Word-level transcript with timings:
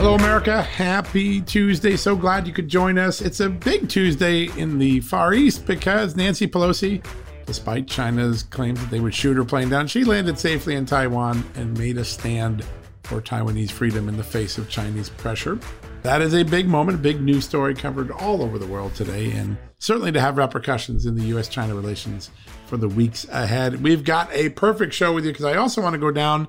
Hello, 0.00 0.14
America. 0.14 0.62
Happy 0.62 1.42
Tuesday. 1.42 1.94
So 1.94 2.16
glad 2.16 2.46
you 2.46 2.54
could 2.54 2.68
join 2.68 2.96
us. 2.96 3.20
It's 3.20 3.40
a 3.40 3.50
big 3.50 3.86
Tuesday 3.86 4.44
in 4.58 4.78
the 4.78 5.00
Far 5.00 5.34
East 5.34 5.66
because 5.66 6.16
Nancy 6.16 6.48
Pelosi, 6.48 7.04
despite 7.44 7.86
China's 7.86 8.44
claims 8.44 8.80
that 8.80 8.88
they 8.88 9.00
would 9.00 9.14
shoot 9.14 9.36
her 9.36 9.44
plane 9.44 9.68
down, 9.68 9.86
she 9.86 10.04
landed 10.04 10.38
safely 10.38 10.74
in 10.74 10.86
Taiwan 10.86 11.44
and 11.54 11.76
made 11.76 11.98
a 11.98 12.04
stand 12.06 12.64
for 13.02 13.20
Taiwanese 13.20 13.70
freedom 13.70 14.08
in 14.08 14.16
the 14.16 14.24
face 14.24 14.56
of 14.56 14.70
Chinese 14.70 15.10
pressure. 15.10 15.58
That 16.00 16.22
is 16.22 16.34
a 16.34 16.44
big 16.44 16.66
moment, 16.66 16.98
a 16.98 17.02
big 17.02 17.20
news 17.20 17.44
story 17.44 17.74
covered 17.74 18.10
all 18.10 18.42
over 18.42 18.58
the 18.58 18.66
world 18.66 18.94
today, 18.94 19.32
and 19.32 19.58
certainly 19.80 20.12
to 20.12 20.20
have 20.20 20.38
repercussions 20.38 21.04
in 21.04 21.14
the 21.14 21.24
US 21.36 21.46
China 21.46 21.74
relations 21.74 22.30
for 22.64 22.78
the 22.78 22.88
weeks 22.88 23.26
ahead. 23.28 23.82
We've 23.82 24.02
got 24.02 24.32
a 24.32 24.48
perfect 24.48 24.94
show 24.94 25.12
with 25.12 25.26
you 25.26 25.32
because 25.32 25.44
I 25.44 25.56
also 25.56 25.82
want 25.82 25.92
to 25.92 25.98
go 25.98 26.10
down 26.10 26.48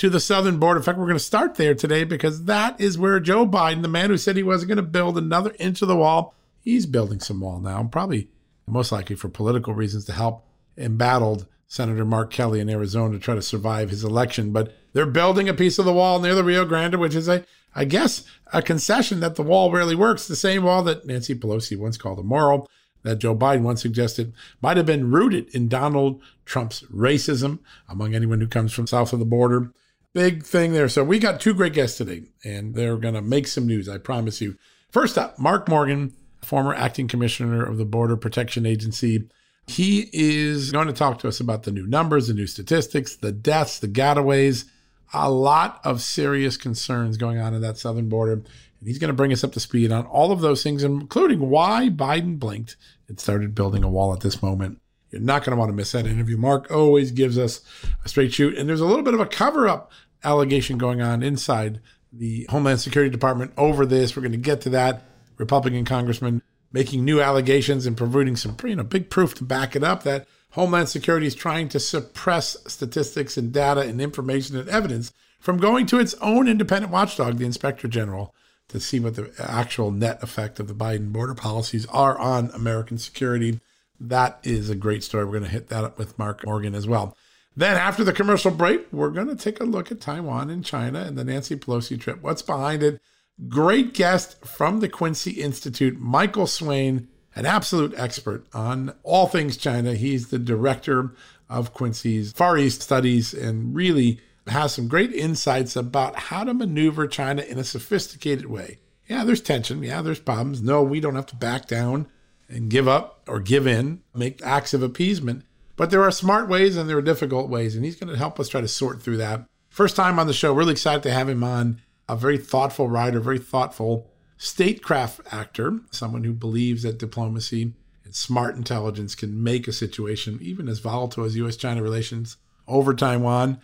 to 0.00 0.08
the 0.08 0.18
southern 0.18 0.58
border. 0.58 0.78
In 0.78 0.82
fact, 0.82 0.98
we're 0.98 1.04
going 1.04 1.18
to 1.18 1.22
start 1.22 1.56
there 1.56 1.74
today 1.74 2.04
because 2.04 2.46
that 2.46 2.80
is 2.80 2.96
where 2.96 3.20
Joe 3.20 3.46
Biden, 3.46 3.82
the 3.82 3.88
man 3.88 4.08
who 4.08 4.16
said 4.16 4.34
he 4.34 4.42
wasn't 4.42 4.68
going 4.68 4.76
to 4.76 4.82
build 4.82 5.18
another 5.18 5.54
inch 5.58 5.82
of 5.82 5.88
the 5.88 5.96
wall, 5.96 6.34
he's 6.62 6.86
building 6.86 7.20
some 7.20 7.38
wall 7.38 7.60
now, 7.60 7.84
probably 7.84 8.30
most 8.66 8.92
likely 8.92 9.14
for 9.14 9.28
political 9.28 9.74
reasons 9.74 10.06
to 10.06 10.12
help 10.12 10.46
embattled 10.78 11.46
Senator 11.68 12.06
Mark 12.06 12.30
Kelly 12.30 12.60
in 12.60 12.70
Arizona 12.70 13.12
to 13.12 13.18
try 13.18 13.34
to 13.34 13.42
survive 13.42 13.90
his 13.90 14.02
election. 14.02 14.52
But 14.52 14.74
they're 14.94 15.04
building 15.04 15.50
a 15.50 15.54
piece 15.54 15.78
of 15.78 15.84
the 15.84 15.92
wall 15.92 16.18
near 16.18 16.34
the 16.34 16.44
Rio 16.44 16.64
Grande, 16.64 16.94
which 16.94 17.14
is 17.14 17.28
a, 17.28 17.44
I 17.74 17.84
guess, 17.84 18.24
a 18.54 18.62
concession 18.62 19.20
that 19.20 19.34
the 19.34 19.42
wall 19.42 19.70
rarely 19.70 19.94
works. 19.94 20.26
The 20.26 20.34
same 20.34 20.62
wall 20.62 20.82
that 20.84 21.04
Nancy 21.04 21.34
Pelosi 21.34 21.76
once 21.76 21.98
called 21.98 22.18
immoral, 22.18 22.70
that 23.02 23.18
Joe 23.18 23.36
Biden 23.36 23.64
once 23.64 23.82
suggested 23.82 24.32
might 24.62 24.78
have 24.78 24.86
been 24.86 25.10
rooted 25.10 25.54
in 25.54 25.68
Donald 25.68 26.22
Trump's 26.46 26.84
racism 26.84 27.58
among 27.86 28.14
anyone 28.14 28.40
who 28.40 28.48
comes 28.48 28.72
from 28.72 28.86
south 28.86 29.12
of 29.12 29.18
the 29.18 29.26
border 29.26 29.74
big 30.12 30.44
thing 30.44 30.72
there. 30.72 30.88
So 30.88 31.04
we 31.04 31.18
got 31.18 31.40
two 31.40 31.54
great 31.54 31.72
guests 31.72 31.98
today, 31.98 32.24
and 32.44 32.74
they're 32.74 32.96
going 32.96 33.14
to 33.14 33.22
make 33.22 33.46
some 33.46 33.66
news, 33.66 33.88
I 33.88 33.98
promise 33.98 34.40
you. 34.40 34.56
First 34.90 35.16
up, 35.16 35.38
Mark 35.38 35.68
Morgan, 35.68 36.14
former 36.42 36.74
acting 36.74 37.08
commissioner 37.08 37.64
of 37.64 37.76
the 37.76 37.84
Border 37.84 38.16
Protection 38.16 38.66
Agency. 38.66 39.28
He 39.66 40.08
is 40.12 40.72
going 40.72 40.88
to 40.88 40.92
talk 40.92 41.20
to 41.20 41.28
us 41.28 41.38
about 41.38 41.62
the 41.62 41.70
new 41.70 41.86
numbers, 41.86 42.26
the 42.26 42.34
new 42.34 42.46
statistics, 42.46 43.14
the 43.16 43.30
deaths, 43.30 43.78
the 43.78 43.88
getaways, 43.88 44.64
a 45.12 45.30
lot 45.30 45.80
of 45.84 46.02
serious 46.02 46.56
concerns 46.56 47.16
going 47.16 47.38
on 47.38 47.54
in 47.54 47.60
that 47.60 47.78
southern 47.78 48.08
border. 48.08 48.32
And 48.32 48.48
he's 48.84 48.98
going 48.98 49.08
to 49.08 49.14
bring 49.14 49.32
us 49.32 49.44
up 49.44 49.52
to 49.52 49.60
speed 49.60 49.92
on 49.92 50.06
all 50.06 50.32
of 50.32 50.40
those 50.40 50.62
things, 50.62 50.82
including 50.82 51.50
why 51.50 51.88
Biden 51.88 52.38
blinked 52.38 52.76
and 53.08 53.20
started 53.20 53.54
building 53.54 53.84
a 53.84 53.88
wall 53.88 54.12
at 54.12 54.20
this 54.20 54.42
moment. 54.42 54.80
You're 55.10 55.20
not 55.20 55.44
going 55.44 55.52
to 55.52 55.58
want 55.58 55.70
to 55.70 55.76
miss 55.76 55.92
that 55.92 56.06
interview. 56.06 56.36
Mark 56.36 56.70
always 56.70 57.10
gives 57.10 57.38
us 57.38 57.60
a 58.04 58.08
straight 58.08 58.32
shoot. 58.32 58.56
And 58.56 58.68
there's 58.68 58.80
a 58.80 58.86
little 58.86 59.02
bit 59.02 59.14
of 59.14 59.20
a 59.20 59.26
cover 59.26 59.68
up 59.68 59.90
allegation 60.22 60.78
going 60.78 61.02
on 61.02 61.22
inside 61.22 61.80
the 62.12 62.46
Homeland 62.50 62.80
Security 62.80 63.10
Department 63.10 63.52
over 63.56 63.86
this. 63.86 64.14
We're 64.14 64.22
going 64.22 64.32
to 64.32 64.38
get 64.38 64.60
to 64.62 64.70
that. 64.70 65.04
Republican 65.38 65.86
congressman 65.86 66.42
making 66.70 67.04
new 67.04 67.20
allegations 67.20 67.86
and 67.86 67.96
providing 67.96 68.36
some 68.36 68.54
you 68.64 68.76
know 68.76 68.84
big 68.84 69.08
proof 69.08 69.34
to 69.34 69.42
back 69.42 69.74
it 69.74 69.82
up 69.82 70.02
that 70.02 70.28
Homeland 70.50 70.88
Security 70.88 71.26
is 71.26 71.34
trying 71.34 71.68
to 71.70 71.80
suppress 71.80 72.56
statistics 72.66 73.36
and 73.36 73.52
data 73.52 73.80
and 73.80 74.00
information 74.00 74.56
and 74.56 74.68
evidence 74.68 75.12
from 75.38 75.58
going 75.58 75.86
to 75.86 75.98
its 75.98 76.14
own 76.14 76.48
independent 76.48 76.92
watchdog, 76.92 77.38
the 77.38 77.46
Inspector 77.46 77.86
General, 77.88 78.34
to 78.68 78.78
see 78.78 79.00
what 79.00 79.16
the 79.16 79.32
actual 79.38 79.90
net 79.90 80.22
effect 80.22 80.60
of 80.60 80.68
the 80.68 80.74
Biden 80.74 81.12
border 81.12 81.34
policies 81.34 81.86
are 81.86 82.18
on 82.18 82.50
American 82.50 82.98
security. 82.98 83.60
That 84.00 84.40
is 84.42 84.70
a 84.70 84.74
great 84.74 85.04
story. 85.04 85.24
We're 85.24 85.32
going 85.32 85.44
to 85.44 85.50
hit 85.50 85.68
that 85.68 85.84
up 85.84 85.98
with 85.98 86.18
Mark 86.18 86.44
Morgan 86.46 86.74
as 86.74 86.88
well. 86.88 87.16
Then, 87.54 87.76
after 87.76 88.02
the 88.04 88.12
commercial 88.12 88.50
break, 88.50 88.86
we're 88.92 89.10
going 89.10 89.28
to 89.28 89.36
take 89.36 89.60
a 89.60 89.64
look 89.64 89.92
at 89.92 90.00
Taiwan 90.00 90.48
and 90.48 90.64
China 90.64 91.00
and 91.00 91.18
the 91.18 91.24
Nancy 91.24 91.56
Pelosi 91.56 92.00
trip. 92.00 92.22
What's 92.22 92.42
behind 92.42 92.82
it? 92.82 93.00
Great 93.48 93.92
guest 93.92 94.44
from 94.44 94.80
the 94.80 94.88
Quincy 94.88 95.32
Institute, 95.32 95.98
Michael 95.98 96.46
Swaine, 96.46 97.08
an 97.34 97.46
absolute 97.46 97.92
expert 97.96 98.46
on 98.54 98.94
all 99.02 99.26
things 99.26 99.56
China. 99.56 99.94
He's 99.94 100.28
the 100.28 100.38
director 100.38 101.14
of 101.48 101.74
Quincy's 101.74 102.32
Far 102.32 102.56
East 102.56 102.82
Studies 102.82 103.34
and 103.34 103.74
really 103.74 104.20
has 104.46 104.74
some 104.74 104.88
great 104.88 105.12
insights 105.12 105.76
about 105.76 106.16
how 106.16 106.44
to 106.44 106.54
maneuver 106.54 107.06
China 107.06 107.42
in 107.42 107.58
a 107.58 107.64
sophisticated 107.64 108.46
way. 108.46 108.78
Yeah, 109.08 109.24
there's 109.24 109.40
tension. 109.40 109.82
Yeah, 109.82 110.02
there's 110.02 110.20
problems. 110.20 110.62
No, 110.62 110.82
we 110.82 111.00
don't 111.00 111.16
have 111.16 111.26
to 111.26 111.36
back 111.36 111.66
down 111.66 112.06
and 112.50 112.70
give 112.70 112.88
up 112.88 113.22
or 113.28 113.40
give 113.40 113.66
in, 113.66 114.02
make 114.14 114.42
acts 114.42 114.74
of 114.74 114.82
appeasement. 114.82 115.44
But 115.76 115.90
there 115.90 116.02
are 116.02 116.10
smart 116.10 116.48
ways 116.48 116.76
and 116.76 116.90
there 116.90 116.98
are 116.98 117.02
difficult 117.02 117.48
ways, 117.48 117.74
and 117.74 117.84
he's 117.84 117.96
going 117.96 118.12
to 118.12 118.18
help 118.18 118.38
us 118.38 118.48
try 118.48 118.60
to 118.60 118.68
sort 118.68 119.00
through 119.00 119.16
that. 119.18 119.46
First 119.70 119.96
time 119.96 120.18
on 120.18 120.26
the 120.26 120.32
show, 120.32 120.52
really 120.52 120.72
excited 120.72 121.02
to 121.04 121.12
have 121.12 121.28
him 121.28 121.44
on. 121.44 121.80
A 122.08 122.16
very 122.16 122.38
thoughtful 122.38 122.88
writer, 122.88 123.20
very 123.20 123.38
thoughtful 123.38 124.10
statecraft 124.36 125.20
actor, 125.30 125.80
someone 125.90 126.24
who 126.24 126.32
believes 126.32 126.82
that 126.82 126.98
diplomacy 126.98 127.74
and 128.04 128.14
smart 128.14 128.56
intelligence 128.56 129.14
can 129.14 129.42
make 129.42 129.68
a 129.68 129.72
situation, 129.72 130.38
even 130.42 130.68
as 130.68 130.80
volatile 130.80 131.24
as 131.24 131.36
U.S. 131.36 131.56
China 131.56 131.82
relations 131.82 132.36
over 132.66 132.92
Taiwan, 132.92 133.60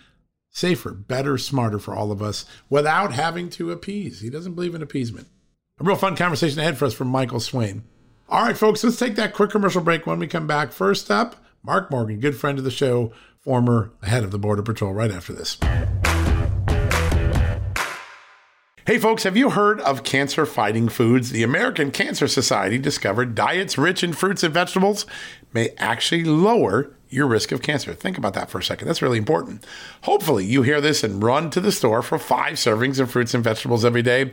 safer, 0.51 0.93
better, 0.93 1.39
smarter 1.39 1.79
for 1.79 1.95
all 1.95 2.13
of 2.13 2.23
us 2.23 2.45
without 2.71 3.13
having 3.13 3.51
to 3.51 3.73
appease. 3.73 4.21
He 4.21 4.31
doesn't 4.31 4.55
believe 4.55 4.75
in 4.75 4.83
appeasement. 4.83 5.29
A 5.81 5.85
real 5.85 5.97
fun 5.97 6.15
conversation 6.15 6.61
ahead 6.61 6.79
for 6.79 6.85
us 6.85 6.95
from 6.95 7.09
Michael 7.09 7.41
Swaine. 7.41 7.85
All 8.29 8.43
right, 8.43 8.59
folks, 8.59 8.83
let's 8.83 8.99
take 8.99 9.15
that 9.15 9.35
quick 9.35 9.51
commercial 9.51 9.81
break 9.81 10.05
when 10.05 10.19
we 10.19 10.27
come 10.27 10.49
back. 10.49 10.73
First 10.73 11.13
up, 11.13 11.37
Mark 11.63 11.93
Morgan, 11.93 12.19
good 12.19 12.37
friend 12.37 12.59
of 12.59 12.65
the 12.65 12.73
show, 12.73 13.13
former 13.39 13.93
head 14.03 14.25
of 14.25 14.33
the 14.33 14.39
Border 14.39 14.63
Patrol, 14.63 14.93
right 14.93 15.13
after 15.13 15.33
this. 15.33 15.57
Hey, 18.85 18.99
folks, 18.99 19.23
have 19.23 19.37
you 19.37 19.51
heard 19.51 19.81
of 19.81 20.03
cancer 20.03 20.45
fighting 20.45 20.89
foods? 20.89 21.31
The 21.31 21.45
American 21.45 21.93
Cancer 21.93 22.27
Society 22.27 22.79
discovered 22.79 23.37
diets 23.37 23.79
rich 23.79 24.03
in 24.03 24.13
fruits 24.13 24.43
and 24.43 24.53
vegetables 24.53 25.07
may 25.53 25.71
actually 25.79 26.25
lower 26.25 26.93
your 27.09 27.27
risk 27.27 27.53
of 27.53 27.63
cancer. 27.63 27.95
Think 27.95 28.19
about 28.19 28.35
that 28.35 28.51
for 28.51 28.59
a 28.59 28.63
second. 28.63 28.89
That's 28.89 29.03
really 29.03 29.19
important. 29.19 29.65
Hopefully, 30.03 30.45
you 30.45 30.63
hear 30.63 30.81
this 30.81 31.05
and 31.05 31.23
run 31.23 31.51
to 31.51 31.61
the 31.61 31.73
store 31.73 32.03
for 32.03 32.19
five 32.19 32.55
servings 32.55 32.99
of 32.99 33.11
fruits 33.11 33.35
and 33.35 33.45
vegetables 33.45 33.85
every 33.85 34.03
day. 34.03 34.33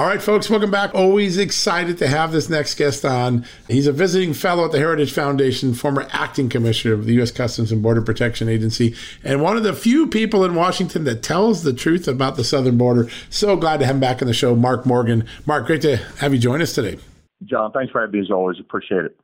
All 0.00 0.06
right, 0.06 0.22
folks, 0.22 0.48
welcome 0.48 0.70
back. 0.70 0.94
Always 0.94 1.36
excited 1.36 1.98
to 1.98 2.08
have 2.08 2.32
this 2.32 2.48
next 2.48 2.76
guest 2.76 3.04
on. 3.04 3.44
He's 3.68 3.86
a 3.86 3.92
visiting 3.92 4.32
fellow 4.32 4.64
at 4.64 4.72
the 4.72 4.78
Heritage 4.78 5.12
Foundation, 5.12 5.74
former 5.74 6.06
acting 6.10 6.48
commissioner 6.48 6.94
of 6.94 7.04
the 7.04 7.12
U.S. 7.16 7.30
Customs 7.30 7.70
and 7.70 7.82
Border 7.82 8.00
Protection 8.00 8.48
Agency, 8.48 8.94
and 9.22 9.42
one 9.42 9.58
of 9.58 9.62
the 9.62 9.74
few 9.74 10.06
people 10.06 10.42
in 10.42 10.54
Washington 10.54 11.04
that 11.04 11.22
tells 11.22 11.64
the 11.64 11.74
truth 11.74 12.08
about 12.08 12.36
the 12.36 12.44
southern 12.44 12.78
border. 12.78 13.10
So 13.28 13.56
glad 13.56 13.80
to 13.80 13.84
have 13.84 13.96
him 13.96 14.00
back 14.00 14.22
on 14.22 14.26
the 14.26 14.32
show, 14.32 14.56
Mark 14.56 14.86
Morgan. 14.86 15.26
Mark, 15.44 15.66
great 15.66 15.82
to 15.82 15.98
have 16.16 16.32
you 16.32 16.38
join 16.38 16.62
us 16.62 16.74
today. 16.74 16.98
John, 17.44 17.70
thanks 17.70 17.92
for 17.92 18.00
having 18.00 18.18
me 18.18 18.20
as 18.24 18.30
always. 18.30 18.58
Appreciate 18.58 19.04
it. 19.04 19.20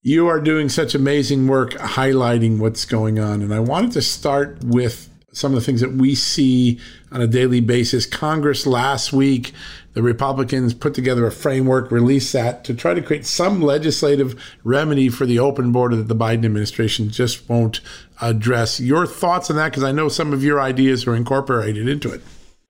You 0.00 0.28
are 0.28 0.40
doing 0.40 0.70
such 0.70 0.94
amazing 0.94 1.46
work 1.46 1.72
highlighting 1.72 2.58
what's 2.58 2.86
going 2.86 3.18
on. 3.18 3.42
And 3.42 3.52
I 3.52 3.60
wanted 3.60 3.92
to 3.92 4.00
start 4.00 4.64
with 4.64 5.10
some 5.36 5.52
of 5.52 5.60
the 5.60 5.64
things 5.64 5.82
that 5.82 5.92
we 5.92 6.14
see 6.14 6.80
on 7.12 7.20
a 7.20 7.26
daily 7.26 7.60
basis. 7.60 8.06
Congress 8.06 8.66
last 8.66 9.12
week 9.12 9.52
the 9.96 10.02
Republicans 10.02 10.74
put 10.74 10.92
together 10.92 11.26
a 11.26 11.32
framework, 11.32 11.90
released 11.90 12.30
that 12.34 12.64
to 12.64 12.74
try 12.74 12.92
to 12.92 13.00
create 13.00 13.24
some 13.24 13.62
legislative 13.62 14.38
remedy 14.62 15.08
for 15.08 15.24
the 15.24 15.38
open 15.38 15.72
border 15.72 15.96
that 15.96 16.06
the 16.06 16.14
Biden 16.14 16.44
administration 16.44 17.08
just 17.08 17.48
won't 17.48 17.80
address. 18.20 18.78
Your 18.78 19.06
thoughts 19.06 19.48
on 19.48 19.56
that? 19.56 19.70
Because 19.70 19.84
I 19.84 19.92
know 19.92 20.10
some 20.10 20.34
of 20.34 20.44
your 20.44 20.60
ideas 20.60 21.06
are 21.06 21.16
incorporated 21.16 21.88
into 21.88 22.12
it. 22.12 22.20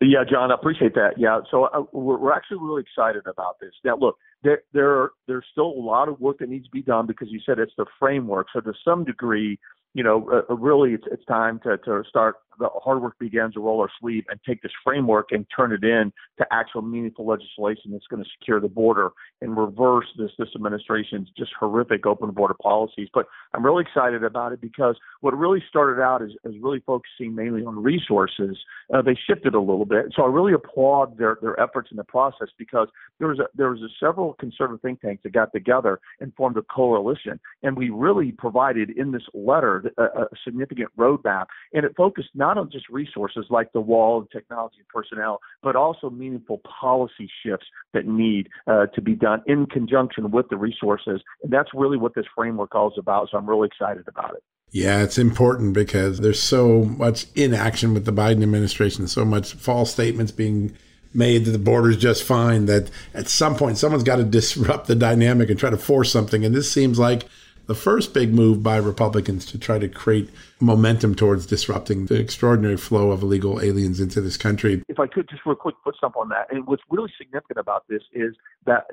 Yeah, 0.00 0.23
John, 0.23 0.52
I 0.52 0.55
appreciate 0.55 0.94
that. 0.94 1.14
Yeah, 1.19 1.40
so 1.50 1.64
uh, 1.64 1.82
we're, 1.90 2.17
we're 2.17 2.32
actually 2.32 2.58
really 2.61 2.82
excited 2.82 3.26
about 3.26 3.58
this. 3.61 3.72
Now, 3.82 3.96
look, 3.96 4.19
there, 4.44 4.62
there, 4.72 5.11
there's 5.26 5.46
still 5.50 5.67
a 5.67 5.82
lot 5.82 6.08
of 6.08 6.20
work 6.20 6.39
that 6.39 6.48
needs 6.48 6.67
to 6.67 6.70
be 6.70 6.82
done 6.82 7.08
because 7.08 7.27
you 7.29 7.41
said 7.44 7.58
it's 7.58 7.72
the 7.77 7.86
framework. 7.98 8.46
So 8.53 8.60
to 8.60 8.72
some 8.84 9.03
degree, 9.03 9.58
you 9.96 10.03
know, 10.03 10.29
uh, 10.31 10.55
really, 10.55 10.93
it's 10.93 11.06
it's 11.10 11.24
time 11.24 11.58
to 11.60 11.79
to 11.79 12.03
start 12.06 12.36
the 12.58 12.69
hard 12.82 13.03
work 13.03 13.19
begins 13.19 13.55
to 13.55 13.60
roll 13.60 13.81
our 13.81 13.91
sleeve 14.00 14.24
and 14.29 14.41
take 14.46 14.62
this 14.62 14.72
framework 14.84 15.29
and 15.31 15.46
turn 15.55 15.72
it 15.72 15.84
in 15.84 16.12
to 16.38 16.46
actual 16.50 16.82
meaningful 16.82 17.26
legislation 17.26 17.93
that's 17.93 18.06
going 18.08 18.22
to 18.22 18.29
secure 18.38 18.60
the 18.60 18.69
border 18.69 19.10
and 19.41 19.56
reverse 19.56 20.06
this 20.19 20.31
this 20.38 20.48
administration's 20.55 21.29
just 21.36 21.50
horrific 21.58 22.06
open 22.06 22.31
border 22.31 22.55
policies. 22.62 23.08
But 23.12 23.26
I'm 23.55 23.65
really 23.65 23.82
excited 23.82 24.24
about 24.24 24.53
it 24.53 24.60
because 24.60 24.96
what 25.20 25.36
really 25.36 25.62
started 25.69 26.00
out 26.00 26.22
is, 26.22 26.32
is 26.44 26.55
really 26.60 26.82
focusing 26.86 27.34
mainly 27.34 27.65
on 27.65 27.82
resources. 27.82 28.56
Uh, 28.93 29.03
they 29.03 29.19
shifted 29.26 29.55
a 29.55 29.60
little 29.60 29.86
bit, 29.86 30.06
so 30.15 30.22
I 30.22 30.26
really 30.26 30.53
applaud 30.53 31.19
their 31.19 31.38
their 31.41 31.58
efforts 31.60 31.91
in 31.91 31.96
the 31.96 32.05
process 32.05 32.48
because 32.58 32.88
there 33.19 33.29
was 33.29 33.38
a, 33.38 33.46
there 33.55 33.70
was 33.70 33.81
a 33.81 33.88
several 33.98 34.34
conservative 34.34 34.81
think 34.82 35.00
tanks 35.00 35.22
that 35.22 35.32
got 35.32 35.53
together 35.53 36.00
and 36.20 36.34
formed 36.34 36.56
a 36.56 36.62
coalition, 36.62 37.41
and 37.62 37.76
we 37.76 37.91
really 37.91 38.32
provided 38.32 38.91
in 38.91 39.12
this 39.12 39.22
letter 39.34 39.82
a, 39.96 40.02
a 40.02 40.26
significant 40.44 40.88
roadmap, 40.96 41.46
and 41.72 41.84
it 41.84 41.94
focused 41.96 42.31
not 42.34 42.58
on 42.58 42.70
just 42.70 42.88
resources 42.88 43.46
like 43.50 43.72
the 43.72 43.81
wall 43.81 44.20
and 44.20 44.31
technology 44.31 44.76
and 44.78 44.88
personnel, 44.88 45.40
but 45.62 45.76
also 45.76 46.10
meaningful 46.10 46.60
policy 46.81 47.28
shifts 47.44 47.66
that 47.93 48.06
need 48.06 48.48
uh, 48.66 48.86
to 48.86 49.00
be 49.00 49.14
done 49.14 49.43
in 49.46 49.66
conjunction 49.66 50.31
with 50.31 50.48
the 50.48 50.56
resources. 50.56 51.20
And 51.43 51.52
that's 51.52 51.70
really 51.74 51.96
what 51.96 52.14
this 52.14 52.26
framework 52.34 52.74
all 52.74 52.88
is 52.88 52.98
about. 52.98 53.28
So 53.31 53.38
I'm 53.38 53.48
really 53.48 53.66
excited 53.66 54.05
about 54.08 54.34
it. 54.34 54.43
Yeah, 54.70 55.02
it's 55.02 55.19
important 55.19 55.74
because 55.74 56.19
there's 56.19 56.43
so 56.43 56.84
much 56.84 57.26
inaction 57.34 57.94
with 57.94 58.05
the 58.05 58.12
Biden 58.12 58.43
administration, 58.43 59.06
so 59.06 59.24
much 59.24 59.55
false 59.55 59.93
statements 59.93 60.32
being 60.32 60.76
made 61.14 61.44
that 61.46 61.52
the 61.52 61.58
border's 61.58 61.96
just 61.96 62.22
fine 62.24 62.66
that 62.66 62.90
at 63.14 63.28
some 63.28 63.56
point 63.56 63.78
someone's 63.78 64.02
got 64.02 64.16
to 64.16 64.24
disrupt 64.24 64.86
the 64.86 64.94
dynamic 64.94 65.48
and 65.48 65.58
try 65.58 65.70
to 65.70 65.76
force 65.76 66.12
something. 66.12 66.44
And 66.44 66.55
this 66.55 66.70
seems 66.70 66.98
like 66.98 67.24
the 67.67 67.75
first 67.75 68.15
big 68.15 68.32
move 68.32 68.63
by 68.63 68.77
Republicans 68.77 69.44
to 69.46 69.58
try 69.58 69.79
to 69.79 69.89
create 69.89 70.31
momentum 70.60 71.15
towards 71.15 71.46
disrupting 71.46 72.06
the 72.06 72.19
extraordinary 72.19 72.77
flow 72.77 73.10
of 73.10 73.22
illegal 73.22 73.60
aliens 73.60 74.01
into 74.01 74.20
this 74.20 74.36
country. 74.36 74.82
If 74.89 74.98
I 74.98 75.06
could 75.06 75.29
just 75.29 75.43
real 75.44 75.56
quick 75.56 75.75
put 75.84 75.96
something 76.01 76.20
on 76.20 76.29
that, 76.31 76.46
and 76.51 76.67
what's 76.67 76.82
really 76.91 77.13
significant 77.19 77.58
about 77.58 77.84
this 77.89 78.03
is 78.13 78.34
that 78.65 78.84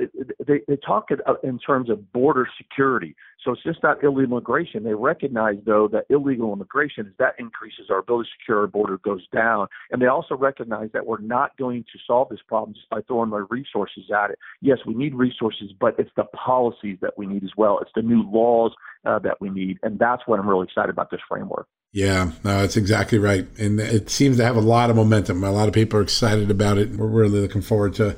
they, 0.46 0.62
they 0.67 0.75
talk 0.77 1.10
uh, 1.12 1.34
in 1.43 1.60
terms 1.60 1.89
of 1.89 2.12
border 2.12 2.48
security. 2.58 3.15
So 3.43 3.51
it's 3.51 3.63
just 3.63 3.84
not 3.84 4.03
illegal 4.03 4.24
immigration. 4.24 4.84
They 4.84 4.93
recognize, 4.93 5.58
though, 5.65 5.88
that 5.89 6.05
illegal 6.10 6.53
immigration, 6.53 7.08
as 7.08 7.13
that 7.20 7.36
increases, 7.39 7.88
our 7.89 8.00
ability 8.00 8.29
to 8.29 8.41
secure 8.41 8.60
our 8.62 8.67
border 8.67 8.98
goes 9.00 9.27
down. 9.34 9.67
And 9.91 10.01
they 10.01 10.08
also 10.08 10.36
recognize 10.36 10.89
that 10.93 11.05
we're 11.05 11.20
not 11.20 11.58
going 11.58 11.84
to 11.84 12.00
solve 12.05 12.29
this 12.29 12.39
problem 12.48 12.74
just 12.74 12.89
by 12.89 13.01
throwing 13.01 13.29
more 13.29 13.46
resources 13.50 14.05
at 14.15 14.32
it. 14.32 14.39
Yes, 14.62 14.79
we 14.86 14.93
need 14.93 15.13
resources, 15.13 15.72
but 15.77 15.96
it's 15.98 16.12
the 16.15 16.25
policies 16.25 16.98
that 17.01 17.17
we 17.17 17.25
need 17.25 17.43
as 17.43 17.51
well. 17.58 17.79
It's 17.79 17.91
the 17.96 18.01
new 18.01 18.24
laws 18.24 18.74
uh, 19.05 19.19
that 19.19 19.39
we 19.39 19.50
need. 19.50 19.79
And 19.83 20.00
that's 20.00 20.24
what 20.25 20.39
I'm 20.39 20.48
really 20.48 20.65
excited 20.65 20.89
about 20.89 21.12
this 21.12 21.22
framework. 21.27 21.67
Yeah, 21.91 22.31
no, 22.43 22.62
that's 22.62 22.77
exactly 22.77 23.19
right. 23.19 23.48
And 23.60 23.79
it 23.79 24.10
seems 24.10 24.38
to 24.38 24.43
have 24.43 24.55
a 24.55 24.62
lot 24.62 24.89
of 24.89 24.95
momentum. 24.95 25.43
A 25.43 25.51
lot 25.51 25.67
of 25.67 25.74
people 25.74 26.00
are 26.00 26.03
excited 26.03 26.50
about 26.50 26.77
it. 26.77 26.89
We're 26.91 27.07
really 27.07 27.39
looking 27.39 27.62
forward 27.62 27.93
to 27.95 28.15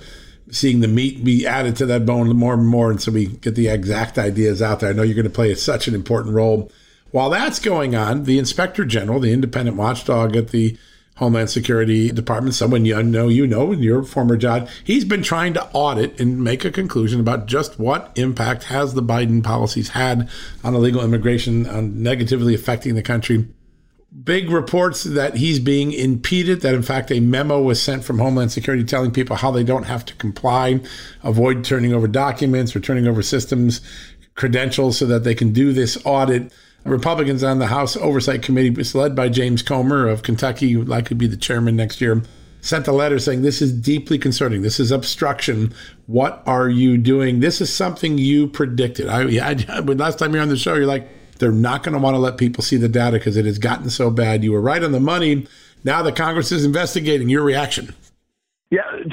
seeing 0.50 0.80
the 0.80 0.88
meat 0.88 1.24
be 1.24 1.46
added 1.46 1.75
to 1.77 1.86
that 1.88 2.06
bone 2.06 2.34
more 2.36 2.54
and 2.54 2.65
more. 2.65 2.89
And 2.89 3.01
so 3.01 3.12
we 3.12 3.25
get 3.25 3.56
the 3.56 3.68
exact 3.68 4.18
ideas 4.18 4.62
out 4.62 4.80
there. 4.80 4.92
I 4.92 4.94
know 4.94 5.04
you're 5.04 5.15
going 5.15 5.25
to 5.25 5.30
play 5.30 5.54
such 5.56 5.88
an 5.88 5.96
important 5.96 6.36
role. 6.36 6.72
While 7.12 7.30
that's 7.30 7.60
going 7.60 7.96
on, 7.96 8.24
the 8.24 8.39
inspector 8.39 8.86
general, 8.86 9.20
the 9.20 9.34
independent 9.34 9.77
watchdog 9.77 10.36
at 10.36 10.50
the 10.50 10.77
Homeland 11.16 11.50
Security 11.50 12.12
Department, 12.12 12.56
someone 12.56 12.86
you 12.86 13.02
know, 13.02 13.28
you 13.28 13.48
know, 13.48 13.72
in 13.72 13.82
your 13.82 14.04
former 14.04 14.36
job, 14.36 14.68
he's 14.84 15.06
been 15.06 15.24
trying 15.24 15.54
to 15.54 15.66
audit 15.72 16.20
and 16.20 16.44
make 16.44 16.66
a 16.66 16.72
conclusion 16.72 17.20
about 17.20 17.46
just 17.46 17.80
what 17.80 18.12
impact 18.16 18.66
has 18.66 18.94
the 18.94 19.04
Biden 19.04 19.44
policies 19.44 19.90
had 19.90 20.30
on 20.64 20.76
illegal 20.76 21.04
immigration, 21.04 21.68
on 21.68 22.04
negatively 22.04 22.54
affecting 22.54 22.96
the 22.96 23.02
country 23.02 23.48
big 24.24 24.50
reports 24.50 25.04
that 25.04 25.36
he's 25.36 25.60
being 25.60 25.92
impeded, 25.92 26.62
that 26.62 26.74
in 26.74 26.84
fact 26.84 27.12
a 27.12 27.20
memo 27.20 27.62
was 27.62 27.82
sent 27.82 28.04
from 28.04 28.20
Homeland 28.20 28.52
Security 28.52 28.84
telling 28.84 29.12
people 29.12 29.36
how 29.36 29.52
they 29.52 29.64
don't 29.64 29.84
have 29.84 30.06
to 30.06 30.16
comply, 30.16 30.80
avoid 31.24 31.66
turning 31.66 31.94
over 31.94 32.08
documents 32.08 32.76
or 32.76 32.80
turning 32.80 33.08
over 33.08 33.22
systems 33.22 33.82
credentials 34.36 34.98
so 34.98 35.06
that 35.06 35.24
they 35.24 35.36
can 35.36 35.52
do 35.52 35.74
this 35.74 35.98
audit. 36.06 36.54
Republicans 36.86 37.44
on 37.44 37.60
the 37.60 37.68
House 37.68 37.98
Oversight 37.98 38.44
Committee, 38.44 38.84
led 38.94 39.15
by 39.15 39.27
James 39.27 39.63
Comer 39.63 40.08
of 40.08 40.24
Kentucky, 40.24 40.72
who 40.72 40.84
likely 40.84 41.18
be 41.18 41.27
the 41.27 41.36
chairman 41.36 41.75
next 41.75 42.00
year, 42.00 42.22
sent 42.62 42.88
a 42.88 42.92
letter 42.92 43.18
saying 43.20 43.42
this 43.42 43.62
is 43.62 43.74
deeply 43.74 44.18
concerning. 44.18 44.62
This 44.62 44.80
is 44.80 44.92
obstruction. 44.92 45.74
What 46.06 46.44
are 46.46 46.70
you 46.70 46.98
doing? 46.98 47.39
This 47.39 47.60
is 47.60 47.74
something 47.74 48.18
you 48.18 48.48
predicted. 48.48 49.08
I, 49.08 49.22
I 49.22 49.80
last 49.80 50.20
time 50.20 50.34
you're 50.34 50.44
on 50.44 50.50
the 50.50 50.58
show, 50.58 50.75
you're 50.75 50.86
like, 50.86 51.10
they're 51.39 51.51
not 51.51 51.84
going 51.84 51.94
to 51.94 52.00
want 52.00 52.15
to 52.15 52.20
let 52.20 52.38
people 52.38 52.63
see 52.63 52.77
the 52.77 52.88
data 52.88 53.18
because 53.18 53.36
it 53.36 53.46
has 53.46 53.60
gotten 53.60 53.89
so 53.89 54.10
bad. 54.10 54.44
You 54.44 54.51
were 54.51 54.62
right 54.62 54.84
on 54.84 54.92
the 54.92 55.00
money. 55.00 55.48
Now 55.84 56.01
the 56.01 56.12
Congress 56.12 56.51
is 56.51 56.65
investigating. 56.65 57.30
Your 57.30 57.44
reaction? 57.44 57.94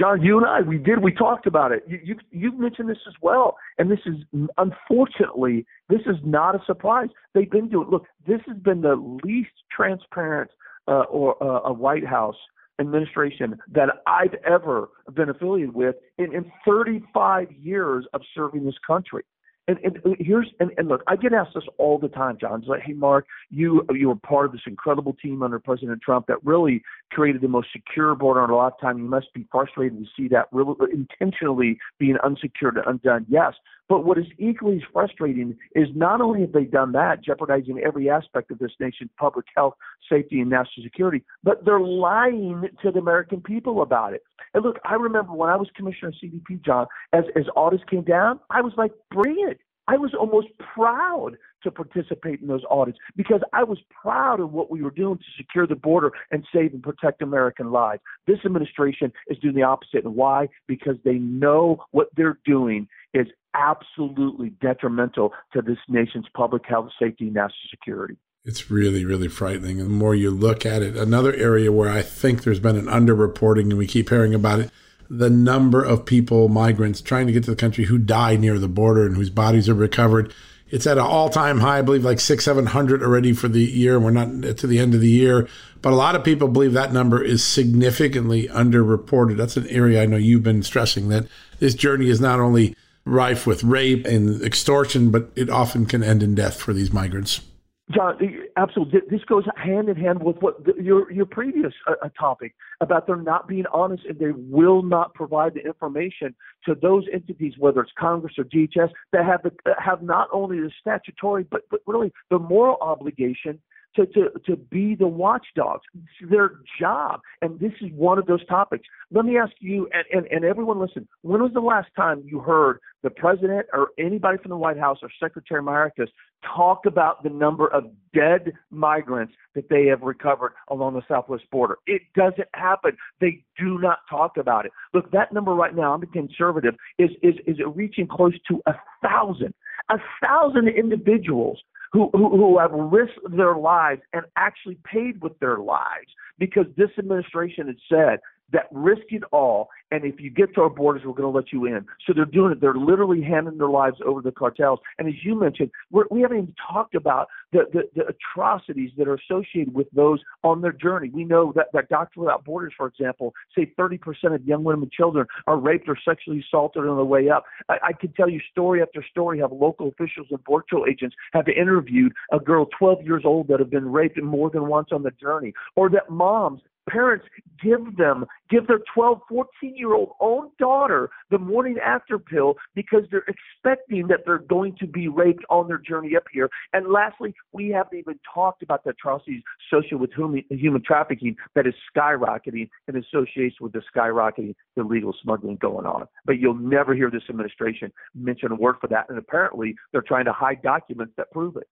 John, 0.03 0.21
you 0.21 0.37
and 0.37 0.45
I, 0.45 0.63
we 0.63 0.79
did. 0.79 1.01
We 1.01 1.13
talked 1.13 1.47
about 1.47 1.71
it. 1.71 1.85
You, 1.87 2.01
you 2.03 2.17
you 2.33 2.59
mentioned 2.59 2.89
this 2.89 2.99
as 3.07 3.15
well, 3.23 3.57
and 3.79 3.89
this 3.89 4.01
is 4.05 4.17
unfortunately 4.59 5.65
this 5.89 6.01
is 6.07 6.17
not 6.25 6.57
a 6.57 6.65
surprise. 6.67 7.09
They've 7.35 7.49
been 7.49 7.69
doing. 7.69 7.89
Look, 7.89 8.07
this 8.27 8.41
has 8.49 8.57
been 8.57 8.81
the 8.81 8.97
least 9.23 9.53
transparent 9.71 10.51
uh, 10.89 11.03
or 11.03 11.41
uh, 11.41 11.69
a 11.69 11.73
White 11.73 12.05
House 12.05 12.35
administration 12.81 13.61
that 13.71 13.91
I've 14.09 14.35
ever 14.45 14.89
been 15.15 15.29
affiliated 15.29 15.73
with 15.73 15.95
in, 16.19 16.35
in 16.35 16.51
35 16.67 17.53
years 17.53 18.05
of 18.13 18.23
serving 18.35 18.65
this 18.65 18.75
country. 18.85 19.23
And, 19.69 19.79
and 19.85 20.17
here's 20.19 20.49
and, 20.59 20.73
and 20.77 20.89
look, 20.89 21.03
I 21.07 21.15
get 21.15 21.33
asked 21.33 21.55
this 21.55 21.63
all 21.79 21.97
the 21.97 22.09
time, 22.09 22.37
John. 22.41 22.59
It's 22.59 22.69
like, 22.69 22.83
hey, 22.83 22.95
Mark, 22.95 23.27
you 23.51 23.87
you 23.91 24.09
were 24.09 24.17
part 24.17 24.47
of 24.47 24.53
this 24.53 24.63
incredible 24.67 25.15
team 25.23 25.45
under 25.45 25.61
President 25.61 26.03
Trump 26.03 26.27
that 26.27 26.45
really 26.45 26.83
created 27.13 27.43
the 27.43 27.49
most 27.49 27.69
secure 27.73 28.15
border 28.15 28.45
in 28.45 28.51
a 28.51 28.57
lifetime. 28.57 28.99
You 28.99 29.05
must 29.05 29.33
be 29.35 29.47
frustrated 29.51 29.99
to 29.99 30.07
see 30.17 30.29
that 30.29 30.47
really 30.53 30.75
intentionally 30.93 31.79
being 31.99 32.17
unsecured 32.25 32.77
and 32.77 32.87
undone. 32.87 33.27
Yes, 33.29 33.55
but 33.89 34.05
what 34.05 34.19
is 34.19 34.27
equally 34.39 34.77
as 34.77 34.83
frustrating 34.93 35.57
is 35.75 35.89
not 35.95 36.21
only 36.21 36.41
have 36.41 36.53
they 36.53 36.65
done 36.65 36.93
that, 36.93 37.23
jeopardizing 37.23 37.79
every 37.85 38.09
aspect 38.09 38.51
of 38.51 38.59
this 38.59 38.73
nation's 38.81 39.11
public 39.19 39.47
health, 39.55 39.75
safety, 40.09 40.41
and 40.41 40.51
national 40.51 40.85
security, 40.85 41.23
but 41.45 41.65
they're 41.65 41.81
lying 41.81 42.69
to 42.83 42.91
the 42.91 42.99
American 42.99 43.41
people 43.41 43.83
about 43.83 44.15
it. 44.15 44.23
And 44.55 44.65
look, 44.65 44.79
I 44.85 44.95
remember 44.95 45.33
when 45.33 45.51
I 45.51 45.57
was 45.57 45.69
commissioner 45.75 46.09
of 46.09 46.15
CBP, 46.15 46.65
John, 46.65 46.87
as 47.13 47.25
as 47.37 47.45
audits 47.57 47.85
came 47.89 48.03
down, 48.03 48.41
I 48.51 48.61
was 48.61 48.73
like, 48.77 48.93
bring 49.11 49.37
it. 49.49 49.61
I 49.89 49.97
was 49.97 50.15
almost 50.19 50.49
proud 50.59 51.37
to 51.65 51.71
participate 51.71 52.41
in 52.41 52.47
those 52.47 52.63
audits 52.71 52.99
because 53.17 53.41
I 53.53 53.65
was 53.65 53.79
proud 53.91 54.41
of 54.41 54.53
what 54.53 54.71
we 54.71 54.83
were 54.83 54.91
doing 54.91 55.19
to 55.19 55.25
secure 55.37 55.67
the 55.67 55.75
border 55.75 56.13
and 56.31 56.45
save 56.55 56.73
and 56.73 56.83
protect 56.83 57.23
American 57.23 57.73
lives. 57.73 58.01
This 58.27 58.39
administration 58.45 59.13
is 59.29 59.39
doing 59.39 59.55
the 59.55 59.63
opposite. 59.63 60.05
And 60.05 60.15
why? 60.15 60.49
Because 60.69 60.97
they 61.05 61.15
know 61.15 61.85
what 61.91 62.09
they're 62.17 62.39
doing 62.45 62.89
is 63.13 63.27
absolutely 63.55 64.51
detrimental 64.61 65.33
to 65.53 65.63
this 65.63 65.79
nation's 65.89 66.27
public 66.35 66.63
health, 66.67 66.91
safety, 67.01 67.27
and 67.27 67.35
national 67.35 67.69
security. 67.71 68.17
It's 68.45 68.71
really, 68.71 69.05
really 69.05 69.29
frightening. 69.29 69.81
And 69.81 69.89
the 69.89 69.95
more 69.95 70.15
you 70.15 70.31
look 70.31 70.67
at 70.67 70.83
it, 70.83 70.97
another 70.97 71.33
area 71.35 71.71
where 71.71 71.91
I 71.91 72.03
think 72.03 72.43
there's 72.43 72.59
been 72.59 72.77
an 72.77 72.87
underreporting, 72.87 73.71
and 73.71 73.79
we 73.79 73.87
keep 73.87 74.09
hearing 74.09 74.35
about 74.35 74.61
it 74.61 74.71
the 75.13 75.29
number 75.29 75.85
of 75.85 76.07
people, 76.07 76.49
migrants, 76.49 77.03
trying 77.03 77.27
to 77.27 77.35
get 77.35 77.45
to 77.45 77.51
the 77.51 77.57
country 77.57 77.85
who 77.85 77.99
die 77.99 78.35
near 78.35 78.59
the 78.59 78.67
border 78.67 79.05
and 79.05 79.15
whose 79.15 79.29
bodies 79.29 79.69
are 79.69 79.75
recovered. 79.75 80.33
It's 80.71 80.87
at 80.87 80.97
an 80.97 81.05
all 81.05 81.29
time 81.29 81.61
high, 81.61 81.79
I 81.79 81.83
believe, 81.83 82.03
like 82.03 82.19
six, 82.19 82.47
700 82.47 83.03
already 83.03 83.35
for 83.35 83.47
the 83.47 83.63
year. 83.63 84.01
We're 84.01 84.11
not 84.11 84.57
to 84.57 84.67
the 84.67 84.79
end 84.79 84.95
of 84.95 85.03
the 85.03 85.11
year. 85.11 85.47
But 85.83 85.93
a 85.93 85.97
lot 85.97 86.17
of 86.17 86.25
people 86.25 86.49
believe 86.49 86.73
that 86.73 86.95
number 86.95 87.23
is 87.23 87.45
significantly 87.45 88.49
underreported. 88.49 89.37
That's 89.37 89.59
an 89.59 89.69
area 89.69 90.03
I 90.03 90.07
know 90.07 90.17
you've 90.17 90.45
been 90.45 90.63
stressing 90.63 91.11
that 91.11 91.27
this 91.59 91.75
journey 91.75 92.09
is 92.09 92.21
not 92.21 92.41
only 92.41 92.75
rife 93.05 93.47
with 93.47 93.65
rape 93.65 94.07
and 94.07 94.41
extortion, 94.43 95.11
but 95.11 95.31
it 95.37 95.51
often 95.51 95.85
can 95.85 96.03
end 96.03 96.23
in 96.23 96.35
death 96.35 96.59
for 96.59 96.73
these 96.73 96.91
migrants. 96.91 97.43
John, 97.91 98.17
absolutely. 98.57 99.01
This 99.11 99.25
goes 99.25 99.45
hand 99.57 99.89
in 99.89 99.97
hand 99.97 100.23
with 100.23 100.37
what 100.37 100.65
the, 100.65 100.73
your 100.81 101.11
your 101.11 101.27
previous 101.27 101.73
uh, 101.89 101.95
uh, 102.03 102.09
topic 102.19 102.55
about 102.81 103.07
them 103.09 103.25
not 103.25 103.49
being 103.49 103.65
honest 103.73 104.05
and 104.09 104.19
they 104.19 104.31
will 104.31 104.83
not 104.83 105.13
provide 105.15 105.55
the 105.55 105.61
information 105.61 106.35
to 106.65 106.77
those 106.81 107.05
entities, 107.13 107.55
whether 107.59 107.81
it's 107.81 107.91
Congress 107.99 108.35
or 108.39 108.45
DHS, 108.45 108.91
that 109.13 109.25
have 109.27 109.43
the, 109.43 109.53
have 109.79 110.01
not 110.01 110.29
only 110.33 110.61
the 110.61 110.71
statutory 110.81 111.43
but 111.43 111.63
but 111.71 111.81
really 111.87 112.13
the 112.31 112.39
moral 112.39 112.77
obligation 112.81 113.59
to, 113.97 114.07
to, 114.07 114.31
to 114.47 114.57
be 114.57 114.95
the 114.95 115.07
watchdogs. 115.07 115.83
It's 115.95 116.31
their 116.31 116.53
job. 116.81 117.21
And 117.41 117.59
this 117.61 117.73
is 117.81 117.91
one 117.95 118.19
of 118.19 118.27
those 118.27 118.45
topics. 118.47 118.87
Let 119.11 119.25
me 119.25 119.37
ask 119.37 119.53
you, 119.61 119.89
and, 119.93 120.05
and, 120.13 120.27
and 120.33 120.45
everyone 120.45 120.81
listen, 120.81 121.07
when 121.23 121.43
was 121.43 121.53
the 121.53 121.61
last 121.61 121.89
time 121.97 122.23
you 122.25 122.41
heard 122.41 122.79
the 123.03 123.11
president 123.11 123.67
or 123.73 123.89
anybody 123.99 124.39
from 124.39 124.51
the 124.51 124.57
White 124.57 124.79
House 124.79 124.99
or 125.03 125.11
Secretary 125.21 125.63
Mayorkas 125.63 126.09
talk 126.57 126.87
about 126.87 127.23
the 127.23 127.31
number 127.31 127.69
of 127.69 127.85
dead 128.15 128.53
migrants 128.71 129.33
that 129.55 129.69
they 129.69 129.87
have 129.87 130.03
recovered 130.03 130.53
along 130.69 130.95
the 130.95 131.03
southwest 131.09 131.45
border? 131.51 131.77
It 131.87 132.03
doesn't 132.15 132.49
happen. 132.55 132.97
They 133.21 133.45
do 133.59 133.79
not 133.79 133.99
talk 134.09 134.37
about 134.37 134.67
it. 134.67 134.73
Look, 134.95 135.11
that 135.13 135.33
number 135.33 135.55
right 135.55 135.75
now, 135.75 135.95
I'm 135.95 136.03
a 136.03 136.07
conservative, 136.07 136.75
is, 136.99 137.11
is, 137.23 137.35
is 137.47 137.57
reaching 137.75 138.07
close 138.07 138.35
to 138.49 138.63
a 138.67 138.75
thousand. 139.03 139.55
A 139.91 139.97
thousand 140.25 140.69
individuals 140.69 141.61
who, 141.93 142.11
who, 142.13 142.59
have 142.59 142.73
risked 142.73 143.19
their 143.37 143.57
lives 143.57 144.01
and 144.13 144.23
actually 144.37 144.79
paid 144.85 145.21
with 145.21 145.39
their 145.41 145.59
lives 145.59 146.09
because 146.39 146.67
this 146.77 146.91
administration 146.99 147.67
has 147.67 147.77
said 147.89 148.21
that 148.53 148.67
risk 148.73 149.03
it 149.11 149.23
all. 149.31 149.69
And 149.93 150.07
if 150.07 150.19
you 150.21 150.31
get 150.31 150.55
to 150.55 150.63
our 150.63 150.71
borders, 150.71 151.03
we're 151.05 151.13
going 151.13 151.31
to 151.31 151.37
let 151.37 151.53
you 151.53 151.67
in. 151.67 151.85
So 152.07 152.15
they're 152.15 152.25
doing 152.25 152.51
it. 152.51 152.63
They're 152.63 152.75
literally 152.75 153.23
handing 153.23 153.59
their 153.59 153.69
lives 153.69 153.99
over 154.05 154.23
to 154.23 154.25
the 154.25 154.33
cartels. 154.33 154.81
And 154.99 155.07
as 155.07 155.15
you 155.23 155.39
mentioned, 155.39 155.71
we're, 155.91 156.07
we 156.11 156.23
have 156.23 156.31
not 156.31 156.39
even 156.39 156.55
talked 156.73 156.95
about 156.95 157.29
the, 157.53 157.65
the, 157.73 157.83
the, 157.95 158.03
atrocities 158.07 158.91
that 158.97 159.07
are 159.07 159.15
associated 159.15 159.75
with 159.75 159.87
those 159.93 160.21
on 160.45 160.63
their 160.63 160.73
journey. 160.73 161.11
We 161.11 161.25
know 161.25 161.53
that, 161.57 161.67
that 161.75 161.91
Doctors 161.91 162.17
Without 162.17 162.43
Borders, 162.43 162.73
for 162.75 162.87
example, 162.87 163.35
say 163.55 163.71
30% 163.79 164.01
of 164.35 164.43
young 164.47 164.65
women 164.65 164.85
and 164.85 164.93
children 164.93 165.27
are 165.47 165.59
raped 165.59 165.89
or 165.89 165.99
sexually 166.03 166.43
assaulted 166.47 166.87
on 166.87 166.97
the 166.97 167.05
way 167.05 167.29
up. 167.29 167.45
I, 167.69 167.77
I 167.89 167.93
can 167.93 168.13
tell 168.13 168.31
you 168.31 168.41
story 168.51 168.81
after 168.81 169.05
story 169.11 169.41
how 169.41 169.49
local 169.49 169.89
officials 169.89 170.29
and 170.31 170.43
border 170.45 170.89
agents 170.89 171.15
have 171.35 171.49
interviewed 171.49 172.13
a 172.33 172.39
girl 172.39 172.67
12 172.79 173.05
years 173.05 173.23
old 173.27 173.49
that 173.49 173.61
have 173.61 173.71
been 173.71 173.93
raped 173.93 174.21
more 174.23 174.49
than 174.49 174.69
once 174.69 174.89
on 174.91 175.03
the 175.03 175.11
journey, 175.11 175.53
or 175.77 175.91
that 175.91 176.09
moms 176.09 176.63
parents 176.89 177.25
give 177.63 177.97
them 177.97 178.25
give 178.51 178.67
their 178.67 178.81
12 178.95 179.21
14 179.29 179.77
year 179.77 179.95
old 179.95 180.11
own 180.21 180.51
daughter 180.59 181.11
the 181.31 181.39
morning 181.39 181.77
after 181.85 182.19
pill 182.19 182.55
because 182.75 183.03
they're 183.11 183.25
expecting 183.29 184.09
that 184.09 184.21
they're 184.27 184.39
going 184.39 184.77
to 184.79 184.87
be 184.87 185.09
raped 185.09 185.45
on 185.49 185.69
their 185.69 185.79
journey 185.79 186.17
up 186.17 186.25
here. 186.33 186.49
And 186.73 186.89
lastly 186.89 187.35
we 187.53 187.69
haven't 187.69 187.99
even 187.99 188.19
talked 188.33 188.63
about 188.63 188.85
the 188.85 188.91
atrocities 188.91 189.43
associated 189.71 190.01
with 190.01 190.13
human, 190.13 190.45
human 190.51 190.83
trafficking 190.83 191.37
that 191.55 191.67
is 191.67 191.75
skyrocketing 191.95 192.69
in 192.89 192.97
association 192.97 193.57
with 193.61 193.73
the 193.73 193.83
skyrocketing 193.95 194.55
illegal 194.77 195.15
smuggling 195.23 195.57
going 195.57 195.87
on. 195.87 196.07
But 196.25 196.39
you'll 196.39 196.55
never 196.55 196.95
hear 196.95 197.11
this 197.11 197.23
administration 197.29 197.93
mention 198.15 198.53
a 198.53 198.57
word 198.57 198.77
for 198.81 198.89
that. 198.89 199.09
And 199.09 199.19
apparently 199.19 199.75
they're 199.93 200.03
trying 200.03 200.25
to 200.25 200.33
hide 200.33 200.63
documents 200.63 201.15
that 201.17 201.31
prove 201.31 201.57
it 201.57 201.69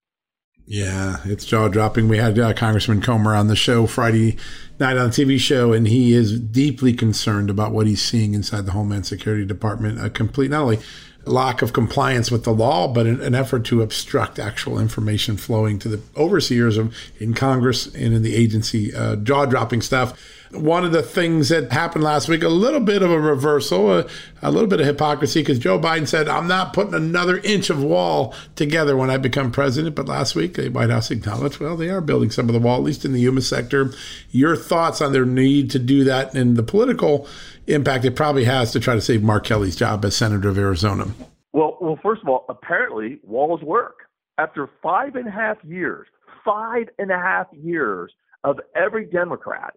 Yeah, 0.67 1.17
it's 1.25 1.45
jaw 1.45 1.69
dropping. 1.69 2.09
We 2.09 2.19
had 2.19 2.39
uh, 2.39 2.53
Congressman 2.53 3.01
Comer 3.01 3.35
on 3.35 3.49
the 3.49 3.57
show 3.57 3.87
Friday 3.87 4.37
night 4.79 4.97
on 4.97 5.11
the 5.11 5.15
TV 5.15 5.39
show, 5.39 5.73
and 5.73 5.89
he 5.89 6.13
is 6.13 6.39
deeply 6.39 6.93
concerned 6.93 7.51
about 7.51 7.73
what 7.73 7.87
he's 7.87 8.03
seeing 8.03 8.35
inside 8.35 8.67
the 8.67 8.73
Homeland 8.73 9.07
Security 9.07 9.45
Department. 9.45 10.05
A 10.05 10.09
complete, 10.09 10.51
not 10.51 10.63
only 10.63 10.79
lack 11.25 11.61
of 11.61 11.73
compliance 11.73 12.31
with 12.31 12.45
the 12.45 12.53
law, 12.53 12.89
but 12.89 13.07
an, 13.07 13.21
an 13.21 13.35
effort 13.35 13.65
to 13.67 13.83
obstruct 13.83 14.39
actual 14.39 14.79
information 14.79 15.37
flowing 15.37 15.79
to 15.81 15.89
the 15.89 16.01
overseers 16.17 16.77
of, 16.77 16.95
in 17.19 17.35
Congress 17.35 17.87
and 17.95 18.15
in 18.15 18.23
the 18.23 18.35
agency. 18.35 18.95
Uh, 18.95 19.17
jaw 19.17 19.45
dropping 19.47 19.83
stuff 19.83 20.19
one 20.53 20.85
of 20.85 20.93
the 20.93 21.03
things 21.03 21.49
that 21.51 21.71
happened 21.71 22.03
last 22.03 22.29
week, 22.29 22.43
a 22.43 22.49
little 22.49 22.81
bit 22.81 23.03
of 23.03 23.11
a 23.11 23.21
reversal, 23.21 23.99
a, 23.99 24.07
a 24.43 24.51
little 24.51 24.69
bit 24.69 24.81
of 24.81 24.87
hypocrisy, 24.87 25.43
because 25.43 25.59
Joe 25.59 25.79
Biden 25.79 26.09
said, 26.09 26.29
I'm 26.29 26.49
not 26.49 26.73
putting 26.73 26.95
another 26.95 27.39
inch 27.39 27.71
of 27.71 27.83
wall 27.83 28.35
together 28.57 28.97
when 28.97 29.11
I 29.11 29.17
become 29.17 29.53
president. 29.53 29.95
But 29.95 30.09
last 30.09 30.35
week, 30.35 30.55
the 30.55 30.69
White 30.69 30.91
House 30.91 31.11
acknowledged, 31.11 31.61
well, 31.61 31.77
they 31.77 31.89
are 31.89 32.01
building 32.01 32.31
some 32.31 32.49
of 32.49 32.53
the 32.53 32.61
wall, 32.61 32.79
at 32.79 32.83
least 32.83 33.05
in 33.05 33.13
the 33.13 33.21
Yuma 33.21 33.43
sector. 33.43 33.93
Your 34.31 34.57
thoughts 34.57 35.01
on 35.01 35.13
their 35.13 35.25
need 35.25 35.71
to 35.71 35.79
do 35.79 36.05
that 36.05 36.35
and 36.35 36.57
the 36.57 36.63
political 36.63 37.29
impact 37.67 38.05
it 38.05 38.17
probably 38.17 38.45
has 38.45 38.73
to 38.73 38.81
try 38.81 38.95
to 38.95 39.01
save 39.01 39.23
Mark 39.23 39.45
Kelly's 39.45 39.77
job 39.77 40.05
as 40.05 40.17
Senator 40.17 40.49
of 40.49 40.59
Arizona? 40.59 41.07
Well, 41.53 41.79
well, 41.81 41.99
first 42.03 42.23
of 42.23 42.29
all, 42.29 42.45
apparently 42.49 43.21
walls 43.23 43.63
work. 43.63 43.99
After 44.39 44.69
five 44.83 45.17
and 45.17 45.29
a 45.29 45.31
half 45.31 45.59
years, 45.65 46.07
five 46.45 46.89
and 46.99 47.11
a 47.11 47.17
half 47.17 47.47
years 47.53 48.13
of 48.45 48.59
every 48.75 49.05
Democrat 49.05 49.75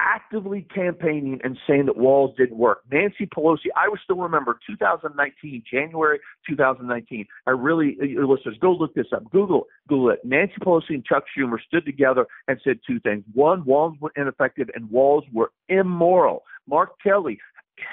actively 0.00 0.66
campaigning 0.74 1.40
and 1.44 1.58
saying 1.66 1.86
that 1.86 1.96
walls 1.96 2.34
didn't 2.36 2.56
work. 2.56 2.82
Nancy 2.90 3.26
Pelosi, 3.26 3.66
I 3.76 3.88
was 3.88 4.00
still 4.02 4.16
remember 4.16 4.58
2019, 4.66 5.62
January 5.70 6.20
2019. 6.48 7.26
I 7.46 7.50
really, 7.50 7.96
uh, 8.00 8.26
listeners, 8.26 8.56
go 8.60 8.72
look 8.72 8.94
this 8.94 9.06
up. 9.14 9.30
Google, 9.30 9.66
Google 9.88 10.10
it. 10.10 10.20
Nancy 10.24 10.54
Pelosi 10.60 10.90
and 10.90 11.04
Chuck 11.04 11.24
Schumer 11.36 11.58
stood 11.66 11.84
together 11.84 12.26
and 12.48 12.60
said 12.64 12.80
two 12.86 13.00
things. 13.00 13.24
One, 13.34 13.64
walls 13.64 13.96
were 14.00 14.12
ineffective 14.16 14.70
and 14.74 14.90
walls 14.90 15.24
were 15.32 15.52
immoral. 15.68 16.44
Mark 16.66 17.00
Kelly 17.02 17.38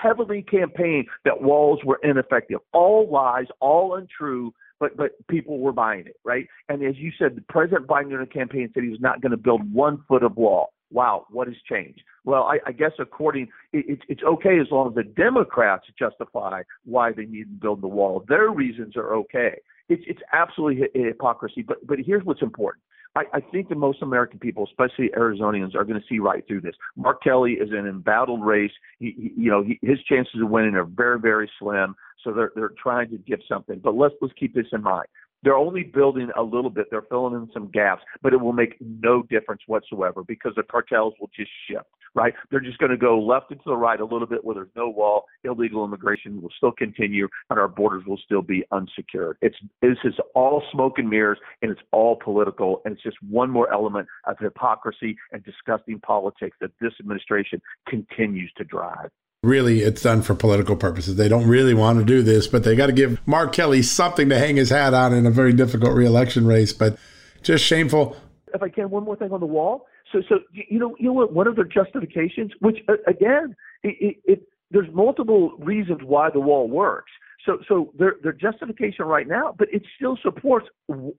heavily 0.01 0.41
campaigned 0.41 1.07
that 1.25 1.41
walls 1.41 1.79
were 1.83 1.99
ineffective. 2.03 2.59
All 2.73 3.09
lies, 3.09 3.45
all 3.59 3.95
untrue 3.95 4.53
but 4.79 4.95
but 4.95 5.11
people 5.27 5.57
were 5.57 5.71
buying 5.71 6.05
it, 6.05 6.17
right? 6.23 6.47
And 6.69 6.83
as 6.83 6.95
you 6.97 7.11
said, 7.17 7.35
the 7.35 7.41
President 7.49 7.87
Biden 7.87 8.11
in 8.11 8.19
the 8.19 8.27
campaign 8.27 8.69
said 8.73 8.83
he 8.83 8.89
was 8.89 9.01
not 9.01 9.21
going 9.21 9.31
to 9.31 9.37
build 9.37 9.73
one 9.73 10.03
foot 10.07 10.21
of 10.21 10.37
wall 10.37 10.71
wow, 10.91 11.25
what 11.29 11.48
has 11.48 11.58
changed? 11.70 12.01
Well, 12.25 12.44
I, 12.44 12.60
I 12.65 12.72
guess 12.72 12.91
according, 13.00 13.50
it, 13.74 14.00
it's 14.08 14.24
okay 14.24 14.60
as 14.60 14.67
long 14.72 14.89
as 14.89 14.96
the 14.96 15.03
Democrats 15.03 15.86
justify 15.98 16.62
why 16.86 17.12
they 17.12 17.25
need 17.25 17.44
to 17.44 17.60
build 17.62 17.82
the 17.82 17.88
wall. 17.88 18.24
Their 18.27 18.50
reasons 18.50 18.96
are 18.96 19.15
okay. 19.15 19.60
It's 19.89 20.03
it's 20.08 20.22
absolutely 20.34 20.88
hypocrisy. 20.94 21.62
But 21.62 21.86
but 21.88 22.00
here's 22.00 22.24
what's 22.25 22.41
important. 22.41 22.84
I, 23.15 23.24
I 23.34 23.39
think 23.39 23.70
that 23.70 23.77
most 23.77 24.01
American 24.01 24.38
people, 24.38 24.65
especially 24.65 25.10
Arizonians, 25.17 25.74
are 25.75 25.84
going 25.84 26.00
to 26.00 26.06
see 26.08 26.20
right 26.20 26.46
through 26.48 26.62
this. 26.62 26.75
Mark 26.96 27.24
Kelly 27.24 27.53
is 27.53 27.70
an 27.72 27.88
embattled 27.88 28.46
race. 28.46 28.72
He, 29.00 29.15
he, 29.17 29.41
you 29.41 29.50
know, 29.50 29.63
he, 29.63 29.79
his 29.82 29.98
chances 30.03 30.41
of 30.41 30.50
winning 30.50 30.75
are 30.75 30.84
very, 30.84 31.20
very 31.20 31.50
slim. 31.58 31.96
So 32.24 32.34
they're 32.34 32.51
they're 32.56 32.72
trying 32.82 33.10
to 33.12 33.17
give 33.17 33.39
something. 33.48 33.79
But 33.84 33.96
let's 33.96 34.13
let's 34.22 34.34
keep 34.39 34.53
this 34.53 34.67
in 34.72 34.84
mind. 34.84 35.08
They're 35.44 35.58
only 35.58 35.84
building 35.84 36.29
a 36.38 36.41
little 36.41 36.70
bit. 36.70 36.88
They're 36.89 37.03
filling 37.03 37.36
in 37.36 37.50
some 37.53 37.70
gaps, 37.72 38.01
but 38.22 38.34
it 38.34 38.38
will 38.38 38.53
make 38.53 38.75
no 38.79 39.24
difference 39.24 39.62
whatsoever 39.67 40.24
because 40.24 40.53
the 40.56 40.63
cartels 40.63 41.13
will 41.20 41.29
just 41.36 41.51
shift, 41.70 41.86
right? 42.15 42.34
They're 42.50 42.60
just 42.60 42.79
going 42.79 42.91
to 42.91 42.98
go 42.98 43.20
left 43.20 43.51
and 43.51 43.60
to 43.60 43.70
the 43.70 43.77
right 43.77 44.00
a 44.00 44.06
little 44.06 44.27
bit 44.27 44.44
where 44.44 44.56
there's 44.56 44.70
no 44.75 44.89
wall. 44.89 45.25
Illegal 45.44 45.86
immigration 45.86 46.41
will 46.41 46.51
still 46.58 46.72
continue, 46.72 47.27
and 47.50 47.60
our 47.60 47.67
borders 47.67 48.03
will 48.06 48.20
still 48.24 48.41
be 48.41 48.63
unsecured. 48.72 49.38
It's 49.41 49.58
this 49.82 49.98
is 50.03 50.13
all 50.34 50.63
smoke 50.72 50.98
and 50.98 51.10
mirrors, 51.10 51.39
and 51.62 51.72
it's 51.72 51.82
all 51.91 52.17
political, 52.24 52.82
and 52.86 52.94
it's 52.96 53.03
just 53.03 53.17
one 53.29 53.50
more 53.50 53.72
element 53.72 54.08
of 54.25 54.38
hypocrisy 54.39 55.15
and 55.32 55.44
disgusting 55.44 56.00
politics 56.00 56.58
that 56.62 56.72
this 56.82 56.94
administration 57.00 57.62
continues 57.88 58.51
to 58.58 58.63
drive 58.63 59.10
really 59.48 59.82
it's 59.82 60.01
done 60.01 60.22
for 60.22 60.36
political 60.36 60.75
purposes. 60.75 61.16
They 61.16 61.30
don't 61.30 61.48
really 61.48 61.74
want 61.74 62.00
to 62.00 62.06
do 62.06 62.22
this, 62.22 62.48
but 62.48 62.63
they 62.63 62.75
got 62.75 62.88
to 62.88 62.94
give 62.94 63.25
Mark 63.25 63.54
Kelly 63.54 63.82
something 63.82 64.30
to 64.30 64.38
hang 64.38 64.58
his 64.58 64.70
hat 64.70 64.94
on 64.94 65.13
in 65.13 65.25
a 65.25 65.32
very 65.32 65.54
difficult 65.54 65.94
reelection 65.94 66.46
race. 66.46 66.74
But 66.74 66.98
just 67.42 67.63
shameful. 67.63 68.16
If 68.54 68.62
I 68.62 68.70
can, 68.70 68.89
one 68.89 69.04
more 69.04 69.16
thing 69.16 69.32
on 69.32 69.39
the 69.39 69.46
wall. 69.46 69.88
So, 70.12 70.22
so 70.30 70.39
you 70.51 70.80
know, 70.80 70.96
you 71.00 71.08
know 71.08 71.13
what? 71.13 71.34
One 71.34 71.48
of 71.48 71.56
their 71.56 71.66
justifications, 71.66 72.51
which 72.60 72.77
again, 73.08 73.56
it, 73.84 73.96
it, 74.00 74.18
it, 74.25 74.42
there's 74.72 74.88
multiple 74.94 75.51
reasons 75.60 76.00
why 76.04 76.30
the 76.30 76.39
wall 76.39 76.68
works. 76.70 77.12
So, 77.46 77.60
so 77.68 77.94
their 77.98 78.16
their 78.24 78.34
justification 78.34 79.06
right 79.06 79.27
now, 79.27 79.56
but 79.58 79.68
it 79.72 79.84
still 79.96 80.18
supports 80.22 80.68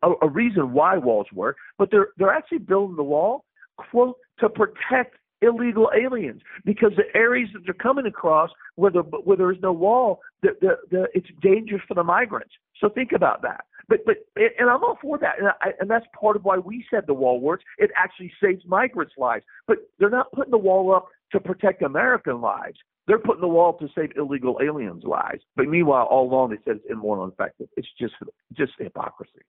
a, 0.02 0.12
a 0.22 0.28
reason 0.28 0.72
why 0.72 0.98
walls 0.98 1.26
work. 1.32 1.56
But 1.78 1.90
they're 1.90 2.08
they're 2.16 2.32
actually 2.32 2.58
building 2.58 2.96
the 2.96 3.02
wall, 3.02 3.44
quote, 3.76 4.16
to 4.40 4.48
protect 4.48 5.16
illegal 5.42 5.90
aliens 5.96 6.42
because 6.64 6.92
the 6.96 7.16
areas 7.16 7.50
that 7.52 7.60
they're 7.64 7.74
coming 7.74 8.06
across 8.06 8.50
where, 8.76 8.90
the, 8.90 9.02
where 9.02 9.36
there 9.36 9.52
is 9.52 9.58
no 9.62 9.72
wall, 9.72 10.20
the, 10.42 10.50
the, 10.60 10.78
the, 10.90 11.06
it's 11.14 11.28
dangerous 11.42 11.82
for 11.86 11.94
the 11.94 12.04
migrants. 12.04 12.52
So 12.80 12.88
think 12.88 13.12
about 13.12 13.42
that. 13.42 13.64
But 13.88 14.04
but 14.04 14.16
and 14.36 14.68
I'm 14.68 14.84
all 14.84 14.98
for 15.00 15.16
that, 15.18 15.38
and, 15.38 15.48
I, 15.62 15.70
and 15.80 15.88
that's 15.88 16.04
part 16.18 16.36
of 16.36 16.44
why 16.44 16.58
we 16.58 16.84
said 16.90 17.04
the 17.06 17.14
wall 17.14 17.40
works. 17.40 17.64
It 17.78 17.90
actually 17.96 18.30
saves 18.42 18.62
migrants' 18.66 19.14
lives. 19.16 19.46
But 19.66 19.78
they're 19.98 20.10
not 20.10 20.30
putting 20.32 20.50
the 20.50 20.58
wall 20.58 20.94
up 20.94 21.08
to 21.32 21.40
protect 21.40 21.82
American 21.82 22.42
lives. 22.42 22.78
They're 23.06 23.18
putting 23.18 23.40
the 23.40 23.48
wall 23.48 23.72
to 23.78 23.88
save 23.96 24.12
illegal 24.16 24.58
aliens' 24.62 25.04
lives. 25.04 25.42
But 25.56 25.68
meanwhile, 25.68 26.04
all 26.04 26.30
along 26.30 26.50
they 26.50 26.58
said 26.66 26.76
it's 26.76 26.90
immoral 26.90 27.24
and 27.24 27.32
effective. 27.32 27.68
It's 27.78 27.88
just 27.98 28.12
just 28.52 28.72
hypocrisy. 28.78 29.40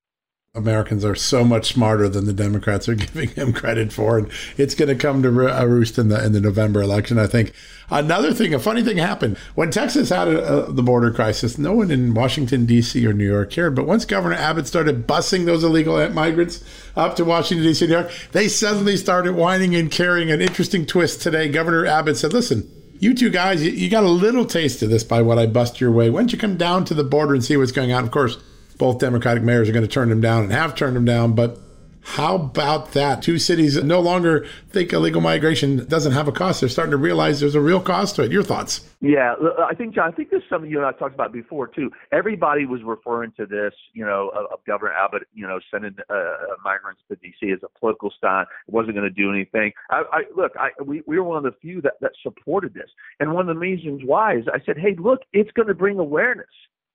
Americans 0.55 1.05
are 1.05 1.13
so 1.13 1.43
much 1.43 1.73
smarter 1.73 2.09
than 2.09 2.25
the 2.25 2.33
Democrats 2.33 2.89
are 2.89 2.95
giving 2.95 3.29
him 3.29 3.53
credit 3.53 3.93
for, 3.93 4.17
and 4.17 4.31
it's 4.57 4.73
going 4.73 4.89
to 4.89 4.95
come 4.95 5.21
to 5.21 5.29
a 5.29 5.67
roost 5.67 5.99
in 5.99 6.09
the 6.09 6.23
in 6.25 6.31
the 6.31 6.41
November 6.41 6.81
election. 6.81 7.19
I 7.19 7.27
think 7.27 7.53
another 7.91 8.33
thing, 8.33 8.55
a 8.55 8.59
funny 8.59 8.81
thing 8.81 8.97
happened 8.97 9.37
when 9.53 9.69
Texas 9.69 10.09
had 10.09 10.27
a, 10.27 10.65
a, 10.65 10.71
the 10.71 10.81
border 10.81 11.11
crisis. 11.11 11.59
No 11.59 11.73
one 11.73 11.91
in 11.91 12.15
Washington 12.15 12.65
D.C. 12.65 13.05
or 13.05 13.13
New 13.13 13.27
York 13.27 13.51
cared, 13.51 13.75
but 13.75 13.85
once 13.85 14.05
Governor 14.05 14.37
Abbott 14.37 14.65
started 14.65 15.05
busing 15.05 15.45
those 15.45 15.63
illegal 15.63 16.09
migrants 16.09 16.63
up 16.95 17.15
to 17.17 17.25
Washington 17.25 17.67
D.C. 17.67 17.85
New 17.85 17.93
York, 17.93 18.11
they 18.31 18.47
suddenly 18.47 18.97
started 18.97 19.35
whining 19.35 19.75
and 19.75 19.91
carrying 19.91 20.31
an 20.31 20.41
interesting 20.41 20.83
twist. 20.83 21.21
Today, 21.21 21.47
Governor 21.47 21.85
Abbott 21.85 22.17
said, 22.17 22.33
"Listen." 22.33 22.69
You 23.01 23.13
two 23.13 23.29
guys, 23.29 23.63
you, 23.63 23.71
you 23.71 23.89
got 23.89 24.03
a 24.03 24.09
little 24.09 24.43
taste 24.43 24.81
of 24.81 24.89
this 24.89 25.05
by 25.05 25.21
what 25.21 25.39
I 25.39 25.45
bust 25.45 25.79
your 25.79 25.89
way. 25.89 26.09
Why 26.09 26.19
don't 26.19 26.33
you 26.33 26.37
come 26.37 26.57
down 26.57 26.83
to 26.83 26.93
the 26.93 27.05
border 27.05 27.33
and 27.33 27.41
see 27.41 27.55
what's 27.55 27.71
going 27.71 27.93
on? 27.93 28.03
Of 28.03 28.11
course, 28.11 28.37
both 28.79 28.97
Democratic 28.97 29.43
mayors 29.43 29.69
are 29.69 29.73
going 29.73 29.85
to 29.85 29.91
turn 29.91 30.09
them 30.09 30.21
down 30.21 30.43
and 30.43 30.51
have 30.51 30.73
turned 30.73 30.95
them 30.95 31.05
down. 31.05 31.33
But 31.33 31.59
how 32.01 32.35
about 32.35 32.93
that? 32.93 33.21
Two 33.21 33.37
cities 33.37 33.81
no 33.83 33.99
longer 33.99 34.47
think 34.69 34.93
illegal 34.93 35.21
migration 35.21 35.85
doesn't 35.85 36.13
have 36.13 36.27
a 36.29 36.31
cost. 36.31 36.61
They're 36.61 36.69
starting 36.69 36.91
to 36.91 36.97
realize 36.97 37.41
there's 37.41 37.55
a 37.55 37.61
real 37.61 37.81
cost 37.81 38.15
to 38.15 38.23
it. 38.23 38.31
Your 38.31 38.41
thoughts? 38.41 38.89
Yeah, 39.01 39.35
I 39.63 39.75
think 39.75 39.93
John. 39.93 40.07
I 40.07 40.15
think 40.15 40.29
this 40.29 40.41
is 40.41 40.49
something 40.49 40.71
you 40.71 40.77
and 40.77 40.85
I 40.87 40.93
talked 40.93 41.13
about 41.13 41.33
before 41.33 41.67
too. 41.67 41.91
Everybody 42.11 42.65
was 42.65 42.81
referring 42.83 43.33
to 43.33 43.45
this, 43.45 43.73
you 43.93 44.05
know, 44.05 44.29
of, 44.29 44.59
Governor 44.65 44.93
Abbott, 44.93 45.23
you 45.33 45.45
know, 45.45 45.59
sending 45.71 45.95
uh, 46.09 46.13
uh 46.13 46.35
migrants 46.63 47.01
to 47.09 47.15
D.C. 47.17 47.51
as 47.51 47.59
a 47.63 47.79
political 47.79 48.11
stunt. 48.17 48.47
It 48.67 48.73
wasn't 48.73 48.95
going 48.95 49.07
to 49.07 49.13
do 49.13 49.31
anything. 49.31 49.73
I, 49.89 50.03
I 50.11 50.21
look, 50.35 50.53
I 50.57 50.69
we, 50.83 51.03
we 51.05 51.17
were 51.17 51.23
one 51.23 51.37
of 51.37 51.43
the 51.43 51.57
few 51.61 51.81
that 51.81 51.93
that 52.01 52.11
supported 52.23 52.73
this, 52.73 52.89
and 53.19 53.33
one 53.33 53.49
of 53.49 53.55
the 53.55 53.59
reasons 53.59 54.01
why 54.05 54.37
is 54.37 54.45
I 54.47 54.59
said, 54.65 54.77
hey, 54.77 54.95
look, 54.97 55.21
it's 55.33 55.51
going 55.51 55.67
to 55.67 55.75
bring 55.75 55.99
awareness 55.99 56.47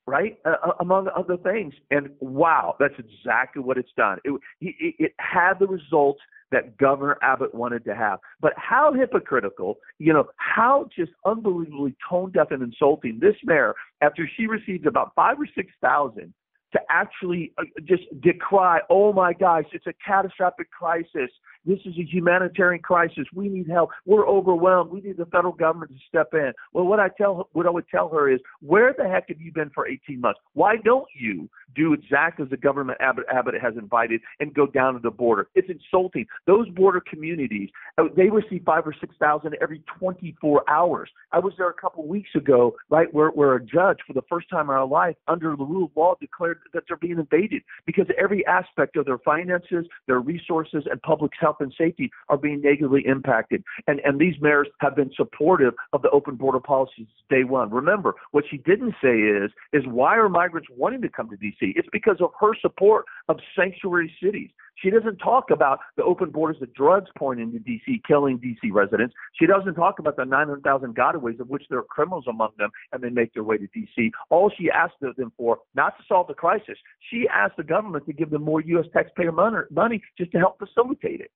right? 0.07 0.39
Uh, 0.45 0.73
among 0.81 1.09
other 1.17 1.37
things. 1.37 1.75
And 1.91 2.11
wow, 2.21 2.77
that's 2.79 2.95
exactly 2.99 3.63
what 3.63 3.79
it's 3.79 3.93
done. 3.97 4.19
It, 4.25 4.33
it, 4.61 4.95
it 4.99 5.13
had 5.19 5.55
the 5.59 5.67
results 5.67 6.21
that 6.53 6.77
Governor 6.77 7.17
Abbott 7.23 7.55
wanted 7.55 7.85
to 7.87 7.95
have. 7.95 8.21
But 8.41 8.53
how 8.57 8.93
hypocritical, 8.93 9.77
you 9.99 10.13
know, 10.13 10.27
how 10.37 10.89
just 10.97 11.13
unbelievably 11.25 11.97
tone 12.09 12.31
deaf 12.33 12.49
and 12.51 12.63
insulting 12.63 13.19
this 13.21 13.35
mayor, 13.45 13.75
after 14.03 14.29
she 14.37 14.47
received 14.47 14.87
about 14.87 15.13
five 15.17 15.41
or 15.41 15.49
six 15.55 15.73
thousand 15.81 16.33
to 16.73 16.81
actually 16.91 17.53
uh, 17.59 17.63
just 17.85 18.03
decry, 18.21 18.81
oh 18.91 19.13
my 19.13 19.33
gosh, 19.33 19.65
it's 19.73 19.87
a 19.87 19.95
catastrophic 20.07 20.71
crisis. 20.71 21.31
This 21.67 21.79
is 21.87 21.95
a 21.99 22.05
humanitarian 22.05 22.83
crisis. 22.83 23.25
We 23.35 23.49
need 23.49 23.69
help. 23.69 23.91
We're 24.05 24.29
overwhelmed. 24.29 24.91
We 24.91 25.01
need 25.01 25.17
the 25.17 25.27
federal 25.27 25.53
government 25.53 25.93
to 25.93 25.99
step 26.09 26.35
in. 26.35 26.53
Well, 26.73 26.85
what 26.85 27.01
I 27.01 27.09
tell 27.09 27.49
what 27.53 27.67
I 27.67 27.71
would 27.71 27.89
tell 27.89 28.09
her 28.11 28.31
is, 28.31 28.41
where 28.61 28.95
the 28.97 29.09
heck 29.09 29.29
have 29.29 29.41
you 29.41 29.53
been 29.53 29.71
for 29.71 29.87
18 29.87 30.21
months? 30.21 30.41
Why 30.53 30.77
don't 30.77 31.09
you 31.19 31.49
do 31.75 31.93
exactly 31.93 32.45
as 32.45 32.51
the 32.51 32.57
government 32.57 32.99
Abbott, 33.01 33.25
Abbott 33.33 33.55
has 33.61 33.75
invited 33.77 34.21
and 34.41 34.53
go 34.55 34.67
down 34.67 34.95
to 34.95 35.01
the 35.01 35.11
border? 35.11 35.49
It's 35.55 35.69
insulting. 35.71 36.27
Those 36.47 36.69
border 36.71 37.01
communities, 37.01 37.71
uh, 37.99 38.05
they 38.17 38.29
receive 38.29 38.63
five 38.65 38.87
or 38.87 38.95
six 39.01 39.15
thousand 39.19 39.57
every 39.63 39.83
24 39.99 40.69
hours. 40.69 41.09
I 41.33 41.39
was 41.39 41.55
there 41.57 41.71
a 41.71 41.75
couple 41.75 42.07
weeks 42.07 42.31
ago, 42.35 42.77
right, 42.91 43.13
where 43.13 43.31
where 43.31 43.55
a 43.55 43.65
judge, 43.65 43.99
for 44.07 44.13
the 44.13 44.23
first 44.29 44.51
time 44.51 44.69
in 44.69 44.75
our 44.75 44.87
life, 44.87 45.17
under 45.29 45.57
the 45.57 45.65
rule 45.65 45.87
of 45.87 45.91
law, 45.97 46.15
declared 46.21 46.59
that 46.75 46.85
they're 46.87 46.97
being 46.97 47.19
invaded 47.19 47.63
because 47.87 48.07
every 48.23 48.45
aspect 48.47 48.97
of 48.97 49.07
their 49.07 49.19
finances, 49.19 49.87
their 50.07 50.21
resources, 50.21 50.85
and 50.91 51.01
public 51.03 51.33
health 51.41 51.54
health 51.55 51.67
and 51.67 51.75
safety 51.77 52.11
are 52.29 52.37
being 52.37 52.61
negatively 52.61 53.03
impacted. 53.07 53.63
And, 53.87 54.01
and 54.05 54.19
these 54.19 54.35
mayors 54.41 54.69
have 54.81 54.97
been 54.97 55.11
supportive 55.17 55.75
of 55.93 56.03
the 56.03 56.11
open 56.11 56.37
border 56.37 56.61
policies 56.61 57.07
day 57.31 57.45
one. 57.45 57.71
Remember, 57.71 58.15
what 58.33 58.45
she 58.51 58.59
didn't 58.59 58.95
say 59.03 59.17
is, 59.17 59.51
is 59.73 59.83
why 59.87 60.17
are 60.17 60.29
migrants 60.29 60.69
wanting 60.77 61.03
to 61.03 61.09
come 61.09 61.31
to 61.31 61.37
D.C.? 61.37 61.73
It's 61.77 61.89
because 61.93 62.17
of 62.21 62.31
her 62.41 62.53
support 62.61 63.07
of 63.29 63.39
sanctuary 63.57 64.13
cities. 64.23 64.51
She 64.77 64.91
doesn't 64.91 65.19
talk 65.19 65.51
about 65.51 65.79
the 65.97 66.03
open 66.03 66.31
borders 66.31 66.61
of 66.61 66.75
drugs 66.75 67.09
pouring 67.17 67.41
into 67.41 67.59
D.C., 67.61 68.03
killing 68.07 68.39
D.C. 68.39 68.71
residents. 68.73 69.15
She 69.39 69.47
doesn't 69.47 69.75
talk 69.75 69.99
about 69.99 70.17
the 70.17 70.25
900,000 70.25 70.97
gotaways, 70.97 71.39
of 71.39 71.49
which 71.49 71.63
there 71.71 71.79
are 71.79 71.85
criminals 71.85 72.25
among 72.29 72.51
them, 72.59 72.71
and 72.93 73.03
they 73.03 73.11
make 73.11 73.33
their 73.35 73.45
way 73.45 73.57
to 73.57 73.69
D.C. 73.69 74.11
All 74.31 74.51
she 74.59 74.71
asked 74.71 74.95
them 75.01 75.33
for, 75.37 75.59
not 75.75 75.97
to 75.99 76.05
solve 76.09 76.27
the 76.27 76.35
crisis, 76.35 76.77
she 77.11 77.27
asked 77.33 77.57
the 77.57 77.63
government 77.63 78.07
to 78.07 78.13
give 78.13 78.31
them 78.31 78.43
more 78.43 78.61
U.S. 78.61 78.87
taxpayer 78.93 79.33
money 79.33 80.03
just 80.19 80.33
to 80.33 80.39
help 80.39 80.59
facilitate 80.59 81.21
it. 81.21 81.31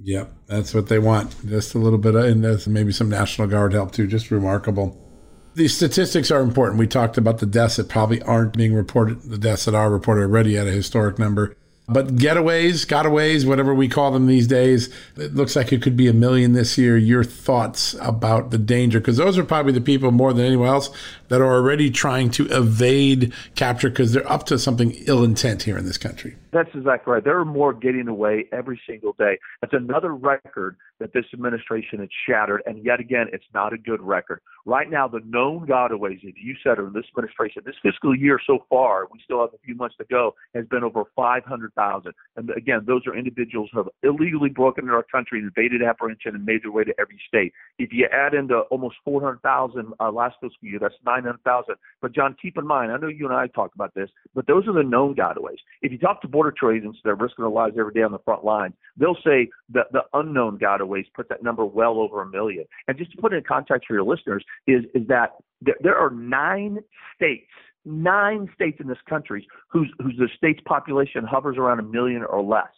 Yep, 0.00 0.32
that's 0.46 0.74
what 0.74 0.88
they 0.88 0.98
want. 0.98 1.34
Just 1.46 1.74
a 1.74 1.78
little 1.78 1.98
bit, 1.98 2.14
of, 2.14 2.24
and 2.24 2.42
there's 2.42 2.66
maybe 2.66 2.92
some 2.92 3.08
National 3.08 3.46
Guard 3.46 3.72
help 3.72 3.92
too. 3.92 4.06
Just 4.06 4.30
remarkable. 4.30 4.98
These 5.54 5.76
statistics 5.76 6.30
are 6.30 6.40
important. 6.40 6.78
We 6.78 6.86
talked 6.86 7.18
about 7.18 7.38
the 7.38 7.46
deaths 7.46 7.76
that 7.76 7.88
probably 7.88 8.22
aren't 8.22 8.56
being 8.56 8.74
reported, 8.74 9.22
the 9.22 9.38
deaths 9.38 9.66
that 9.66 9.74
are 9.74 9.90
reported 9.90 10.22
already 10.22 10.56
at 10.56 10.66
a 10.66 10.72
historic 10.72 11.18
number. 11.18 11.56
But 11.88 12.14
getaways, 12.16 12.86
gotaways, 12.86 13.46
whatever 13.46 13.74
we 13.74 13.88
call 13.88 14.12
them 14.12 14.26
these 14.26 14.46
days, 14.46 14.88
it 15.16 15.34
looks 15.34 15.56
like 15.56 15.72
it 15.72 15.82
could 15.82 15.96
be 15.96 16.08
a 16.08 16.12
million 16.12 16.52
this 16.52 16.78
year. 16.78 16.96
Your 16.96 17.24
thoughts 17.24 17.94
about 18.00 18.50
the 18.50 18.58
danger? 18.58 18.98
Because 18.98 19.16
those 19.16 19.36
are 19.36 19.44
probably 19.44 19.72
the 19.72 19.80
people 19.80 20.10
more 20.10 20.32
than 20.32 20.46
anyone 20.46 20.68
else 20.68 20.90
that 21.28 21.40
are 21.40 21.52
already 21.52 21.90
trying 21.90 22.30
to 22.30 22.46
evade 22.46 23.32
capture 23.56 23.90
because 23.90 24.12
they're 24.12 24.30
up 24.30 24.46
to 24.46 24.58
something 24.58 24.92
ill 25.06 25.24
intent 25.24 25.64
here 25.64 25.76
in 25.76 25.84
this 25.84 25.98
country. 25.98 26.36
That's 26.52 26.68
exactly 26.74 27.14
right. 27.14 27.24
There 27.24 27.38
are 27.38 27.46
more 27.46 27.72
getting 27.72 28.08
away 28.08 28.44
every 28.52 28.80
single 28.86 29.14
day. 29.18 29.38
That's 29.62 29.72
another 29.72 30.14
record 30.14 30.76
that 31.00 31.12
this 31.14 31.24
administration 31.32 31.98
has 32.00 32.08
shattered. 32.28 32.62
And 32.66 32.84
yet 32.84 33.00
again, 33.00 33.26
it's 33.32 33.44
not 33.54 33.72
a 33.72 33.78
good 33.78 34.00
record. 34.02 34.40
Right 34.66 34.88
now, 34.88 35.08
the 35.08 35.20
known 35.24 35.66
gotaways, 35.66 36.18
as 36.18 36.34
you 36.36 36.54
said, 36.62 36.78
in 36.78 36.92
this 36.92 37.06
administration, 37.08 37.62
this 37.64 37.74
fiscal 37.82 38.14
year 38.14 38.38
so 38.46 38.64
far, 38.68 39.08
we 39.10 39.18
still 39.24 39.40
have 39.40 39.54
a 39.54 39.58
few 39.64 39.74
months 39.74 39.96
to 39.96 40.04
go, 40.04 40.34
has 40.54 40.66
been 40.66 40.84
over 40.84 41.04
500,000. 41.16 42.12
And 42.36 42.50
again, 42.50 42.84
those 42.86 43.06
are 43.06 43.16
individuals 43.16 43.70
who 43.72 43.78
have 43.78 43.88
illegally 44.02 44.50
broken 44.50 44.84
into 44.84 44.94
our 44.94 45.02
country 45.02 45.40
and 45.40 45.50
evaded 45.56 45.82
apprehension 45.82 46.34
and 46.34 46.44
made 46.44 46.62
their 46.62 46.70
way 46.70 46.84
to 46.84 46.94
every 47.00 47.20
state. 47.26 47.52
If 47.78 47.92
you 47.92 48.06
add 48.12 48.34
into 48.34 48.60
almost 48.70 48.96
400,000 49.04 49.94
uh, 49.98 50.12
last 50.12 50.36
fiscal 50.40 50.68
year, 50.68 50.78
that's 50.78 50.94
900,000. 51.04 51.74
But 52.02 52.14
John, 52.14 52.36
keep 52.40 52.58
in 52.58 52.66
mind, 52.66 52.92
I 52.92 52.98
know 52.98 53.08
you 53.08 53.26
and 53.26 53.34
I 53.34 53.46
talk 53.46 53.74
about 53.74 53.94
this, 53.94 54.10
but 54.34 54.46
those 54.46 54.68
are 54.68 54.74
the 54.74 54.82
known 54.82 55.16
gotaways. 55.16 55.58
If 55.80 55.90
you 55.90 55.98
talk 55.98 56.20
to 56.22 56.28
Border 56.28 56.41
Patrol 56.50 56.76
agents 56.76 56.98
that 57.04 57.10
are 57.10 57.14
risking 57.14 57.44
their 57.44 57.50
lives 57.50 57.76
every 57.78 57.92
day 57.92 58.02
on 58.02 58.12
the 58.12 58.18
front 58.20 58.44
line, 58.44 58.72
they'll 58.96 59.16
say 59.24 59.48
that 59.70 59.86
the 59.92 60.02
unknown 60.14 60.58
gotaways 60.58 61.06
put 61.14 61.28
that 61.28 61.42
number 61.42 61.64
well 61.64 61.98
over 61.98 62.22
a 62.22 62.26
million. 62.26 62.64
And 62.88 62.98
just 62.98 63.12
to 63.12 63.18
put 63.18 63.32
it 63.32 63.36
in 63.36 63.44
context 63.44 63.86
for 63.86 63.94
your 63.94 64.04
listeners, 64.04 64.44
is 64.66 64.84
is 64.94 65.06
that 65.08 65.36
there, 65.60 65.76
there 65.80 65.96
are 65.96 66.10
nine 66.10 66.78
states 67.14 67.50
nine 67.84 68.48
states 68.54 68.78
in 68.80 68.86
this 68.86 68.98
country 69.08 69.46
whose 69.68 69.92
whose 69.98 70.14
the 70.18 70.28
state's 70.36 70.60
population 70.64 71.24
hovers 71.24 71.56
around 71.56 71.80
a 71.80 71.82
million 71.82 72.22
or 72.22 72.42
less. 72.42 72.70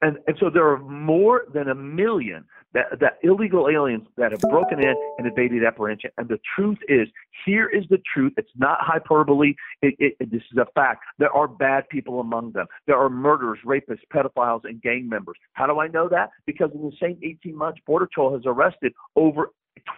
And, 0.00 0.18
and 0.26 0.36
so 0.40 0.50
there 0.50 0.66
are 0.66 0.78
more 0.78 1.44
than 1.52 1.68
a 1.68 1.74
million 1.74 2.44
that, 2.74 2.98
that 3.00 3.18
illegal 3.22 3.68
aliens 3.68 4.06
that 4.16 4.32
have 4.32 4.40
broken 4.40 4.80
in 4.80 4.94
and 5.18 5.26
evaded 5.26 5.64
apprehension. 5.64 6.10
And 6.18 6.28
the 6.28 6.38
truth 6.56 6.78
is, 6.88 7.08
here 7.44 7.68
is 7.68 7.84
the 7.90 8.00
truth. 8.12 8.32
It's 8.36 8.50
not 8.56 8.78
hyperbole. 8.80 9.54
It, 9.82 9.94
it, 9.98 10.16
it, 10.20 10.30
this 10.30 10.42
is 10.52 10.58
a 10.58 10.66
fact. 10.74 11.04
There 11.18 11.32
are 11.32 11.48
bad 11.48 11.88
people 11.88 12.20
among 12.20 12.52
them. 12.52 12.66
There 12.86 12.96
are 12.96 13.10
murderers, 13.10 13.58
rapists, 13.66 14.00
pedophiles, 14.12 14.64
and 14.64 14.80
gang 14.80 15.08
members. 15.08 15.36
How 15.52 15.66
do 15.66 15.80
I 15.80 15.88
know 15.88 16.08
that? 16.08 16.30
Because 16.46 16.70
in 16.74 16.82
the 16.82 16.92
same 17.00 17.18
18 17.22 17.56
months, 17.56 17.80
Border 17.86 18.06
Patrol 18.06 18.32
has 18.34 18.42
arrested 18.46 18.92
over 19.16 19.50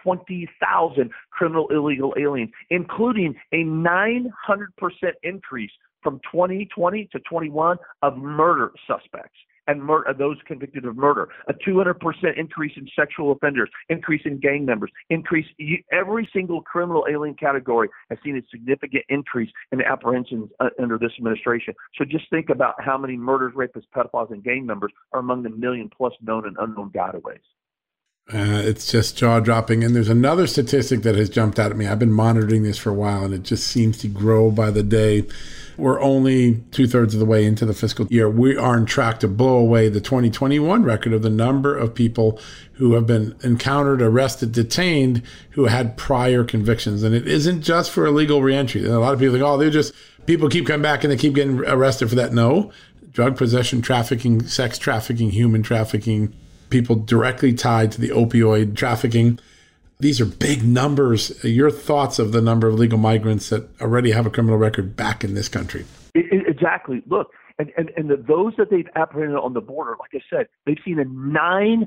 20,000 0.03 1.11
criminal 1.31 1.67
illegal 1.69 2.13
aliens, 2.19 2.49
including 2.69 3.35
a 3.51 3.57
900% 3.57 4.29
increase 5.23 5.71
from 6.01 6.19
2020 6.31 7.09
to 7.11 7.19
21 7.19 7.77
of 8.03 8.17
murder 8.17 8.71
suspects 8.87 9.37
and 9.67 9.83
mur- 9.83 10.05
those 10.17 10.37
convicted 10.45 10.85
of 10.85 10.95
murder, 10.95 11.29
a 11.47 11.53
200% 11.53 11.95
increase 12.37 12.73
in 12.75 12.87
sexual 12.95 13.31
offenders, 13.31 13.69
increase 13.89 14.21
in 14.25 14.39
gang 14.39 14.65
members, 14.65 14.91
increase 15.09 15.45
every 15.91 16.29
single 16.33 16.61
criminal 16.61 17.05
alien 17.09 17.35
category 17.35 17.89
has 18.09 18.17
seen 18.23 18.37
a 18.37 18.41
significant 18.51 19.03
increase 19.09 19.49
in 19.71 19.81
apprehensions 19.81 20.49
uh, 20.59 20.69
under 20.81 20.97
this 20.97 21.11
administration. 21.17 21.73
So 21.97 22.05
just 22.05 22.29
think 22.29 22.49
about 22.49 22.75
how 22.79 22.97
many 22.97 23.17
murders, 23.17 23.53
rapists, 23.55 23.85
pedophiles, 23.95 24.31
and 24.31 24.43
gang 24.43 24.65
members 24.65 24.91
are 25.13 25.19
among 25.19 25.43
the 25.43 25.49
million 25.49 25.89
plus 25.95 26.13
known 26.21 26.47
and 26.47 26.55
unknown 26.59 26.91
gotaways. 26.91 27.39
Uh, 28.33 28.59
it's 28.65 28.91
just 28.91 29.15
jaw 29.15 29.39
dropping. 29.39 29.83
And 29.83 29.95
there's 29.95 30.09
another 30.09 30.47
statistic 30.47 31.03
that 31.03 31.15
has 31.15 31.29
jumped 31.29 31.59
out 31.59 31.69
at 31.69 31.77
me. 31.77 31.85
I've 31.85 31.99
been 31.99 32.11
monitoring 32.11 32.63
this 32.63 32.77
for 32.77 32.89
a 32.89 32.93
while 32.93 33.23
and 33.23 33.33
it 33.33 33.43
just 33.43 33.67
seems 33.67 33.99
to 33.99 34.07
grow 34.07 34.49
by 34.49 34.71
the 34.71 34.81
day. 34.81 35.25
We're 35.77 36.01
only 36.01 36.63
two 36.71 36.87
thirds 36.87 37.13
of 37.13 37.19
the 37.19 37.25
way 37.25 37.45
into 37.45 37.65
the 37.65 37.73
fiscal 37.73 38.07
year. 38.09 38.27
We 38.27 38.57
are 38.57 38.77
on 38.77 38.87
track 38.87 39.19
to 39.19 39.27
blow 39.27 39.57
away 39.57 39.89
the 39.89 40.01
2021 40.01 40.83
record 40.83 41.13
of 41.13 41.21
the 41.21 41.29
number 41.29 41.77
of 41.77 41.93
people 41.93 42.39
who 42.73 42.93
have 42.93 43.05
been 43.05 43.35
encountered, 43.43 44.01
arrested, 44.01 44.53
detained, 44.53 45.21
who 45.51 45.65
had 45.65 45.95
prior 45.95 46.43
convictions. 46.43 47.03
And 47.03 47.13
it 47.13 47.27
isn't 47.27 47.61
just 47.61 47.91
for 47.91 48.07
illegal 48.07 48.41
reentry. 48.41 48.85
A 48.85 48.99
lot 48.99 49.13
of 49.13 49.19
people 49.19 49.35
think, 49.35 49.45
oh, 49.45 49.57
they're 49.57 49.69
just 49.69 49.93
people 50.25 50.49
keep 50.49 50.65
coming 50.65 50.81
back 50.81 51.03
and 51.03 51.11
they 51.11 51.17
keep 51.17 51.35
getting 51.35 51.59
arrested 51.59 52.09
for 52.09 52.15
that. 52.15 52.33
No, 52.33 52.71
drug 53.11 53.37
possession, 53.37 53.83
trafficking, 53.83 54.47
sex 54.47 54.79
trafficking, 54.79 55.29
human 55.29 55.61
trafficking, 55.61 56.33
people 56.75 56.97
directly 56.97 57.53
tied 57.53 57.89
to 57.89 58.01
the 58.01 58.09
opioid 58.09 58.75
trafficking. 58.75 59.39
These 59.99 60.19
are 60.19 60.25
big 60.25 60.61
numbers. 60.61 61.41
Your 61.41 61.71
thoughts 61.71 62.19
of 62.19 62.33
the 62.33 62.41
number 62.41 62.67
of 62.67 62.75
legal 62.75 62.97
migrants 62.97 63.47
that 63.47 63.69
already 63.79 64.11
have 64.11 64.25
a 64.25 64.29
criminal 64.29 64.57
record 64.57 64.97
back 64.97 65.23
in 65.23 65.35
this 65.35 65.47
country? 65.47 65.85
Exactly. 66.13 67.01
Look, 67.07 67.31
and, 67.59 67.71
and, 67.77 67.91
and 67.95 68.09
the, 68.09 68.17
those 68.17 68.51
that 68.57 68.69
they've 68.69 68.89
apprehended 68.97 69.37
on 69.37 69.53
the 69.53 69.61
border, 69.61 69.95
like 69.97 70.09
I 70.13 70.19
said, 70.29 70.47
they've 70.65 70.77
seen 70.83 70.99
a 70.99 71.05
900% 71.05 71.85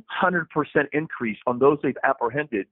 increase 0.95 1.37
on 1.47 1.59
those 1.59 1.77
they've 1.83 1.95
apprehended 2.03 2.67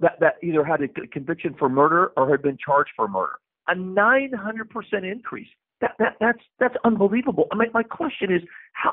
that, 0.00 0.20
that 0.20 0.34
either 0.40 0.62
had 0.62 0.82
a 0.82 0.88
conviction 1.08 1.56
for 1.58 1.68
murder 1.68 2.12
or 2.16 2.30
had 2.30 2.42
been 2.42 2.58
charged 2.64 2.90
for 2.94 3.08
murder. 3.08 3.40
A 3.66 3.74
900% 3.74 4.30
increase. 5.02 5.48
That, 5.80 5.96
that, 5.98 6.14
that's, 6.20 6.38
that's 6.60 6.76
unbelievable. 6.84 7.48
I 7.52 7.56
mean, 7.56 7.70
my 7.74 7.82
question 7.82 8.32
is, 8.32 8.42
how, 8.72 8.92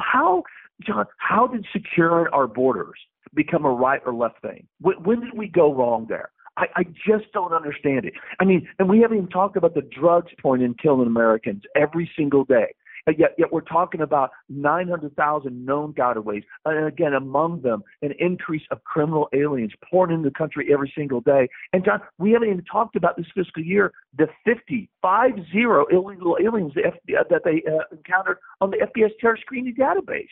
how, 0.00 0.42
John, 0.84 1.06
how 1.18 1.46
did 1.46 1.66
securing 1.72 2.26
our 2.32 2.46
borders 2.46 2.98
become 3.34 3.64
a 3.64 3.70
right 3.70 4.00
or 4.04 4.14
left 4.14 4.40
thing? 4.42 4.66
When, 4.80 4.96
when 5.02 5.20
did 5.20 5.36
we 5.36 5.48
go 5.48 5.74
wrong 5.74 6.06
there? 6.08 6.30
I, 6.56 6.66
I 6.76 6.82
just 6.84 7.32
don't 7.32 7.52
understand 7.52 8.04
it. 8.04 8.14
I 8.40 8.44
mean, 8.44 8.68
and 8.78 8.88
we 8.88 9.00
haven't 9.00 9.18
even 9.18 9.28
talked 9.30 9.56
about 9.56 9.74
the 9.74 9.82
drugs 9.82 10.32
point 10.40 10.62
in 10.62 10.74
killing 10.74 11.06
Americans 11.06 11.62
every 11.76 12.10
single 12.16 12.44
day. 12.44 12.74
Yet, 13.06 13.36
yet 13.38 13.52
we're 13.52 13.60
talking 13.60 14.00
about 14.00 14.30
900,000 14.48 15.64
known 15.64 15.92
gotaways, 15.92 16.42
and 16.64 16.86
again, 16.86 17.14
among 17.14 17.62
them, 17.62 17.84
an 18.02 18.12
increase 18.18 18.64
of 18.72 18.82
criminal 18.82 19.28
aliens 19.32 19.72
pouring 19.88 20.12
into 20.12 20.28
the 20.28 20.34
country 20.34 20.72
every 20.72 20.92
single 20.96 21.20
day. 21.20 21.48
And 21.72 21.84
John, 21.84 22.00
we 22.18 22.32
haven't 22.32 22.48
even 22.48 22.64
talked 22.64 22.96
about 22.96 23.16
this 23.16 23.26
fiscal 23.32 23.62
year 23.62 23.92
the 24.18 24.26
50, 24.44 24.90
five 25.00 25.32
zero 25.52 25.86
illegal 25.86 26.36
aliens 26.42 26.72
that 26.74 27.42
they 27.44 27.62
uh, 27.70 27.84
encountered 27.92 28.38
on 28.60 28.72
the 28.72 28.78
FBI 28.78 29.10
terror 29.20 29.38
screening 29.40 29.76
database. 29.76 30.26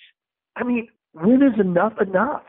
I 0.57 0.65
mean, 0.65 0.89
when 1.13 1.43
is 1.43 1.59
enough 1.59 1.95
enough? 2.01 2.43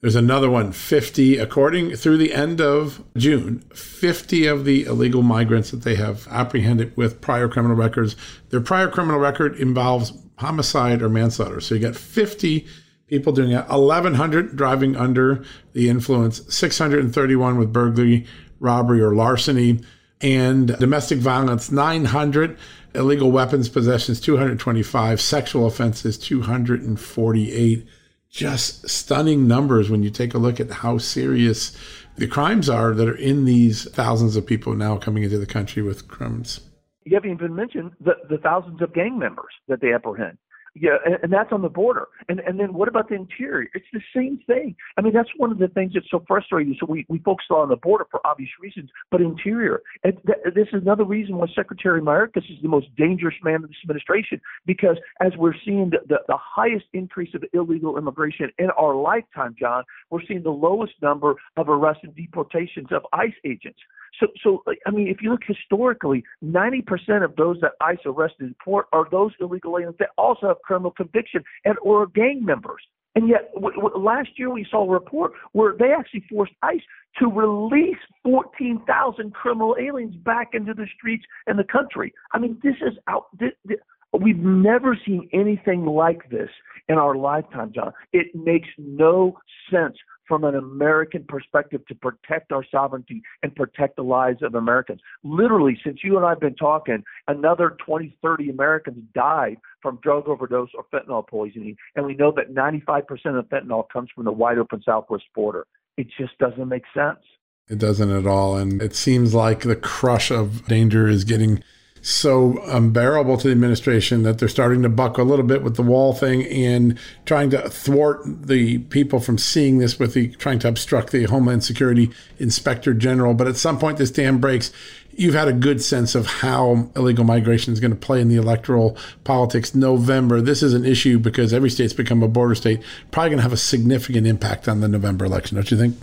There's 0.00 0.14
another 0.14 0.48
one, 0.48 0.70
50, 0.70 1.38
according 1.38 1.96
through 1.96 2.18
the 2.18 2.32
end 2.32 2.60
of 2.60 3.02
June, 3.16 3.64
50 3.74 4.46
of 4.46 4.64
the 4.64 4.84
illegal 4.84 5.22
migrants 5.22 5.72
that 5.72 5.82
they 5.82 5.96
have 5.96 6.28
apprehended 6.30 6.96
with 6.96 7.20
prior 7.20 7.48
criminal 7.48 7.76
records. 7.76 8.14
Their 8.50 8.60
prior 8.60 8.88
criminal 8.88 9.18
record 9.18 9.56
involves 9.56 10.12
homicide 10.38 11.02
or 11.02 11.08
manslaughter. 11.08 11.60
So 11.60 11.74
you 11.74 11.80
got 11.80 11.96
50 11.96 12.64
people 13.08 13.32
doing 13.32 13.50
it, 13.50 13.68
1,100 13.68 14.54
driving 14.54 14.94
under 14.94 15.42
the 15.72 15.88
influence, 15.88 16.42
631 16.54 17.58
with 17.58 17.72
burglary, 17.72 18.24
robbery, 18.60 19.00
or 19.00 19.16
larceny, 19.16 19.80
and 20.20 20.76
domestic 20.78 21.18
violence, 21.18 21.72
900 21.72 22.56
illegal 22.98 23.30
weapons 23.30 23.68
possessions, 23.68 24.20
225, 24.20 25.20
sexual 25.20 25.66
offenses, 25.66 26.18
248 26.18 27.86
just 28.30 28.88
stunning 28.88 29.48
numbers 29.48 29.90
when 29.90 30.02
you 30.02 30.10
take 30.10 30.34
a 30.34 30.38
look 30.38 30.60
at 30.60 30.70
how 30.70 30.98
serious 30.98 31.76
the 32.16 32.26
crimes 32.26 32.68
are 32.68 32.92
that 32.92 33.08
are 33.08 33.16
in 33.16 33.44
these 33.44 33.90
thousands 33.92 34.36
of 34.36 34.46
people 34.46 34.74
now 34.74 34.96
coming 34.96 35.22
into 35.22 35.38
the 35.38 35.46
country 35.46 35.82
with 35.82 36.08
crimes. 36.08 36.60
You 37.04 37.14
haven't 37.14 37.32
even 37.32 37.54
mentioned 37.54 37.92
the, 38.00 38.12
the 38.28 38.38
thousands 38.38 38.82
of 38.82 38.92
gang 38.92 39.18
members 39.18 39.52
that 39.68 39.80
they 39.80 39.94
apprehend. 39.94 40.36
Yeah, 40.80 40.96
and, 41.04 41.16
and 41.22 41.32
that's 41.32 41.52
on 41.52 41.62
the 41.62 41.68
border. 41.68 42.08
And 42.28 42.40
and 42.40 42.58
then 42.58 42.72
what 42.72 42.88
about 42.88 43.08
the 43.08 43.14
interior? 43.14 43.68
It's 43.74 43.86
the 43.92 44.00
same 44.14 44.40
thing. 44.46 44.76
I 44.96 45.00
mean, 45.00 45.12
that's 45.12 45.28
one 45.36 45.50
of 45.50 45.58
the 45.58 45.68
things 45.68 45.92
that's 45.94 46.10
so 46.10 46.24
frustrating. 46.26 46.76
So 46.78 46.86
we 46.88 47.06
we 47.08 47.18
focus 47.18 47.46
on 47.50 47.68
the 47.68 47.76
border 47.76 48.06
for 48.10 48.24
obvious 48.26 48.50
reasons, 48.60 48.90
but 49.10 49.20
interior. 49.20 49.82
And 50.04 50.14
th- 50.26 50.54
this 50.54 50.68
is 50.72 50.82
another 50.82 51.04
reason 51.04 51.36
why 51.36 51.46
Secretary 51.54 52.00
Mayorkas 52.00 52.50
is 52.50 52.62
the 52.62 52.68
most 52.68 52.86
dangerous 52.96 53.34
man 53.42 53.56
in 53.56 53.62
this 53.62 53.76
administration 53.82 54.40
because 54.66 54.96
as 55.20 55.32
we're 55.36 55.54
seeing 55.64 55.90
the, 55.90 55.98
the, 56.08 56.18
the 56.28 56.38
highest 56.38 56.86
increase 56.92 57.34
of 57.34 57.44
illegal 57.52 57.98
immigration 57.98 58.50
in 58.58 58.70
our 58.70 58.94
lifetime, 58.94 59.54
John, 59.58 59.84
we're 60.10 60.24
seeing 60.26 60.42
the 60.42 60.50
lowest 60.50 60.94
number 61.02 61.34
of 61.56 61.68
arrests 61.68 62.04
and 62.04 62.14
deportations 62.14 62.88
of 62.90 63.02
ICE 63.12 63.34
agents. 63.44 63.78
So, 64.20 64.26
so 64.42 64.62
I 64.86 64.90
mean, 64.90 65.08
if 65.08 65.22
you 65.22 65.30
look 65.30 65.42
historically, 65.46 66.24
90% 66.44 67.24
of 67.24 67.36
those 67.36 67.58
that 67.60 67.72
ICE 67.80 67.98
arrested 68.06 68.46
in 68.46 68.54
port 68.64 68.86
are 68.92 69.06
those 69.10 69.32
illegal 69.40 69.76
aliens 69.76 69.96
that 69.98 70.10
also 70.16 70.48
have 70.48 70.56
criminal 70.64 70.90
conviction 70.90 71.42
and 71.64 71.76
or 71.82 72.06
gang 72.06 72.44
members. 72.44 72.82
And 73.14 73.28
yet, 73.28 73.52
w- 73.54 73.74
w- 73.74 73.98
last 73.98 74.30
year 74.36 74.50
we 74.50 74.66
saw 74.70 74.84
a 74.84 74.88
report 74.88 75.32
where 75.52 75.74
they 75.76 75.92
actually 75.92 76.24
forced 76.30 76.52
ICE 76.62 76.82
to 77.18 77.26
release 77.26 77.98
14,000 78.22 79.34
criminal 79.34 79.76
aliens 79.80 80.14
back 80.16 80.50
into 80.52 80.74
the 80.74 80.86
streets 80.96 81.24
and 81.46 81.58
the 81.58 81.64
country. 81.64 82.12
I 82.32 82.38
mean, 82.38 82.58
this 82.62 82.76
is 82.80 82.96
out. 83.08 83.26
This, 83.38 83.52
this, 83.64 83.78
we've 84.12 84.38
never 84.38 84.96
seen 85.04 85.28
anything 85.32 85.84
like 85.84 86.30
this 86.30 86.48
in 86.88 86.96
our 86.96 87.16
lifetime, 87.16 87.72
John. 87.74 87.92
It 88.12 88.28
makes 88.34 88.68
no 88.78 89.38
sense 89.70 89.96
from 90.28 90.44
an 90.44 90.54
American 90.54 91.24
perspective 91.26 91.84
to 91.86 91.94
protect 91.94 92.52
our 92.52 92.64
sovereignty 92.70 93.22
and 93.42 93.54
protect 93.56 93.96
the 93.96 94.02
lives 94.02 94.42
of 94.42 94.54
Americans. 94.54 95.00
Literally, 95.24 95.78
since 95.84 96.00
you 96.04 96.16
and 96.16 96.26
I 96.26 96.30
have 96.30 96.40
been 96.40 96.54
talking, 96.54 97.02
another 97.26 97.76
20, 97.84 98.16
30 98.22 98.50
Americans 98.50 99.02
died 99.14 99.56
from 99.82 99.98
drug 100.02 100.28
overdose 100.28 100.70
or 100.74 100.84
fentanyl 100.92 101.26
poisoning. 101.26 101.76
And 101.96 102.06
we 102.06 102.14
know 102.14 102.32
that 102.36 102.54
95% 102.54 103.02
of 103.38 103.46
fentanyl 103.46 103.88
comes 103.90 104.10
from 104.14 104.24
the 104.24 104.32
wide 104.32 104.58
open 104.58 104.82
southwest 104.84 105.24
border. 105.34 105.66
It 105.96 106.08
just 106.18 106.38
doesn't 106.38 106.68
make 106.68 106.84
sense. 106.94 107.20
It 107.68 107.78
doesn't 107.78 108.10
at 108.10 108.26
all. 108.26 108.56
And 108.56 108.80
it 108.80 108.94
seems 108.94 109.34
like 109.34 109.60
the 109.60 109.76
crush 109.76 110.30
of 110.30 110.66
danger 110.66 111.08
is 111.08 111.24
getting 111.24 111.62
so 112.02 112.62
unbearable 112.66 113.36
to 113.38 113.48
the 113.48 113.52
administration 113.52 114.22
that 114.22 114.38
they're 114.38 114.48
starting 114.48 114.82
to 114.82 114.88
buck 114.88 115.18
a 115.18 115.22
little 115.22 115.44
bit 115.44 115.62
with 115.62 115.76
the 115.76 115.82
wall 115.82 116.12
thing 116.12 116.44
and 116.46 116.98
trying 117.26 117.50
to 117.50 117.68
thwart 117.68 118.20
the 118.24 118.78
people 118.78 119.20
from 119.20 119.38
seeing 119.38 119.78
this 119.78 119.98
with 119.98 120.14
the 120.14 120.28
trying 120.32 120.58
to 120.60 120.68
obstruct 120.68 121.12
the 121.12 121.24
Homeland 121.24 121.64
Security 121.64 122.10
Inspector 122.38 122.92
General. 122.94 123.34
But 123.34 123.46
at 123.46 123.56
some 123.56 123.78
point, 123.78 123.98
this 123.98 124.10
dam 124.10 124.38
breaks. 124.38 124.72
You've 125.12 125.34
had 125.34 125.48
a 125.48 125.52
good 125.52 125.82
sense 125.82 126.14
of 126.14 126.26
how 126.26 126.90
illegal 126.94 127.24
migration 127.24 127.72
is 127.72 127.80
going 127.80 127.90
to 127.90 127.96
play 127.96 128.20
in 128.20 128.28
the 128.28 128.36
electoral 128.36 128.96
politics. 129.24 129.74
November, 129.74 130.40
this 130.40 130.62
is 130.62 130.74
an 130.74 130.84
issue 130.84 131.18
because 131.18 131.52
every 131.52 131.70
state's 131.70 131.92
become 131.92 132.22
a 132.22 132.28
border 132.28 132.54
state. 132.54 132.80
Probably 133.10 133.30
going 133.30 133.38
to 133.38 133.42
have 133.42 133.52
a 133.52 133.56
significant 133.56 134.28
impact 134.28 134.68
on 134.68 134.80
the 134.80 134.86
November 134.86 135.24
election, 135.24 135.56
don't 135.56 135.68
you 135.70 135.76
think? 135.76 135.96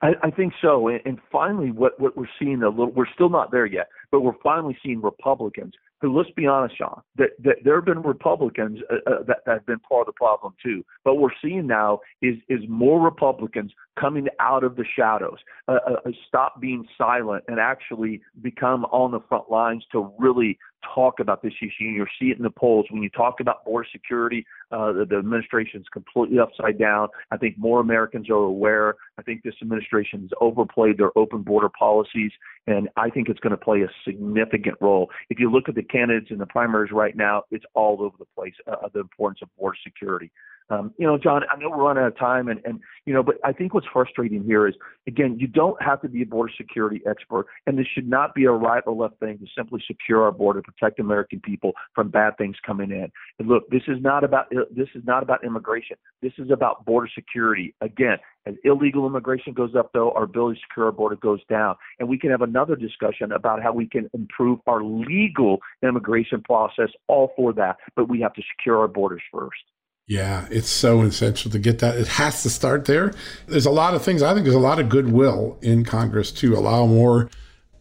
I, 0.00 0.10
I 0.22 0.30
think 0.30 0.52
so. 0.62 0.88
And, 0.88 1.00
and 1.04 1.18
finally, 1.30 1.70
what, 1.70 1.98
what 2.00 2.16
we're 2.16 2.26
seeing 2.38 2.62
a 2.62 2.68
little, 2.68 2.90
we're 2.92 3.12
still 3.14 3.30
not 3.30 3.50
there 3.50 3.66
yet, 3.66 3.88
but 4.10 4.20
we're 4.20 4.38
finally 4.42 4.76
seeing 4.82 5.00
Republicans 5.02 5.74
who, 6.00 6.16
let's 6.16 6.30
be 6.36 6.46
honest, 6.46 6.78
Sean, 6.78 7.00
that, 7.16 7.30
that 7.42 7.56
there 7.64 7.74
have 7.76 7.84
been 7.84 8.02
Republicans 8.02 8.78
uh, 8.90 9.10
uh, 9.10 9.22
that, 9.26 9.38
that 9.46 9.52
have 9.54 9.66
been 9.66 9.80
part 9.80 10.02
of 10.02 10.06
the 10.06 10.12
problem 10.12 10.54
too. 10.62 10.84
But 11.04 11.14
what 11.14 11.22
we're 11.22 11.30
seeing 11.42 11.66
now 11.66 12.00
is 12.22 12.36
is 12.48 12.60
more 12.68 13.00
Republicans 13.00 13.72
coming 13.98 14.28
out 14.40 14.64
of 14.64 14.76
the 14.76 14.84
shadows, 14.96 15.38
uh, 15.66 15.78
uh, 15.86 15.92
uh, 16.06 16.10
stop 16.26 16.60
being 16.60 16.86
silent, 16.96 17.44
and 17.48 17.58
actually 17.58 18.20
become 18.42 18.84
on 18.86 19.10
the 19.10 19.20
front 19.28 19.50
lines 19.50 19.84
to 19.92 20.12
really 20.18 20.58
talk 20.94 21.18
about 21.20 21.42
this 21.42 21.52
issue. 21.60 21.84
You 21.84 22.06
see 22.20 22.26
it 22.26 22.36
in 22.36 22.44
the 22.44 22.50
polls 22.50 22.86
when 22.90 23.02
you 23.02 23.10
talk 23.10 23.40
about 23.40 23.64
border 23.64 23.88
security. 23.90 24.46
Uh, 24.70 24.92
the, 24.92 25.04
the 25.04 25.16
administration 25.16 25.80
is 25.80 25.86
completely 25.92 26.38
upside 26.38 26.78
down. 26.78 27.08
I 27.30 27.36
think 27.36 27.56
more 27.58 27.80
Americans 27.80 28.30
are 28.30 28.34
aware. 28.34 28.94
I 29.18 29.22
think 29.22 29.42
this 29.42 29.54
administration 29.60 30.20
has 30.22 30.30
overplayed 30.40 30.98
their 30.98 31.16
open 31.16 31.42
border 31.42 31.70
policies, 31.76 32.30
and 32.66 32.88
I 32.96 33.10
think 33.10 33.28
it's 33.28 33.40
going 33.40 33.56
to 33.56 33.56
play 33.56 33.82
a 33.82 33.88
significant 34.04 34.76
role. 34.80 35.10
If 35.30 35.40
you 35.40 35.50
look 35.50 35.68
at 35.68 35.74
the 35.74 35.82
candidates 35.88 36.30
in 36.30 36.38
the 36.38 36.46
primaries 36.46 36.92
right 36.92 37.16
now, 37.16 37.42
it's 37.50 37.64
all 37.74 38.02
over 38.02 38.16
the 38.18 38.26
place. 38.36 38.54
Uh, 38.66 38.88
the 38.92 39.00
importance 39.00 39.40
of 39.42 39.48
border 39.56 39.76
security. 39.84 40.30
Um, 40.70 40.92
you 40.98 41.06
know, 41.06 41.16
John, 41.16 41.42
I 41.50 41.58
know 41.58 41.70
we're 41.70 41.82
running 41.82 42.02
out 42.02 42.08
of 42.08 42.18
time, 42.18 42.48
and, 42.48 42.60
and 42.64 42.80
you 43.06 43.14
know, 43.14 43.22
but 43.22 43.36
I 43.42 43.52
think 43.52 43.72
what's 43.72 43.86
frustrating 43.90 44.44
here 44.44 44.68
is, 44.68 44.74
again, 45.06 45.36
you 45.38 45.46
don't 45.46 45.80
have 45.82 46.02
to 46.02 46.08
be 46.08 46.22
a 46.22 46.26
border 46.26 46.52
security 46.56 47.00
expert, 47.08 47.46
and 47.66 47.78
this 47.78 47.86
should 47.94 48.08
not 48.08 48.34
be 48.34 48.44
a 48.44 48.50
right 48.50 48.82
or 48.86 48.94
left 48.94 49.18
thing 49.18 49.38
to 49.38 49.46
simply 49.56 49.82
secure 49.86 50.22
our 50.22 50.32
border, 50.32 50.60
protect 50.60 51.00
American 51.00 51.40
people 51.40 51.72
from 51.94 52.10
bad 52.10 52.36
things 52.36 52.56
coming 52.66 52.90
in. 52.90 53.10
And 53.38 53.48
look, 53.48 53.68
this 53.70 53.82
is 53.88 53.96
not 54.00 54.24
about 54.24 54.50
this 54.50 54.88
is 54.94 55.02
not 55.06 55.22
about 55.22 55.42
immigration. 55.42 55.96
This 56.20 56.32
is 56.38 56.50
about 56.50 56.84
border 56.84 57.08
security. 57.14 57.74
Again, 57.80 58.18
as 58.46 58.54
illegal 58.64 59.06
immigration 59.06 59.54
goes 59.54 59.74
up, 59.74 59.90
though, 59.94 60.10
our 60.12 60.24
ability 60.24 60.56
to 60.56 60.66
secure 60.68 60.86
our 60.86 60.92
border 60.92 61.16
goes 61.16 61.40
down, 61.48 61.76
and 61.98 62.08
we 62.08 62.18
can 62.18 62.30
have 62.30 62.42
another 62.42 62.76
discussion 62.76 63.32
about 63.32 63.62
how 63.62 63.72
we 63.72 63.86
can 63.86 64.10
improve 64.12 64.58
our 64.66 64.82
legal 64.82 65.60
immigration 65.82 66.42
process. 66.42 66.90
All 67.06 67.32
for 67.36 67.54
that, 67.54 67.76
but 67.96 68.10
we 68.10 68.20
have 68.20 68.34
to 68.34 68.42
secure 68.54 68.78
our 68.78 68.88
borders 68.88 69.22
first. 69.32 69.62
Yeah, 70.08 70.46
it's 70.50 70.70
so 70.70 71.02
essential 71.02 71.50
to 71.50 71.58
get 71.58 71.80
that. 71.80 71.98
It 71.98 72.08
has 72.08 72.42
to 72.42 72.50
start 72.50 72.86
there. 72.86 73.12
There's 73.46 73.66
a 73.66 73.70
lot 73.70 73.94
of 73.94 74.02
things. 74.02 74.22
I 74.22 74.32
think 74.32 74.44
there's 74.44 74.56
a 74.56 74.58
lot 74.58 74.80
of 74.80 74.88
goodwill 74.88 75.58
in 75.60 75.84
Congress 75.84 76.32
to 76.32 76.56
allow 76.56 76.86
more 76.86 77.28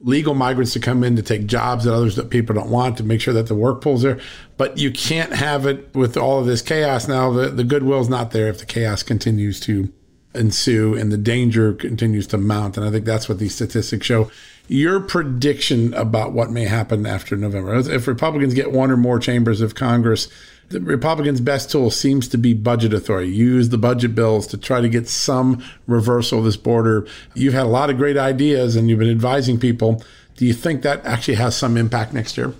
legal 0.01 0.33
migrants 0.33 0.73
to 0.73 0.79
come 0.79 1.05
in 1.05 1.15
to 1.15 1.21
take 1.21 1.47
jobs 1.47 1.85
that 1.85 1.93
others 1.93 2.17
that 2.17 2.29
people 2.29 2.53
don't 2.53 2.69
want 2.69 2.97
to 2.97 3.03
make 3.03 3.21
sure 3.21 3.33
that 3.33 3.47
the 3.47 3.55
work 3.55 3.81
pool's 3.81 4.01
there. 4.01 4.19
But 4.57 4.77
you 4.77 4.91
can't 4.91 5.33
have 5.33 5.65
it 5.65 5.95
with 5.95 6.17
all 6.17 6.39
of 6.39 6.45
this 6.45 6.61
chaos 6.61 7.07
now. 7.07 7.31
The 7.31 7.47
the 7.47 7.63
goodwill's 7.63 8.09
not 8.09 8.31
there 8.31 8.49
if 8.49 8.59
the 8.59 8.65
chaos 8.65 9.03
continues 9.03 9.61
to 9.61 9.91
ensue 10.35 10.95
and 10.95 11.11
the 11.11 11.17
danger 11.17 11.73
continues 11.73 12.27
to 12.27 12.37
mount. 12.37 12.75
And 12.75 12.85
I 12.85 12.91
think 12.91 13.05
that's 13.05 13.29
what 13.29 13.39
these 13.39 13.55
statistics 13.55 14.05
show. 14.05 14.29
Your 14.67 14.99
prediction 14.99 15.93
about 15.93 16.33
what 16.33 16.51
may 16.51 16.65
happen 16.65 17.05
after 17.05 17.37
November. 17.37 17.73
If 17.75 18.05
Republicans 18.05 18.53
get 18.53 18.73
one 18.73 18.91
or 18.91 18.97
more 18.97 19.17
chambers 19.17 19.61
of 19.61 19.75
Congress, 19.75 20.27
the 20.69 20.81
Republicans' 20.81 21.41
best 21.41 21.71
tool 21.71 21.89
seems 21.89 22.27
to 22.29 22.37
be 22.37 22.53
budget 22.53 22.93
authority. 22.93 23.29
Use 23.29 23.69
the 23.69 23.77
budget 23.77 24.15
bills 24.15 24.47
to 24.47 24.57
try 24.57 24.81
to 24.81 24.89
get 24.89 25.07
some 25.07 25.63
reversal 25.87 26.39
of 26.39 26.45
this 26.45 26.57
border. 26.57 27.07
You've 27.33 27.53
had 27.53 27.63
a 27.63 27.69
lot 27.69 27.89
of 27.89 27.97
great 27.97 28.17
ideas 28.17 28.75
and 28.75 28.89
you've 28.89 28.99
been 28.99 29.09
advising 29.09 29.59
people. 29.59 30.03
Do 30.35 30.45
you 30.45 30.53
think 30.53 30.81
that 30.81 31.05
actually 31.05 31.35
has 31.35 31.55
some 31.55 31.77
impact 31.77 32.13
next 32.13 32.37
year? 32.37 32.53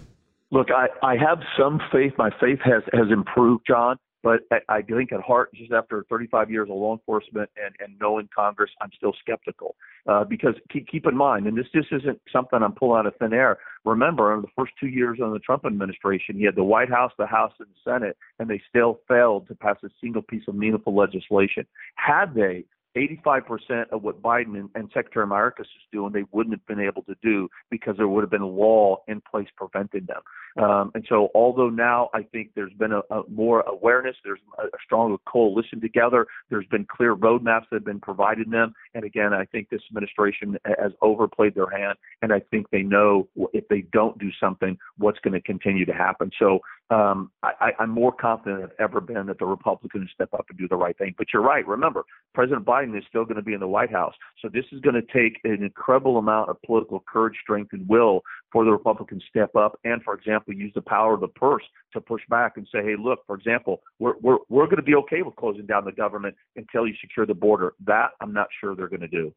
Look, 0.52 0.70
I, 0.72 0.88
I 1.06 1.18
have 1.18 1.40
some 1.60 1.82
faith. 1.92 2.14
My 2.18 2.30
faith 2.40 2.60
has, 2.64 2.84
has 2.94 3.12
improved, 3.12 3.66
John. 3.68 3.98
But 4.24 4.42
I, 4.52 4.78
I 4.78 4.82
think 4.82 5.12
at 5.12 5.22
heart, 5.22 5.54
just 5.54 5.72
after 5.72 6.06
35 6.10 6.50
years 6.50 6.70
of 6.70 6.76
law 6.76 6.94
enforcement 6.94 7.50
and, 7.64 7.76
and 7.80 7.98
knowing 8.00 8.28
Congress, 8.36 8.72
I'm 8.82 8.90
still 8.98 9.14
skeptical. 9.22 9.76
Uh, 10.08 10.24
because 10.24 10.56
keep, 10.72 10.88
keep 10.88 11.06
in 11.06 11.16
mind, 11.16 11.48
and 11.48 11.58
this 11.58 11.68
just 11.74 11.90
isn't 11.92 12.20
something 12.32 12.60
I'm 12.64 12.74
pulling 12.74 13.00
out 13.00 13.06
of 13.08 13.16
thin 13.18 13.34
air. 13.34 13.58
Remember, 13.86 14.34
in 14.34 14.42
the 14.42 14.48
first 14.58 14.72
two 14.80 14.88
years 14.88 15.20
of 15.22 15.32
the 15.32 15.40
Trump 15.40 15.66
administration, 15.66 16.36
he 16.36 16.46
had 16.46 16.56
the 16.56 16.64
White 16.64 16.90
House, 16.90 17.12
the 17.18 17.28
House, 17.28 17.54
and 17.60 17.68
the 17.68 17.92
Senate, 17.92 18.18
and 18.40 18.50
they 18.50 18.62
still 18.70 19.02
failed 19.08 19.48
to 19.50 19.56
pass 19.56 19.78
a 19.84 19.90
single 20.02 20.22
piece 20.22 20.44
of 20.48 20.56
meaningful 20.56 20.96
legislation. 20.96 21.66
Had 21.96 22.34
they 22.34 22.64
85% 22.98 23.90
of 23.92 24.04
what 24.04 24.22
Biden 24.22 24.60
and, 24.60 24.70
and 24.76 24.90
Secretary 24.94 25.26
Mayorkas 25.26 25.62
is 25.62 25.88
doing, 25.92 26.12
they 26.12 26.26
wouldn't 26.32 26.54
have 26.54 26.66
been 26.68 26.80
able 26.86 27.04
to 27.04 27.16
do 27.22 27.50
because 27.70 27.96
there 27.98 28.08
would 28.08 28.22
have 28.22 28.32
been 28.32 28.42
a 28.42 28.48
law 28.48 28.98
in 29.08 29.22
place 29.22 29.48
preventing 29.56 30.08
them. 30.08 30.22
Um, 30.64 30.92
and 30.96 31.06
so, 31.08 31.30
although 31.36 31.70
now 31.70 32.10
I 32.14 32.24
think 32.24 32.52
there's 32.56 32.74
been 32.74 32.92
a, 32.92 33.02
a 33.12 33.24
more 33.30 33.62
awareness, 33.62 34.16
there's 34.24 34.40
a, 34.58 34.64
a 34.64 34.80
stronger 34.84 35.18
coalition 35.28 35.80
together, 35.80 36.26
there's 36.50 36.66
been 36.68 36.86
clear 36.86 37.16
roadmaps 37.16 37.66
that 37.70 37.78
have 37.78 37.86
been 37.86 38.00
provided 38.00 38.50
them. 38.50 38.74
And 38.96 39.04
again, 39.04 39.34
I 39.34 39.46
think 39.46 39.70
this 39.70 39.82
administration 39.90 40.58
has 40.66 40.92
overplayed 41.02 41.54
their 41.54 41.70
hand, 41.70 41.98
and 42.22 42.34
I 42.34 42.40
think 42.52 42.70
they 42.72 42.82
know 42.82 43.28
if 43.54 43.68
they 43.68 43.82
don't 43.94 44.18
do 44.18 44.30
something, 44.40 44.78
what's 44.98 45.20
going 45.20 45.34
to 45.34 45.42
continue 45.42 45.86
to 45.86 45.94
happen. 45.94 46.32
So, 46.40 46.60
um, 46.90 47.32
I, 47.44 47.72
I'm 47.80 47.90
more 47.90 48.14
confident 48.14 48.62
than 48.62 48.70
I've 48.70 48.90
ever 48.90 49.02
been 49.02 49.26
that 49.28 49.40
the 49.40 49.46
Republicans 49.46 50.10
step 50.14 50.34
up 50.34 50.46
and 50.50 50.58
do 50.58 50.68
the 50.68 50.78
right 50.78 50.98
thing. 50.98 51.16
But 51.18 51.28
you're 51.34 51.42
right. 51.42 51.68
Remember, 51.68 52.06
President 52.34 52.66
Biden 52.66 52.98
is 52.98 53.04
still 53.10 53.26
going 53.26 53.36
to 53.36 53.42
be 53.42 53.54
in 53.54 53.60
the 53.60 53.68
White 53.68 53.92
House. 53.92 54.14
So 54.42 54.48
this 54.48 54.64
is 54.72 54.80
going 54.80 54.96
to 54.96 55.02
take 55.02 55.40
an 55.44 55.64
incredible 55.64 56.18
amount 56.18 56.50
of 56.50 56.62
political 56.62 57.04
courage, 57.08 57.36
strength, 57.42 57.74
and 57.74 57.88
will 57.90 58.22
for 58.52 58.64
the 58.64 58.72
Republicans 58.72 59.22
to 59.22 59.30
step 59.30 59.56
up 59.56 59.78
and, 59.84 60.02
for 60.04 60.14
example, 60.14 60.54
use 60.54 60.72
the 60.76 60.82
power 60.82 61.14
of 61.14 61.20
the 61.20 61.28
purse 61.28 61.64
to 61.94 62.00
push 62.00 62.22
back 62.30 62.54
and 62.56 62.68
say, 62.72 62.82
hey, 62.82 62.96
look, 62.98 63.20
for 63.28 63.36
example, 63.36 63.82
we're, 64.00 64.14
we're, 64.22 64.38
we're 64.48 64.66
going 64.66 64.78
to 64.78 64.82
be 64.82 64.96
okay 64.96 65.22
with 65.24 65.36
closing 65.36 65.66
down 65.66 65.84
the 65.84 65.92
government 65.92 66.36
until 66.56 66.88
you 66.88 66.94
secure 67.02 67.26
the 67.26 67.34
border. 67.34 67.74
That 67.86 68.12
I'm 68.22 68.34
not 68.34 68.48
sure 68.62 68.76
they're 68.76 68.88
going 68.88 69.02
to 69.02 69.08
do. 69.08 69.34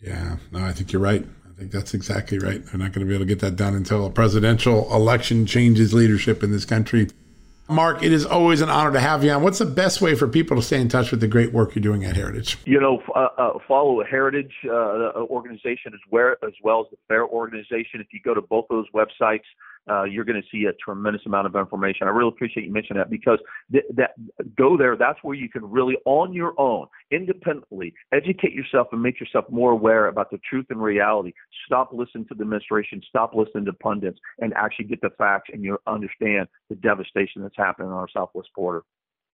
Yeah, 0.00 0.36
no, 0.52 0.60
I 0.60 0.72
think 0.72 0.92
you're 0.92 1.02
right. 1.02 1.24
Think 1.58 1.72
that's 1.72 1.92
exactly 1.92 2.38
right. 2.38 2.64
They're 2.64 2.78
not 2.78 2.92
going 2.92 3.04
to 3.04 3.06
be 3.06 3.14
able 3.14 3.24
to 3.24 3.28
get 3.28 3.40
that 3.40 3.56
done 3.56 3.74
until 3.74 4.06
a 4.06 4.10
presidential 4.10 4.94
election 4.94 5.44
changes 5.44 5.92
leadership 5.92 6.44
in 6.44 6.52
this 6.52 6.64
country. 6.64 7.08
Mark, 7.68 8.02
it 8.02 8.12
is 8.12 8.24
always 8.24 8.60
an 8.60 8.70
honor 8.70 8.92
to 8.92 9.00
have 9.00 9.22
you 9.22 9.30
on. 9.30 9.42
What's 9.42 9.58
the 9.58 9.66
best 9.66 10.00
way 10.00 10.14
for 10.14 10.26
people 10.26 10.56
to 10.56 10.62
stay 10.62 10.80
in 10.80 10.88
touch 10.88 11.10
with 11.10 11.20
the 11.20 11.28
great 11.28 11.52
work 11.52 11.74
you're 11.74 11.82
doing 11.82 12.04
at 12.04 12.16
Heritage? 12.16 12.56
You 12.64 12.80
know, 12.80 13.02
uh, 13.14 13.28
uh, 13.36 13.58
follow 13.66 14.02
Heritage 14.04 14.52
uh, 14.64 15.12
organization 15.28 15.92
as, 15.92 16.00
as 16.46 16.52
well 16.62 16.80
as 16.80 16.86
the 16.90 16.96
FAIR 17.08 17.26
organization. 17.26 18.00
If 18.00 18.08
you 18.12 18.20
go 18.24 18.34
to 18.34 18.40
both 18.40 18.66
those 18.70 18.86
websites, 18.94 19.44
uh, 19.88 20.04
you're 20.04 20.24
going 20.24 20.40
to 20.40 20.48
see 20.50 20.66
a 20.66 20.72
tremendous 20.74 21.22
amount 21.26 21.46
of 21.46 21.56
information. 21.56 22.06
I 22.06 22.10
really 22.10 22.28
appreciate 22.28 22.66
you 22.66 22.72
mentioning 22.72 22.98
that 22.98 23.10
because 23.10 23.38
th- 23.72 23.84
that 23.96 24.10
go 24.56 24.76
there. 24.76 24.96
That's 24.96 25.18
where 25.22 25.34
you 25.34 25.48
can 25.48 25.68
really, 25.68 25.96
on 26.04 26.32
your 26.32 26.52
own, 26.58 26.86
independently, 27.10 27.94
educate 28.12 28.52
yourself 28.52 28.88
and 28.92 29.02
make 29.02 29.18
yourself 29.18 29.46
more 29.50 29.72
aware 29.72 30.08
about 30.08 30.30
the 30.30 30.38
truth 30.48 30.66
and 30.70 30.82
reality. 30.82 31.32
Stop 31.66 31.90
listening 31.92 32.26
to 32.26 32.34
the 32.34 32.42
administration. 32.42 33.00
Stop 33.08 33.34
listening 33.34 33.64
to 33.64 33.72
pundits, 33.72 34.18
and 34.40 34.52
actually 34.54 34.86
get 34.86 35.00
the 35.00 35.10
facts 35.16 35.50
and 35.52 35.62
you 35.62 35.78
understand 35.86 36.48
the 36.68 36.76
devastation 36.76 37.42
that's 37.42 37.56
happening 37.58 37.88
on 37.88 37.98
our 37.98 38.08
southwest 38.08 38.48
border. 38.54 38.84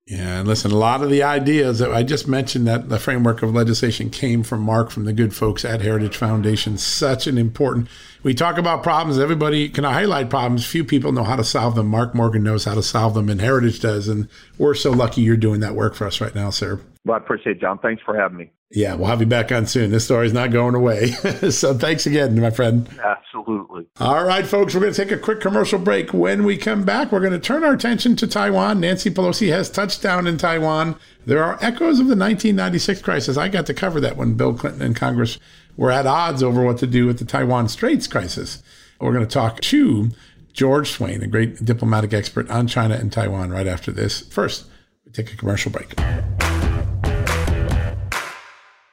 Yeah, 0.07 0.39
and 0.39 0.47
listen, 0.47 0.71
a 0.71 0.77
lot 0.77 1.03
of 1.03 1.11
the 1.11 1.21
ideas 1.21 1.77
that 1.79 1.93
I 1.93 2.01
just 2.01 2.27
mentioned 2.27 2.67
that 2.67 2.89
the 2.89 2.97
framework 2.97 3.43
of 3.43 3.53
legislation 3.53 4.09
came 4.09 4.41
from 4.41 4.61
Mark 4.61 4.89
from 4.89 5.05
the 5.05 5.13
good 5.13 5.33
folks 5.33 5.63
at 5.63 5.81
Heritage 5.81 6.17
Foundation. 6.17 6.77
Such 6.77 7.27
an 7.27 7.37
important. 7.37 7.87
We 8.23 8.33
talk 8.33 8.57
about 8.57 8.81
problems. 8.81 9.19
Everybody 9.19 9.69
can 9.69 9.83
highlight 9.83 10.29
problems. 10.29 10.65
Few 10.65 10.83
people 10.83 11.11
know 11.11 11.23
how 11.23 11.35
to 11.35 11.43
solve 11.43 11.75
them. 11.75 11.87
Mark 11.87 12.15
Morgan 12.15 12.43
knows 12.43 12.65
how 12.65 12.73
to 12.73 12.83
solve 12.83 13.13
them, 13.13 13.29
and 13.29 13.39
Heritage 13.39 13.79
does. 13.79 14.07
And 14.07 14.27
we're 14.57 14.73
so 14.73 14.91
lucky 14.91 15.21
you're 15.21 15.37
doing 15.37 15.59
that 15.59 15.75
work 15.75 15.93
for 15.93 16.07
us 16.07 16.19
right 16.19 16.33
now, 16.33 16.49
sir. 16.49 16.81
Well, 17.05 17.15
I 17.15 17.17
appreciate 17.17 17.57
it, 17.57 17.61
John. 17.61 17.77
Thanks 17.77 18.01
for 18.03 18.17
having 18.17 18.37
me. 18.37 18.51
Yeah, 18.71 18.95
we'll 18.95 19.07
have 19.07 19.19
you 19.19 19.27
back 19.27 19.51
on 19.51 19.65
soon. 19.65 19.91
This 19.91 20.05
story's 20.05 20.33
not 20.33 20.51
going 20.51 20.75
away. 20.75 21.07
so 21.51 21.73
thanks 21.73 22.05
again, 22.05 22.39
my 22.39 22.51
friend. 22.51 22.87
Absolutely. 23.41 23.87
All 23.99 24.23
right, 24.23 24.45
folks, 24.45 24.73
we're 24.73 24.81
going 24.81 24.93
to 24.93 25.03
take 25.03 25.11
a 25.11 25.17
quick 25.17 25.41
commercial 25.41 25.79
break. 25.79 26.13
When 26.13 26.43
we 26.43 26.57
come 26.57 26.83
back, 26.83 27.11
we're 27.11 27.19
going 27.19 27.31
to 27.33 27.39
turn 27.39 27.63
our 27.63 27.73
attention 27.73 28.15
to 28.17 28.27
Taiwan. 28.27 28.79
Nancy 28.79 29.09
Pelosi 29.09 29.49
has 29.49 29.69
touched 29.69 30.01
down 30.01 30.27
in 30.27 30.37
Taiwan. 30.37 30.95
There 31.25 31.43
are 31.43 31.57
echoes 31.61 31.99
of 31.99 32.07
the 32.07 32.15
1996 32.15 33.01
crisis. 33.01 33.37
I 33.37 33.47
got 33.47 33.65
to 33.65 33.73
cover 33.73 33.99
that 34.01 34.17
when 34.17 34.35
Bill 34.35 34.53
Clinton 34.53 34.81
and 34.81 34.95
Congress 34.95 35.39
were 35.75 35.91
at 35.91 36.05
odds 36.05 36.43
over 36.43 36.63
what 36.63 36.77
to 36.79 36.87
do 36.87 37.07
with 37.07 37.19
the 37.19 37.25
Taiwan 37.25 37.67
Straits 37.67 38.07
crisis. 38.07 38.61
We're 38.99 39.13
going 39.13 39.27
to 39.27 39.33
talk 39.33 39.61
to 39.61 40.11
George 40.53 40.91
Swaine, 40.91 41.23
a 41.23 41.27
great 41.27 41.65
diplomatic 41.65 42.13
expert 42.13 42.49
on 42.51 42.67
China 42.67 42.95
and 42.95 43.11
Taiwan, 43.11 43.49
right 43.49 43.67
after 43.67 43.91
this. 43.91 44.21
First, 44.21 44.65
we 45.05 45.11
take 45.11 45.33
a 45.33 45.37
commercial 45.37 45.71
break. 45.71 45.95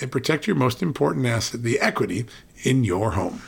and 0.00 0.12
protect 0.12 0.46
your 0.46 0.56
most 0.56 0.82
important 0.82 1.26
asset, 1.26 1.62
the 1.62 1.80
equity 1.80 2.26
in 2.62 2.84
your 2.84 3.12
home. 3.12 3.42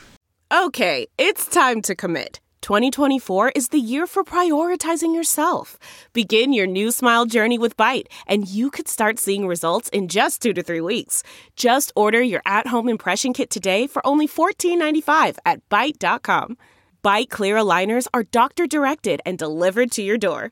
Okay, 0.51 1.07
it's 1.17 1.47
time 1.47 1.81
to 1.83 1.95
commit. 1.95 2.39
2024 2.61 3.49
is 3.55 3.69
the 3.69 3.79
year 3.79 4.05
for 4.05 4.23
prioritizing 4.23 5.15
yourself. 5.15 5.79
Begin 6.13 6.53
your 6.53 6.67
new 6.67 6.91
smile 6.91 7.25
journey 7.25 7.57
with 7.57 7.75
Byte, 7.75 8.05
and 8.27 8.47
you 8.47 8.69
could 8.69 8.87
start 8.87 9.17
seeing 9.17 9.47
results 9.47 9.89
in 9.89 10.07
just 10.07 10.41
two 10.41 10.53
to 10.53 10.61
three 10.61 10.81
weeks. 10.81 11.23
Just 11.55 11.91
order 11.95 12.21
your 12.21 12.41
at 12.45 12.67
home 12.67 12.87
impression 12.87 13.33
kit 13.33 13.49
today 13.49 13.87
for 13.87 14.05
only 14.05 14.27
$14.95 14.27 15.37
at 15.45 15.67
Byte.com. 15.69 16.57
Byte 17.03 17.29
Clear 17.29 17.55
aligners 17.55 18.07
are 18.13 18.23
doctor 18.23 18.67
directed 18.67 19.21
and 19.25 19.39
delivered 19.39 19.89
to 19.91 20.03
your 20.03 20.19
door. 20.19 20.51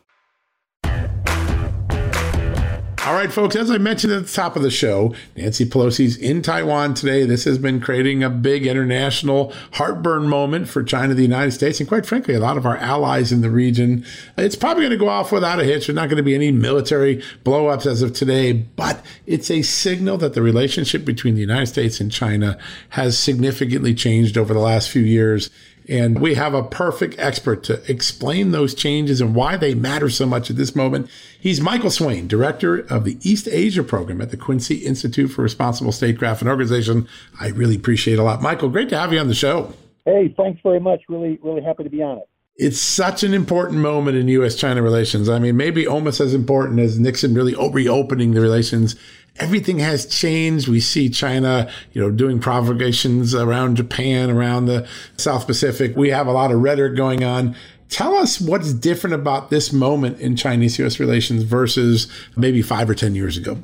All 3.03 3.15
right, 3.15 3.33
folks, 3.33 3.55
as 3.55 3.71
I 3.71 3.79
mentioned 3.79 4.13
at 4.13 4.27
the 4.27 4.31
top 4.31 4.55
of 4.55 4.61
the 4.61 4.69
show, 4.69 5.15
Nancy 5.35 5.65
Pelosi's 5.65 6.17
in 6.17 6.43
Taiwan 6.43 6.93
today. 6.93 7.25
This 7.25 7.45
has 7.45 7.57
been 7.57 7.81
creating 7.81 8.23
a 8.23 8.29
big 8.29 8.67
international 8.67 9.51
heartburn 9.73 10.27
moment 10.27 10.69
for 10.69 10.83
China, 10.83 11.15
the 11.15 11.23
United 11.23 11.49
States, 11.49 11.79
and 11.79 11.89
quite 11.89 12.05
frankly, 12.05 12.35
a 12.35 12.39
lot 12.39 12.57
of 12.57 12.65
our 12.67 12.77
allies 12.77 13.31
in 13.31 13.41
the 13.41 13.49
region. 13.49 14.05
It's 14.37 14.55
probably 14.55 14.83
going 14.83 14.91
to 14.91 14.97
go 14.97 15.09
off 15.09 15.31
without 15.31 15.59
a 15.59 15.63
hitch. 15.63 15.87
There's 15.87 15.95
not 15.95 16.09
going 16.09 16.17
to 16.17 16.23
be 16.23 16.35
any 16.35 16.51
military 16.51 17.23
blowups 17.43 17.87
as 17.87 18.03
of 18.03 18.13
today, 18.13 18.53
but 18.53 19.03
it's 19.25 19.49
a 19.49 19.63
signal 19.63 20.19
that 20.19 20.35
the 20.35 20.43
relationship 20.43 21.03
between 21.03 21.33
the 21.33 21.41
United 21.41 21.65
States 21.65 21.99
and 21.99 22.11
China 22.11 22.59
has 22.89 23.17
significantly 23.17 23.95
changed 23.95 24.37
over 24.37 24.53
the 24.53 24.59
last 24.59 24.91
few 24.91 25.01
years. 25.01 25.49
And 25.89 26.19
we 26.19 26.35
have 26.35 26.53
a 26.53 26.63
perfect 26.63 27.15
expert 27.17 27.63
to 27.63 27.81
explain 27.91 28.51
those 28.51 28.73
changes 28.73 29.19
and 29.19 29.35
why 29.35 29.57
they 29.57 29.73
matter 29.73 30.09
so 30.09 30.25
much 30.25 30.49
at 30.49 30.55
this 30.55 30.75
moment. 30.75 31.09
He's 31.39 31.59
Michael 31.59 31.89
Swaine, 31.89 32.27
director 32.27 32.79
of 32.79 33.03
the 33.03 33.17
East 33.21 33.47
Asia 33.47 33.83
program 33.83 34.21
at 34.21 34.29
the 34.29 34.37
Quincy 34.37 34.77
Institute 34.77 35.31
for 35.31 35.41
Responsible 35.41 35.91
Statecraft, 35.91 36.41
and 36.41 36.49
organization 36.49 37.07
I 37.39 37.47
really 37.47 37.75
appreciate 37.75 38.19
a 38.19 38.23
lot. 38.23 38.41
Michael, 38.41 38.69
great 38.69 38.89
to 38.89 38.97
have 38.97 39.11
you 39.11 39.19
on 39.19 39.27
the 39.27 39.33
show. 39.33 39.73
Hey, 40.05 40.33
thanks 40.37 40.61
very 40.63 40.79
much. 40.79 41.01
Really, 41.09 41.39
really 41.43 41.61
happy 41.61 41.83
to 41.83 41.89
be 41.89 42.01
on 42.01 42.19
it. 42.19 42.23
It's 42.57 42.79
such 42.79 43.23
an 43.23 43.33
important 43.33 43.79
moment 43.79 44.17
in 44.17 44.27
U.S. 44.27 44.55
China 44.55 44.83
relations. 44.83 45.29
I 45.29 45.39
mean, 45.39 45.57
maybe 45.57 45.87
almost 45.87 46.19
as 46.19 46.33
important 46.33 46.79
as 46.79 46.99
Nixon 46.99 47.33
really 47.33 47.55
reopening 47.55 48.33
the 48.33 48.41
relations 48.41 48.95
everything 49.37 49.79
has 49.79 50.05
changed. 50.05 50.67
We 50.67 50.79
see 50.79 51.09
China, 51.09 51.71
you 51.93 52.01
know, 52.01 52.11
doing 52.11 52.39
provocations 52.39 53.33
around 53.33 53.77
Japan, 53.77 54.29
around 54.29 54.65
the 54.65 54.87
South 55.17 55.47
Pacific. 55.47 55.95
We 55.95 56.09
have 56.09 56.27
a 56.27 56.31
lot 56.31 56.51
of 56.51 56.61
rhetoric 56.61 56.95
going 56.95 57.23
on. 57.23 57.55
Tell 57.89 58.15
us 58.15 58.39
what's 58.39 58.73
different 58.73 59.15
about 59.15 59.49
this 59.49 59.73
moment 59.73 60.19
in 60.19 60.35
Chinese 60.35 60.79
US 60.79 60.99
relations 60.99 61.43
versus 61.43 62.07
maybe 62.37 62.61
five 62.61 62.89
or 62.89 62.95
10 62.95 63.15
years 63.15 63.37
ago. 63.37 63.57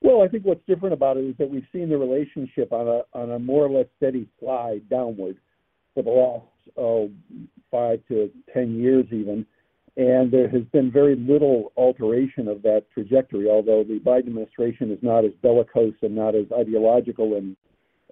Well, 0.00 0.22
I 0.22 0.28
think 0.28 0.44
what's 0.44 0.64
different 0.68 0.92
about 0.92 1.16
it 1.16 1.24
is 1.24 1.36
that 1.38 1.50
we've 1.50 1.66
seen 1.72 1.88
the 1.88 1.98
relationship 1.98 2.72
on 2.72 2.86
a, 2.86 3.02
on 3.18 3.32
a 3.32 3.38
more 3.38 3.66
or 3.66 3.70
less 3.70 3.86
steady 3.96 4.28
slide 4.38 4.88
downward 4.88 5.38
for 5.92 6.04
the 6.04 6.10
last 6.10 6.46
oh, 6.76 7.10
five 7.70 8.00
to 8.06 8.30
10 8.54 8.78
years, 8.78 9.06
even 9.10 9.44
and 9.98 10.30
there 10.30 10.48
has 10.48 10.62
been 10.72 10.90
very 10.92 11.16
little 11.16 11.72
alteration 11.76 12.46
of 12.46 12.62
that 12.62 12.84
trajectory. 12.94 13.50
Although 13.50 13.82
the 13.82 13.98
Biden 13.98 14.28
administration 14.28 14.92
is 14.92 14.98
not 15.02 15.24
as 15.24 15.32
bellicose 15.42 15.94
and 16.02 16.14
not 16.14 16.34
as 16.34 16.46
ideological 16.56 17.34
and 17.34 17.56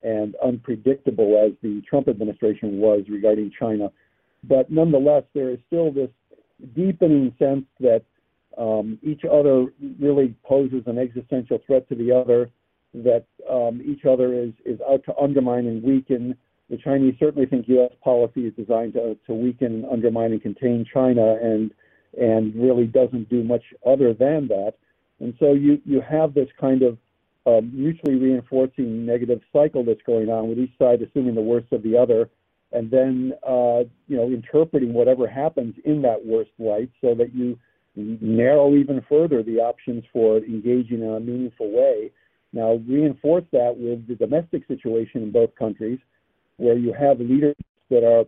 and 0.02 0.34
unpredictable 0.44 1.42
as 1.42 1.52
the 1.62 1.80
Trump 1.88 2.08
administration 2.08 2.78
was 2.78 3.04
regarding 3.08 3.50
China, 3.58 3.90
but 4.44 4.70
nonetheless, 4.70 5.24
there 5.32 5.50
is 5.50 5.58
still 5.66 5.90
this 5.90 6.10
deepening 6.74 7.34
sense 7.38 7.64
that 7.80 8.02
um, 8.58 8.98
each 9.02 9.22
other 9.24 9.66
really 9.98 10.34
poses 10.44 10.82
an 10.86 10.98
existential 10.98 11.58
threat 11.66 11.88
to 11.88 11.94
the 11.94 12.12
other, 12.12 12.50
that 12.94 13.24
um, 13.50 13.80
each 13.84 14.04
other 14.04 14.34
is, 14.34 14.52
is 14.64 14.78
out 14.88 15.02
to 15.04 15.16
undermine 15.16 15.66
and 15.66 15.82
weaken. 15.82 16.36
The 16.68 16.76
Chinese 16.76 17.14
certainly 17.18 17.46
think 17.46 17.68
U.S. 17.68 17.92
policy 18.02 18.46
is 18.46 18.54
designed 18.54 18.94
to, 18.94 19.16
to 19.26 19.34
weaken, 19.34 19.84
undermine, 19.90 20.32
and 20.32 20.42
contain 20.42 20.84
China, 20.92 21.36
and 21.40 21.70
and 22.18 22.54
really 22.54 22.86
doesn't 22.86 23.28
do 23.28 23.44
much 23.44 23.62
other 23.86 24.14
than 24.14 24.48
that. 24.48 24.74
And 25.20 25.34
so 25.38 25.52
you 25.52 25.80
you 25.84 26.00
have 26.00 26.34
this 26.34 26.48
kind 26.60 26.82
of 26.82 26.98
uh, 27.46 27.60
mutually 27.72 28.16
reinforcing 28.16 29.06
negative 29.06 29.40
cycle 29.52 29.84
that's 29.84 30.02
going 30.04 30.28
on 30.28 30.48
with 30.48 30.58
each 30.58 30.72
side 30.78 31.02
assuming 31.02 31.34
the 31.34 31.40
worst 31.40 31.72
of 31.72 31.82
the 31.82 31.96
other, 31.96 32.28
and 32.72 32.90
then 32.90 33.32
uh, 33.46 33.84
you 34.08 34.16
know 34.16 34.26
interpreting 34.26 34.92
whatever 34.92 35.28
happens 35.28 35.74
in 35.84 36.02
that 36.02 36.24
worst 36.24 36.50
light 36.58 36.90
so 37.00 37.14
that 37.14 37.32
you 37.34 37.58
narrow 37.94 38.74
even 38.74 39.00
further 39.08 39.42
the 39.42 39.58
options 39.58 40.04
for 40.12 40.38
engaging 40.38 41.02
in 41.02 41.14
a 41.14 41.20
meaningful 41.20 41.70
way. 41.70 42.10
Now 42.52 42.74
reinforce 42.88 43.44
that 43.52 43.74
with 43.76 44.06
the 44.08 44.16
domestic 44.16 44.66
situation 44.66 45.22
in 45.22 45.30
both 45.30 45.54
countries 45.54 45.98
where 46.56 46.76
you 46.76 46.92
have 46.92 47.20
leaders 47.20 47.56
that 47.90 48.04
are 48.04 48.24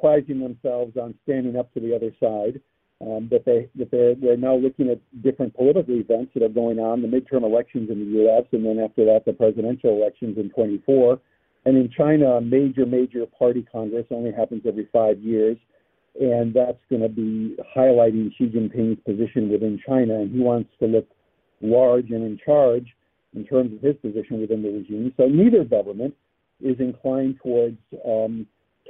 prizing 0.00 0.40
themselves 0.40 0.96
on 0.96 1.14
standing 1.22 1.56
up 1.56 1.72
to 1.74 1.80
the 1.80 1.94
other 1.94 2.12
side, 2.20 2.60
um, 3.00 3.28
that 3.30 3.44
they 3.44 3.68
that 3.76 3.90
they're, 3.90 4.14
they're 4.14 4.36
now 4.36 4.54
looking 4.54 4.88
at 4.88 5.00
different 5.22 5.54
political 5.54 5.94
events 5.94 6.32
that 6.34 6.42
are 6.42 6.48
going 6.48 6.78
on, 6.78 7.02
the 7.02 7.08
midterm 7.08 7.42
elections 7.42 7.90
in 7.90 7.98
the 7.98 8.20
U.S. 8.22 8.44
and 8.52 8.64
then 8.64 8.78
after 8.78 9.04
that 9.04 9.24
the 9.26 9.32
presidential 9.32 9.90
elections 9.90 10.38
in 10.38 10.50
24, 10.50 11.20
And 11.66 11.76
in 11.76 11.90
China, 11.90 12.36
a 12.36 12.40
major, 12.40 12.86
major 12.86 13.26
party 13.26 13.66
congress 13.70 14.06
only 14.10 14.32
happens 14.32 14.62
every 14.66 14.88
five 14.92 15.18
years. 15.20 15.56
And 16.20 16.54
that's 16.54 16.78
going 16.88 17.02
to 17.02 17.08
be 17.08 17.56
highlighting 17.76 18.30
Xi 18.38 18.46
Jinping's 18.46 19.00
position 19.04 19.50
within 19.50 19.80
China. 19.86 20.20
And 20.20 20.32
he 20.32 20.38
wants 20.38 20.70
to 20.78 20.86
look 20.86 21.08
large 21.60 22.10
and 22.10 22.22
in 22.22 22.38
charge 22.44 22.86
in 23.34 23.44
terms 23.44 23.72
of 23.72 23.80
his 23.80 23.96
position 23.96 24.40
within 24.40 24.62
the 24.62 24.70
regime. 24.70 25.12
So 25.16 25.26
neither 25.26 25.64
government 25.64 26.14
is 26.64 26.80
inclined 26.80 27.38
towards 27.42 27.78
um, 28.04 28.46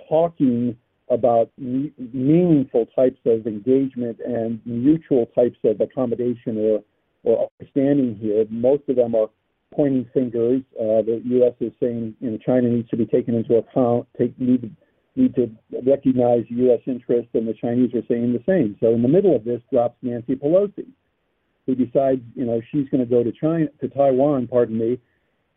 talking 0.09 0.77
about 1.11 1.51
me- 1.59 1.93
meaningful 2.12 2.87
types 2.97 3.20
of 3.27 3.47
engagement 3.47 4.18
and 4.25 4.61
mutual 4.64 5.27
types 5.35 5.59
of 5.64 5.81
accommodation 5.81 6.57
or, 6.57 6.83
or 7.25 7.49
understanding 7.61 8.16
here. 8.20 8.47
Most 8.49 8.85
of 8.89 8.97
them 8.97 9.14
are 9.14 9.29
pointing 9.75 10.09
fingers. 10.14 10.62
Uh, 10.79 11.03
the 11.03 11.20
U.S. 11.25 11.55
is 11.61 11.72
saying 11.81 12.14
you 12.20 12.31
know, 12.31 12.39
China 12.45 12.68
needs 12.68 12.89
to 12.91 12.97
be 12.97 13.07
taken 13.07 13.35
into 13.35 13.57
account, 13.57 14.07
take, 14.16 14.39
need, 14.41 14.75
need 15.16 15.35
to 15.35 15.51
recognize 15.87 16.45
U.S. 16.49 16.81
interests, 16.87 17.31
and 17.35 17.47
the 17.47 17.55
Chinese 17.55 17.93
are 17.95 18.07
saying 18.09 18.33
the 18.33 18.43
same. 18.49 18.77
So 18.81 18.95
in 18.95 19.03
the 19.03 19.09
middle 19.09 19.35
of 19.35 19.45
this 19.45 19.61
drops 19.70 19.97
Nancy 20.03 20.37
Pelosi, 20.37 20.87
who 21.66 21.75
decides 21.75 22.20
you 22.35 22.45
know 22.45 22.61
she's 22.70 22.89
going 22.89 23.05
to 23.05 23.11
go 23.11 23.22
to 23.22 23.33
China 23.33 23.66
to 23.81 23.89
Taiwan, 23.89 24.47
pardon 24.47 24.79
me, 24.79 24.99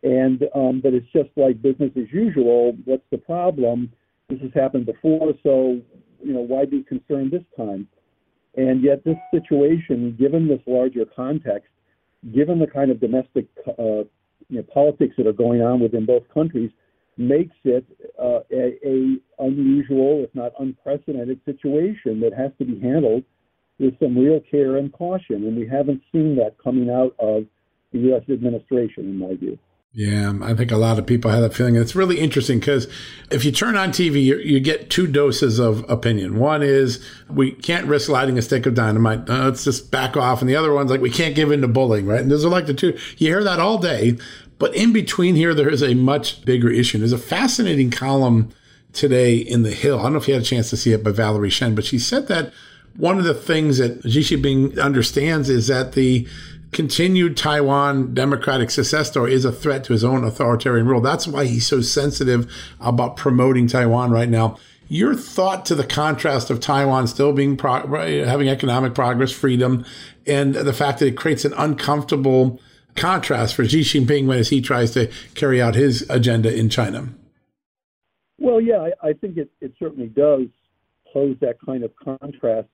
and 0.07 0.43
um, 0.55 0.79
that 0.83 0.93
it's 0.93 1.11
just 1.11 1.29
like 1.35 1.61
business 1.61 1.91
as 1.97 2.11
usual. 2.11 2.73
What's 2.85 3.03
the 3.11 3.17
problem? 3.17 3.91
This 4.29 4.39
has 4.41 4.51
happened 4.55 4.85
before, 4.85 5.33
so 5.43 5.81
you 6.23 6.33
know 6.33 6.41
why 6.41 6.65
be 6.65 6.83
concerned 6.83 7.31
this 7.31 7.43
time? 7.57 7.87
And 8.55 8.83
yet, 8.83 9.03
this 9.03 9.17
situation, 9.31 10.15
given 10.17 10.47
this 10.47 10.61
larger 10.65 11.05
context, 11.05 11.69
given 12.33 12.59
the 12.59 12.67
kind 12.67 12.89
of 12.89 12.99
domestic 12.99 13.47
uh, 13.67 14.03
you 14.49 14.57
know, 14.57 14.63
politics 14.73 15.15
that 15.17 15.27
are 15.27 15.33
going 15.33 15.61
on 15.61 15.79
within 15.79 16.05
both 16.05 16.23
countries, 16.33 16.71
makes 17.17 17.55
it 17.65 17.85
uh, 18.17 18.39
a, 18.51 18.77
a 18.87 19.17
unusual, 19.39 20.23
if 20.23 20.33
not 20.33 20.53
unprecedented, 20.59 21.39
situation 21.45 22.19
that 22.21 22.33
has 22.33 22.51
to 22.59 22.65
be 22.65 22.79
handled 22.79 23.23
with 23.79 23.93
some 23.99 24.17
real 24.17 24.39
care 24.39 24.77
and 24.77 24.91
caution. 24.93 25.45
And 25.45 25.57
we 25.57 25.67
haven't 25.67 26.01
seen 26.11 26.35
that 26.37 26.55
coming 26.63 26.89
out 26.89 27.13
of 27.19 27.45
the 27.91 27.99
U.S. 28.09 28.23
administration, 28.29 29.05
in 29.05 29.17
my 29.17 29.35
view. 29.35 29.59
Yeah, 29.93 30.33
I 30.43 30.53
think 30.53 30.71
a 30.71 30.77
lot 30.77 30.99
of 30.99 31.07
people 31.07 31.31
have 31.31 31.41
that 31.41 31.53
feeling. 31.53 31.75
It's 31.75 31.95
really 31.95 32.19
interesting 32.19 32.59
because 32.59 32.87
if 33.31 33.43
you 33.43 33.51
turn 33.51 33.75
on 33.75 33.89
TV, 33.89 34.23
you, 34.23 34.37
you, 34.37 34.59
get 34.59 34.89
two 34.89 35.07
doses 35.07 35.59
of 35.59 35.89
opinion. 35.89 36.37
One 36.37 36.61
is 36.61 37.03
we 37.29 37.51
can't 37.51 37.87
risk 37.87 38.07
lighting 38.09 38.37
a 38.37 38.41
stick 38.41 38.65
of 38.65 38.75
dynamite. 38.75 39.27
Uh, 39.29 39.45
let's 39.45 39.63
just 39.63 39.89
back 39.89 40.15
off. 40.15 40.41
And 40.41 40.49
the 40.49 40.55
other 40.55 40.73
one's 40.73 40.91
like 40.91 41.01
we 41.01 41.09
can't 41.09 41.35
give 41.35 41.51
in 41.51 41.61
to 41.61 41.67
bullying, 41.67 42.05
right? 42.05 42.21
And 42.21 42.29
those 42.29 42.45
are 42.45 42.49
like 42.49 42.67
the 42.67 42.73
two. 42.73 42.97
You 43.17 43.27
hear 43.29 43.43
that 43.43 43.59
all 43.59 43.79
day. 43.79 44.17
But 44.59 44.75
in 44.75 44.91
between 44.91 45.35
here, 45.35 45.53
there 45.53 45.69
is 45.69 45.81
a 45.81 45.95
much 45.95 46.43
bigger 46.45 46.69
issue. 46.69 46.99
There's 46.99 47.11
a 47.11 47.17
fascinating 47.17 47.89
column 47.89 48.51
today 48.93 49.37
in 49.37 49.63
The 49.63 49.71
Hill. 49.71 49.99
I 49.99 50.03
don't 50.03 50.13
know 50.13 50.19
if 50.19 50.27
you 50.27 50.33
had 50.33 50.43
a 50.43 50.45
chance 50.45 50.69
to 50.71 50.77
see 50.77 50.93
it 50.93 51.03
by 51.03 51.11
Valerie 51.11 51.49
Shen, 51.49 51.75
but 51.75 51.85
she 51.85 51.99
said 51.99 52.27
that 52.27 52.51
one 52.95 53.19
of 53.19 53.25
the 53.25 53.33
things 53.35 53.77
that 53.77 54.01
Xi 54.03 54.21
Jinping 54.21 54.81
understands 54.81 55.49
is 55.49 55.67
that 55.67 55.93
the 55.93 56.27
continued 56.71 57.37
Taiwan 57.37 58.13
democratic 58.13 58.69
success 58.69 59.09
story 59.09 59.33
is 59.33 59.45
a 59.45 59.51
threat 59.51 59.83
to 59.85 59.93
his 59.93 60.03
own 60.03 60.23
authoritarian 60.23 60.87
rule. 60.87 61.01
That's 61.01 61.27
why 61.27 61.45
he's 61.45 61.65
so 61.65 61.81
sensitive 61.81 62.51
about 62.79 63.17
promoting 63.17 63.67
Taiwan 63.67 64.11
right 64.11 64.29
now. 64.29 64.57
Your 64.89 65.15
thought 65.15 65.65
to 65.65 65.75
the 65.75 65.85
contrast 65.85 66.49
of 66.49 66.59
Taiwan 66.59 67.07
still 67.07 67.33
being 67.33 67.57
pro- 67.57 67.87
having 68.25 68.47
economic 68.47 68.93
progress, 68.95 69.31
freedom, 69.31 69.85
and 70.25 70.55
the 70.55 70.73
fact 70.73 70.99
that 70.99 71.07
it 71.07 71.17
creates 71.17 71.43
an 71.45 71.53
uncomfortable 71.57 72.61
contrast 72.95 73.55
for 73.55 73.67
Xi 73.67 73.81
Jinping 73.81 74.27
when 74.27 74.39
as 74.39 74.49
he 74.49 74.61
tries 74.61 74.91
to 74.91 75.11
carry 75.35 75.61
out 75.61 75.75
his 75.75 76.05
agenda 76.09 76.53
in 76.53 76.69
China. 76.69 77.09
Well, 78.39 78.61
yeah, 78.61 78.89
I, 79.03 79.09
I 79.09 79.13
think 79.13 79.37
it, 79.37 79.49
it 79.61 79.73
certainly 79.77 80.07
does 80.07 80.47
pose 81.13 81.35
that 81.41 81.57
kind 81.65 81.83
of 81.83 81.91
contrast 81.95 82.69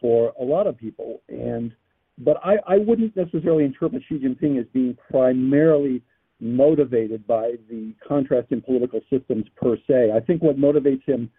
for 0.00 0.32
a 0.40 0.44
lot 0.44 0.66
of 0.66 0.76
people. 0.76 1.22
And 1.28 1.72
but 2.18 2.38
I, 2.44 2.56
I 2.66 2.78
wouldn't 2.78 3.16
necessarily 3.16 3.64
interpret 3.64 4.02
Xi 4.08 4.18
Jinping 4.18 4.58
as 4.58 4.66
being 4.72 4.96
primarily 5.10 6.02
motivated 6.40 7.26
by 7.26 7.52
the 7.68 7.94
contrast 8.06 8.48
in 8.50 8.60
political 8.60 9.00
systems 9.10 9.46
per 9.56 9.76
se. 9.86 10.12
I 10.14 10.20
think 10.20 10.42
what 10.42 10.58
motivates 10.58 11.04
him 11.04 11.30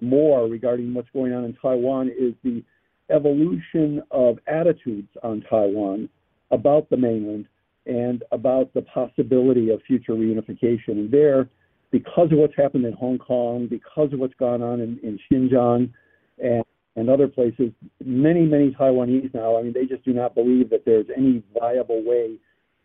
more 0.00 0.46
regarding 0.46 0.94
what's 0.94 1.10
going 1.12 1.32
on 1.32 1.44
in 1.44 1.54
Taiwan 1.54 2.08
is 2.08 2.34
the 2.44 2.62
evolution 3.10 4.02
of 4.10 4.38
attitudes 4.46 5.08
on 5.22 5.42
Taiwan 5.48 6.08
about 6.50 6.88
the 6.90 6.96
mainland 6.96 7.46
and 7.86 8.22
about 8.32 8.72
the 8.74 8.82
possibility 8.82 9.70
of 9.70 9.80
future 9.86 10.12
reunification. 10.12 10.88
And 10.88 11.10
there, 11.10 11.48
because 11.90 12.30
of 12.32 12.38
what's 12.38 12.56
happened 12.56 12.84
in 12.84 12.92
Hong 12.92 13.18
Kong, 13.18 13.66
because 13.66 14.12
of 14.12 14.18
what's 14.18 14.34
gone 14.34 14.62
on 14.62 14.80
in, 14.80 14.98
in 15.02 15.18
Xinjiang, 15.30 15.90
and 16.42 16.64
and 16.98 17.08
other 17.08 17.28
places, 17.28 17.70
many, 18.04 18.44
many 18.44 18.72
Taiwanese 18.72 19.32
now, 19.32 19.56
I 19.56 19.62
mean, 19.62 19.72
they 19.72 19.86
just 19.86 20.04
do 20.04 20.12
not 20.12 20.34
believe 20.34 20.68
that 20.70 20.84
there's 20.84 21.06
any 21.16 21.44
viable 21.58 22.02
way, 22.04 22.38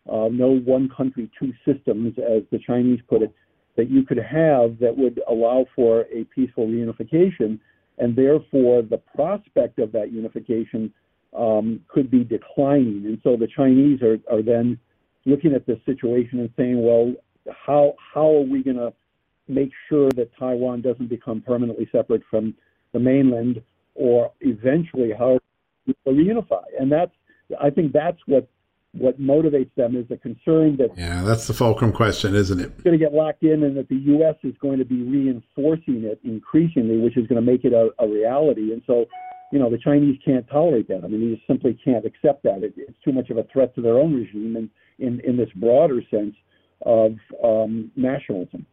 uh, 0.08 0.28
no 0.30 0.58
one 0.64 0.88
country, 0.96 1.28
two 1.36 1.52
systems, 1.64 2.14
as 2.18 2.42
the 2.52 2.60
Chinese 2.64 3.00
put 3.08 3.22
it, 3.22 3.34
that 3.76 3.90
you 3.90 4.04
could 4.04 4.18
have 4.18 4.78
that 4.78 4.96
would 4.96 5.20
allow 5.28 5.66
for 5.74 6.02
a 6.12 6.22
peaceful 6.32 6.68
reunification. 6.68 7.58
And 7.98 8.14
therefore, 8.14 8.82
the 8.82 8.98
prospect 9.16 9.80
of 9.80 9.90
that 9.92 10.12
unification 10.12 10.92
um, 11.36 11.80
could 11.88 12.08
be 12.08 12.22
declining. 12.22 13.02
And 13.06 13.18
so 13.24 13.36
the 13.36 13.48
Chinese 13.48 14.00
are, 14.00 14.18
are 14.30 14.42
then 14.42 14.78
looking 15.24 15.54
at 15.54 15.66
this 15.66 15.78
situation 15.86 16.38
and 16.38 16.50
saying, 16.56 16.80
well, 16.80 17.12
how, 17.66 17.94
how 18.14 18.28
are 18.36 18.42
we 18.42 18.62
going 18.62 18.76
to 18.76 18.92
make 19.48 19.70
sure 19.88 20.10
that 20.12 20.30
Taiwan 20.38 20.82
doesn't 20.82 21.08
become 21.08 21.40
permanently 21.40 21.88
separate 21.90 22.22
from 22.30 22.54
the 22.92 23.00
mainland? 23.00 23.60
Or 23.94 24.32
eventually 24.40 25.12
how 25.16 25.38
we 25.86 25.94
reunify. 26.06 26.64
And 26.78 26.90
that's, 26.90 27.12
I 27.60 27.70
think 27.70 27.92
that's 27.92 28.18
what 28.26 28.48
what 28.96 29.20
motivates 29.20 29.74
them 29.76 29.96
is 29.96 30.06
the 30.08 30.16
concern 30.16 30.76
that 30.76 30.88
yeah, 30.96 31.22
that's 31.24 31.48
the 31.48 31.52
fulcrum 31.52 31.92
question, 31.92 32.34
isn't 32.34 32.60
it? 32.60 32.66
It's 32.66 32.82
going 32.82 32.96
to 32.96 33.04
get 33.04 33.12
locked 33.12 33.42
in, 33.42 33.64
and 33.64 33.76
that 33.76 33.88
the 33.88 33.96
U.S. 33.96 34.36
is 34.44 34.54
going 34.60 34.78
to 34.78 34.84
be 34.84 35.02
reinforcing 35.02 36.04
it 36.04 36.20
increasingly, 36.22 36.98
which 36.98 37.16
is 37.16 37.26
going 37.26 37.44
to 37.44 37.52
make 37.52 37.64
it 37.64 37.72
a, 37.72 37.90
a 37.98 38.08
reality. 38.08 38.72
And 38.72 38.82
so, 38.86 39.06
you 39.50 39.58
know, 39.58 39.68
the 39.68 39.78
Chinese 39.78 40.18
can't 40.24 40.48
tolerate 40.48 40.86
that. 40.88 41.02
I 41.04 41.08
mean, 41.08 41.28
they 41.28 41.34
just 41.34 41.46
simply 41.46 41.78
can't 41.84 42.04
accept 42.04 42.44
that. 42.44 42.62
It, 42.62 42.74
it's 42.76 42.96
too 43.04 43.12
much 43.12 43.30
of 43.30 43.36
a 43.36 43.44
threat 43.52 43.74
to 43.74 43.82
their 43.82 43.98
own 43.98 44.14
regime, 44.14 44.56
and 44.56 44.70
in 44.98 45.20
in 45.20 45.36
this 45.36 45.50
broader 45.56 46.00
sense 46.10 46.36
of 46.86 47.16
um, 47.42 47.90
nationalism. 47.96 48.66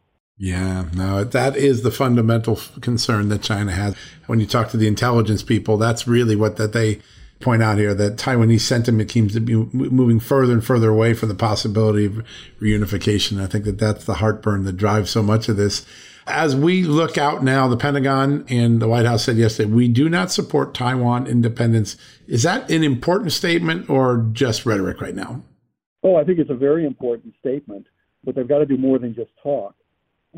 Yeah, 0.44 0.86
no, 0.96 1.24
that 1.24 1.56
is 1.56 1.84
the 1.84 1.92
fundamental 1.92 2.60
concern 2.82 3.30
that 3.30 3.44
China 3.44 3.72
has. 3.74 3.96
When 4.26 4.40
you 4.40 4.48
talk 4.48 4.70
to 4.70 4.78
the 4.78 4.88
intelligence 4.88 5.44
people, 5.44 5.78
that's 5.78 6.08
really 6.08 6.36
what 6.36 6.58
that 6.58 6.74
they 6.74 7.00
point 7.42 7.62
out 7.62 7.78
here 7.78 7.94
that 7.94 8.16
Taiwanese 8.18 8.62
sentiment 8.62 9.12
seems 9.12 9.34
to 9.34 9.40
be 9.40 9.54
moving 9.54 10.20
further 10.20 10.54
and 10.54 10.66
further 10.66 10.90
away 10.90 11.14
from 11.14 11.30
the 11.30 11.36
possibility 11.36 12.06
of 12.06 12.26
reunification. 12.60 13.40
I 13.40 13.46
think 13.46 13.66
that 13.66 13.78
that's 13.78 14.06
the 14.06 14.16
heartburn 14.16 14.64
that 14.64 14.78
drives 14.78 15.12
so 15.12 15.22
much 15.22 15.48
of 15.48 15.58
this. 15.58 15.86
As 16.26 16.56
we 16.56 16.86
look 16.86 17.20
out 17.20 17.44
now, 17.44 17.68
the 17.68 17.78
Pentagon 17.78 18.44
and 18.50 18.82
the 18.82 18.88
White 18.88 19.06
House 19.06 19.26
said 19.26 19.38
yesterday, 19.38 19.70
we 19.70 19.88
do 19.88 20.10
not 20.10 20.32
support 20.32 20.74
Taiwan 20.74 21.28
independence. 21.28 21.98
Is 22.26 22.42
that 22.42 22.68
an 22.72 22.84
important 22.84 23.32
statement 23.32 23.92
or 23.92 24.28
just 24.32 24.66
rhetoric 24.66 25.02
right 25.02 25.14
now? 25.14 25.44
Oh, 26.02 26.16
I 26.16 26.24
think 26.24 26.40
it's 26.40 26.50
a 26.50 26.56
very 26.56 26.84
important 26.88 27.36
statement, 27.40 27.86
but 28.24 28.34
they've 28.34 28.48
got 28.48 28.58
to 28.58 28.66
do 28.66 28.78
more 28.78 28.98
than 28.98 29.14
just 29.14 29.30
talk. 29.44 29.76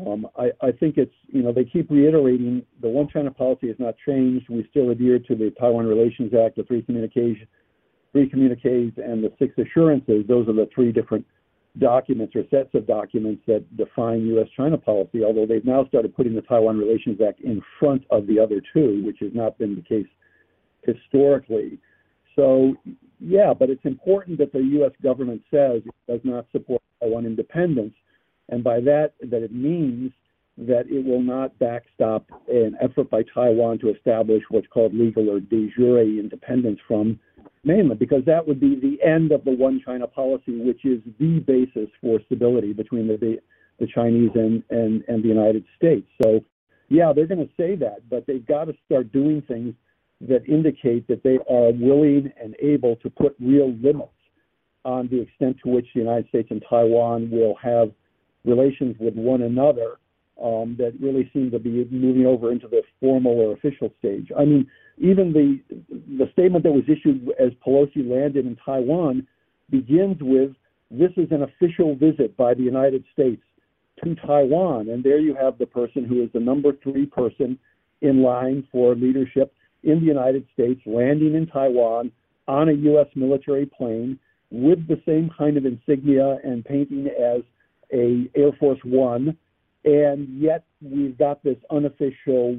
Um, 0.00 0.26
I, 0.36 0.50
I, 0.60 0.72
think 0.72 0.96
it's, 0.96 1.14
you 1.26 1.42
know, 1.42 1.52
they 1.52 1.64
keep 1.64 1.88
reiterating 1.88 2.62
the 2.82 2.88
one 2.88 3.08
China 3.08 3.30
policy 3.30 3.68
has 3.68 3.76
not 3.78 3.94
changed. 4.04 4.48
We 4.48 4.66
still 4.70 4.90
adhere 4.90 5.20
to 5.20 5.34
the 5.36 5.52
Taiwan 5.58 5.86
Relations 5.86 6.32
Act, 6.34 6.56
the 6.56 6.64
three 6.64 6.82
communications, 6.82 7.46
three 8.10 8.28
communiques, 8.28 8.98
and 8.98 9.22
the 9.22 9.32
six 9.38 9.56
assurances. 9.56 10.24
Those 10.26 10.48
are 10.48 10.52
the 10.52 10.68
three 10.74 10.90
different 10.90 11.24
documents 11.78 12.34
or 12.34 12.42
sets 12.50 12.74
of 12.74 12.86
documents 12.86 13.42
that 13.46 13.64
define 13.76 14.26
U.S. 14.26 14.48
China 14.56 14.78
policy, 14.78 15.22
although 15.24 15.46
they've 15.46 15.64
now 15.64 15.84
started 15.86 16.14
putting 16.14 16.34
the 16.34 16.42
Taiwan 16.42 16.78
Relations 16.78 17.20
Act 17.26 17.40
in 17.40 17.62
front 17.78 18.04
of 18.10 18.26
the 18.26 18.38
other 18.38 18.60
two, 18.72 19.02
which 19.04 19.18
has 19.20 19.30
not 19.32 19.58
been 19.58 19.76
the 19.76 19.82
case 19.82 20.06
historically. 20.82 21.78
So, 22.36 22.74
yeah, 23.20 23.54
but 23.54 23.70
it's 23.70 23.84
important 23.84 24.38
that 24.38 24.52
the 24.52 24.60
U.S. 24.60 24.92
government 25.02 25.42
says 25.52 25.82
it 25.86 25.94
does 26.08 26.20
not 26.24 26.46
support 26.50 26.82
Taiwan 27.00 27.26
independence 27.26 27.94
and 28.48 28.62
by 28.62 28.80
that 28.80 29.12
that 29.20 29.42
it 29.42 29.52
means 29.52 30.12
that 30.56 30.84
it 30.88 31.04
will 31.04 31.22
not 31.22 31.58
backstop 31.58 32.26
an 32.48 32.76
effort 32.80 33.10
by 33.10 33.22
Taiwan 33.34 33.78
to 33.80 33.90
establish 33.90 34.42
what's 34.50 34.68
called 34.68 34.94
legal 34.94 35.28
or 35.28 35.40
de 35.40 35.70
jure 35.76 36.02
independence 36.02 36.78
from 36.86 37.18
mainland, 37.64 37.98
because 37.98 38.24
that 38.26 38.46
would 38.46 38.60
be 38.60 38.76
the 38.76 39.02
end 39.04 39.32
of 39.32 39.44
the 39.44 39.50
one 39.50 39.82
China 39.84 40.06
policy, 40.06 40.60
which 40.60 40.84
is 40.84 41.00
the 41.18 41.40
basis 41.40 41.88
for 42.00 42.20
stability 42.26 42.72
between 42.72 43.08
the 43.08 43.38
the 43.80 43.86
Chinese 43.92 44.30
and, 44.34 44.62
and, 44.70 45.02
and 45.08 45.24
the 45.24 45.28
United 45.28 45.64
States. 45.76 46.06
So, 46.22 46.40
yeah, 46.88 47.12
they're 47.12 47.26
going 47.26 47.44
to 47.44 47.52
say 47.56 47.74
that, 47.76 48.08
but 48.08 48.24
they've 48.26 48.46
got 48.46 48.66
to 48.66 48.74
start 48.86 49.12
doing 49.12 49.42
things 49.42 49.74
that 50.20 50.46
indicate 50.48 51.08
that 51.08 51.24
they 51.24 51.38
are 51.50 51.72
willing 51.72 52.32
and 52.40 52.54
able 52.60 52.96
to 52.96 53.10
put 53.10 53.34
real 53.40 53.74
limits 53.82 54.12
on 54.84 55.08
the 55.08 55.22
extent 55.22 55.56
to 55.64 55.70
which 55.70 55.86
the 55.94 56.00
United 56.00 56.28
States 56.28 56.48
and 56.50 56.64
Taiwan 56.68 57.30
will 57.30 57.56
have 57.60 57.90
relations 58.44 58.96
with 58.98 59.14
one 59.14 59.42
another 59.42 59.98
um, 60.42 60.76
that 60.78 60.92
really 61.00 61.30
seem 61.32 61.50
to 61.50 61.58
be 61.58 61.86
moving 61.90 62.26
over 62.26 62.50
into 62.50 62.68
the 62.68 62.82
formal 63.00 63.32
or 63.32 63.52
official 63.52 63.92
stage. 63.98 64.30
I 64.36 64.44
mean, 64.44 64.66
even 64.98 65.32
the 65.32 65.60
the 66.18 66.30
statement 66.32 66.64
that 66.64 66.72
was 66.72 66.84
issued 66.84 67.28
as 67.38 67.52
Pelosi 67.66 68.08
landed 68.08 68.46
in 68.46 68.56
Taiwan 68.64 69.26
begins 69.70 70.18
with 70.20 70.52
this 70.90 71.10
is 71.16 71.30
an 71.30 71.42
official 71.42 71.96
visit 71.96 72.36
by 72.36 72.54
the 72.54 72.62
United 72.62 73.04
States 73.12 73.42
to 74.02 74.14
Taiwan, 74.16 74.88
and 74.88 75.02
there 75.02 75.18
you 75.18 75.34
have 75.34 75.58
the 75.58 75.66
person 75.66 76.04
who 76.04 76.22
is 76.22 76.30
the 76.32 76.40
number 76.40 76.72
three 76.82 77.06
person 77.06 77.58
in 78.02 78.22
line 78.22 78.66
for 78.70 78.94
leadership 78.94 79.52
in 79.82 80.00
the 80.00 80.06
United 80.06 80.46
States 80.52 80.80
landing 80.84 81.34
in 81.34 81.46
Taiwan 81.46 82.10
on 82.46 82.68
a 82.68 82.72
U.S. 82.72 83.06
military 83.14 83.66
plane 83.66 84.18
with 84.50 84.86
the 84.88 85.00
same 85.06 85.30
kind 85.36 85.56
of 85.56 85.64
insignia 85.64 86.38
and 86.44 86.64
painting 86.64 87.06
as 87.08 87.42
a 87.92 88.28
Air 88.34 88.52
Force 88.58 88.80
One 88.84 89.36
and 89.84 90.28
yet 90.40 90.64
we've 90.80 91.16
got 91.18 91.42
this 91.42 91.58
unofficial 91.70 92.56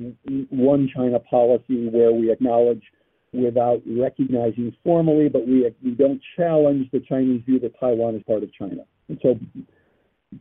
one 0.50 0.90
China 0.96 1.20
policy 1.20 1.90
where 1.90 2.12
we 2.12 2.32
acknowledge 2.32 2.84
without 3.34 3.82
recognizing 3.86 4.74
formally, 4.84 5.28
but 5.28 5.48
we, 5.48 5.70
we 5.84 5.92
don't 5.92 6.22
challenge 6.38 6.90
the 6.92 7.00
Chinese 7.00 7.42
view 7.46 7.60
that 7.60 7.78
Taiwan 7.80 8.16
is 8.16 8.24
part 8.24 8.44
of 8.44 8.54
China. 8.54 8.84
And 9.10 9.20
so 9.22 9.40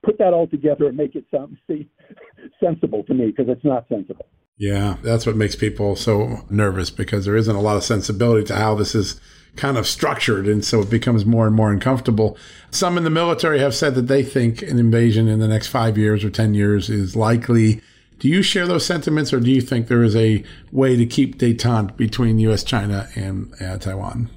put 0.03 0.19
that 0.19 0.35
all 0.35 0.47
together 0.47 0.87
and 0.87 0.97
make 0.97 1.15
it 1.15 1.25
sound 1.35 1.57
see, 1.67 1.89
sensible 2.63 3.03
to 3.05 3.15
me 3.15 3.27
because 3.27 3.47
it's 3.49 3.65
not 3.65 3.87
sensible. 3.89 4.27
Yeah, 4.57 4.97
that's 5.03 5.27
what 5.27 5.37
makes 5.37 5.57
people 5.57 5.97
so 5.97 6.45
nervous 6.49 6.91
because 6.91 7.25
there 7.25 7.37
isn't 7.37 7.57
a 7.57 7.61
lot 7.61 7.77
of 7.77 7.85
sensibility 7.85 8.45
to 8.47 8.55
how 8.55 8.75
this 8.75 8.95
is 8.95 9.21
kind 9.57 9.77
of 9.77 9.87
structured. 9.87 10.47
And 10.47 10.65
so 10.65 10.81
it 10.81 10.91
becomes 10.91 11.25
more 11.25 11.47
and 11.47 11.55
more 11.55 11.73
uncomfortable. 11.73 12.37
Some 12.71 12.97
in 12.97 13.05
the 13.05 13.11
military 13.11 13.59
have 13.61 13.75
said 13.75 13.95
that 13.95 14.09
they 14.09 14.23
think 14.23 14.63
an 14.63 14.79
invasion 14.79 15.29
in 15.29 15.39
the 15.39 15.49
next 15.49 15.69
five 15.69 15.99
years 15.99 16.25
or 16.25 16.31
10 16.31 16.55
years 16.55 16.89
is 16.89 17.17
likely. 17.17 17.81
Do 18.19 18.29
you 18.29 18.43
share 18.43 18.67
those 18.67 18.87
sentiments 18.87 19.33
or 19.33 19.41
do 19.41 19.51
you 19.51 19.61
think 19.61 19.89
there 19.89 20.05
is 20.05 20.17
a 20.17 20.45
way 20.71 20.97
to 20.97 21.07
keep 21.07 21.39
detente 21.39 21.97
between 21.97 22.39
U.S., 22.39 22.63
China, 22.63 23.09
and 23.17 23.53
uh, 23.61 23.79
Taiwan? 23.79 24.31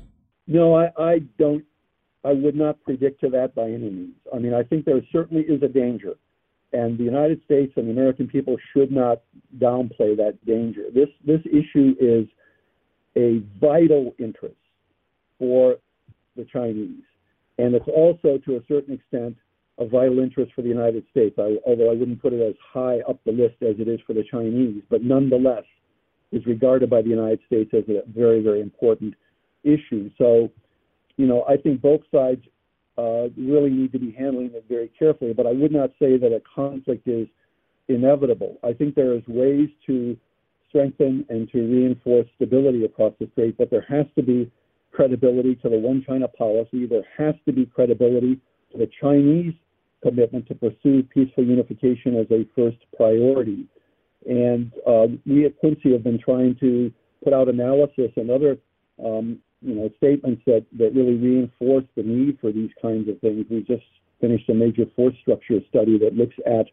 No, 0.47 0.75
I, 0.75 0.91
I 0.97 1.19
don't. 1.37 1.63
I 2.23 2.33
would 2.33 2.55
not 2.55 2.81
predict 2.83 3.21
to 3.21 3.29
that 3.29 3.55
by 3.55 3.65
any 3.65 3.89
means. 3.89 4.15
I 4.33 4.39
mean, 4.39 4.53
I 4.53 4.63
think 4.63 4.85
there 4.85 4.99
certainly 5.11 5.43
is 5.43 5.61
a 5.61 5.67
danger. 5.67 6.15
And 6.73 6.97
the 6.97 7.03
United 7.03 7.41
States 7.45 7.73
and 7.77 7.87
the 7.87 7.91
American 7.91 8.27
people 8.27 8.57
should 8.73 8.91
not 8.91 9.21
downplay 9.57 10.17
that 10.17 10.37
danger. 10.45 10.83
This 10.93 11.09
this 11.25 11.41
issue 11.45 11.95
is 11.99 12.27
a 13.15 13.41
vital 13.59 14.13
interest 14.19 14.55
for 15.39 15.77
the 16.35 16.45
Chinese. 16.45 17.03
And 17.57 17.73
it's 17.73 17.87
also, 17.87 18.37
to 18.45 18.57
a 18.57 18.59
certain 18.67 18.93
extent, 18.93 19.35
a 19.79 19.85
vital 19.85 20.19
interest 20.19 20.51
for 20.55 20.61
the 20.61 20.69
United 20.69 21.03
States, 21.11 21.35
I, 21.39 21.57
although 21.65 21.89
I 21.91 21.95
wouldn't 21.95 22.21
put 22.21 22.33
it 22.33 22.41
as 22.41 22.55
high 22.73 22.99
up 23.07 23.19
the 23.25 23.31
list 23.31 23.55
as 23.61 23.75
it 23.79 23.87
is 23.87 23.99
for 24.05 24.13
the 24.13 24.23
Chinese, 24.29 24.83
but 24.89 25.03
nonetheless 25.03 25.63
is 26.31 26.45
regarded 26.45 26.89
by 26.89 27.01
the 27.01 27.09
United 27.09 27.39
States 27.47 27.71
as 27.73 27.83
a 27.89 28.01
very, 28.07 28.41
very 28.41 28.61
important 28.61 29.13
issue. 29.63 30.09
So, 30.17 30.51
you 31.15 31.25
know, 31.25 31.45
I 31.47 31.57
think 31.57 31.81
both 31.81 32.01
sides 32.13 32.41
uh, 32.97 33.29
really 33.37 33.69
need 33.69 33.91
to 33.91 33.99
be 33.99 34.11
handling 34.11 34.51
it 34.53 34.65
very 34.67 34.91
carefully, 34.97 35.33
but 35.33 35.45
I 35.45 35.51
would 35.51 35.71
not 35.71 35.91
say 35.99 36.17
that 36.17 36.33
a 36.33 36.41
conflict 36.53 37.07
is 37.07 37.27
inevitable. 37.87 38.57
I 38.63 38.73
think 38.73 38.95
there 38.95 39.13
is 39.13 39.21
ways 39.27 39.69
to 39.85 40.17
strengthen 40.69 41.25
and 41.29 41.49
to 41.51 41.59
reinforce 41.59 42.27
stability 42.35 42.85
across 42.85 43.13
the 43.19 43.29
strait, 43.33 43.57
but 43.57 43.69
there 43.69 43.85
has 43.87 44.05
to 44.15 44.23
be 44.23 44.51
credibility 44.91 45.55
to 45.55 45.69
the 45.69 45.77
one 45.77 46.03
China 46.07 46.27
policy. 46.27 46.85
There 46.85 47.05
has 47.17 47.35
to 47.45 47.53
be 47.53 47.65
credibility 47.65 48.39
to 48.71 48.77
the 48.77 48.89
Chinese 48.99 49.53
commitment 50.03 50.47
to 50.47 50.55
pursue 50.55 51.03
peaceful 51.03 51.43
unification 51.43 52.17
as 52.17 52.27
a 52.31 52.45
first 52.55 52.77
priority. 52.95 53.65
And 54.27 54.71
uh, 54.85 55.07
we 55.25 55.45
at 55.45 55.57
Quincy 55.59 55.93
have 55.93 56.03
been 56.03 56.19
trying 56.19 56.55
to 56.59 56.91
put 57.23 57.33
out 57.33 57.47
analysis 57.47 58.11
and 58.15 58.29
other 58.29 58.57
um, 59.03 59.39
you 59.61 59.75
know, 59.75 59.89
statements 59.97 60.41
that, 60.45 60.65
that 60.77 60.93
really 60.93 61.15
reinforce 61.15 61.85
the 61.95 62.03
need 62.03 62.37
for 62.39 62.51
these 62.51 62.69
kinds 62.81 63.09
of 63.09 63.19
things. 63.19 63.45
We 63.49 63.61
just 63.61 63.83
finished 64.21 64.49
a 64.49 64.53
major 64.53 64.85
force 64.95 65.15
structure 65.21 65.59
study 65.69 65.97
that 65.99 66.15
looks 66.15 66.35
at 66.45 66.67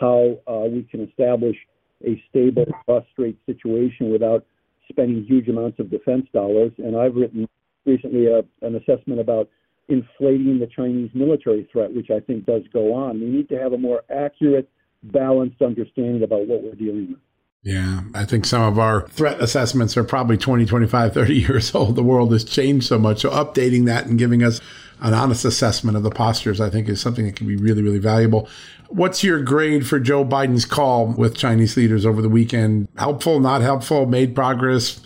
how 0.00 0.38
uh, 0.46 0.66
we 0.68 0.86
can 0.90 1.08
establish 1.08 1.56
a 2.04 2.22
stable 2.30 2.66
cross-strait 2.84 3.38
situation 3.46 4.10
without 4.10 4.44
spending 4.88 5.24
huge 5.24 5.48
amounts 5.48 5.78
of 5.78 5.90
defense 5.90 6.26
dollars. 6.32 6.72
And 6.78 6.96
I've 6.96 7.14
written 7.14 7.48
recently 7.86 8.26
a, 8.26 8.40
an 8.66 8.76
assessment 8.76 9.20
about 9.20 9.48
inflating 9.88 10.58
the 10.58 10.68
Chinese 10.74 11.10
military 11.14 11.68
threat, 11.72 11.94
which 11.94 12.10
I 12.10 12.20
think 12.20 12.46
does 12.46 12.62
go 12.72 12.94
on. 12.94 13.20
We 13.20 13.26
need 13.26 13.48
to 13.50 13.58
have 13.58 13.72
a 13.72 13.78
more 13.78 14.02
accurate, 14.10 14.68
balanced 15.04 15.60
understanding 15.62 16.22
about 16.22 16.46
what 16.46 16.62
we're 16.62 16.74
dealing 16.74 17.08
with. 17.10 17.18
Yeah, 17.64 18.00
I 18.12 18.24
think 18.24 18.44
some 18.44 18.62
of 18.62 18.78
our 18.78 19.06
threat 19.08 19.40
assessments 19.40 19.96
are 19.96 20.02
probably 20.02 20.36
20, 20.36 20.66
25, 20.66 21.14
30 21.14 21.34
years 21.38 21.74
old. 21.74 21.94
The 21.94 22.02
world 22.02 22.32
has 22.32 22.44
changed 22.44 22.86
so 22.86 22.98
much. 22.98 23.20
So 23.20 23.30
updating 23.30 23.86
that 23.86 24.06
and 24.06 24.18
giving 24.18 24.42
us 24.42 24.60
an 25.00 25.14
honest 25.14 25.44
assessment 25.44 25.96
of 25.96 26.02
the 26.02 26.10
postures, 26.10 26.60
I 26.60 26.70
think, 26.70 26.88
is 26.88 27.00
something 27.00 27.24
that 27.24 27.36
can 27.36 27.46
be 27.46 27.56
really, 27.56 27.82
really 27.82 27.98
valuable. 27.98 28.48
What's 28.88 29.22
your 29.24 29.42
grade 29.42 29.86
for 29.86 29.98
Joe 30.00 30.24
Biden's 30.24 30.64
call 30.64 31.06
with 31.06 31.36
Chinese 31.36 31.76
leaders 31.76 32.04
over 32.04 32.20
the 32.20 32.28
weekend? 32.28 32.88
Helpful, 32.96 33.40
not 33.40 33.62
helpful, 33.62 34.06
made 34.06 34.34
progress? 34.34 35.00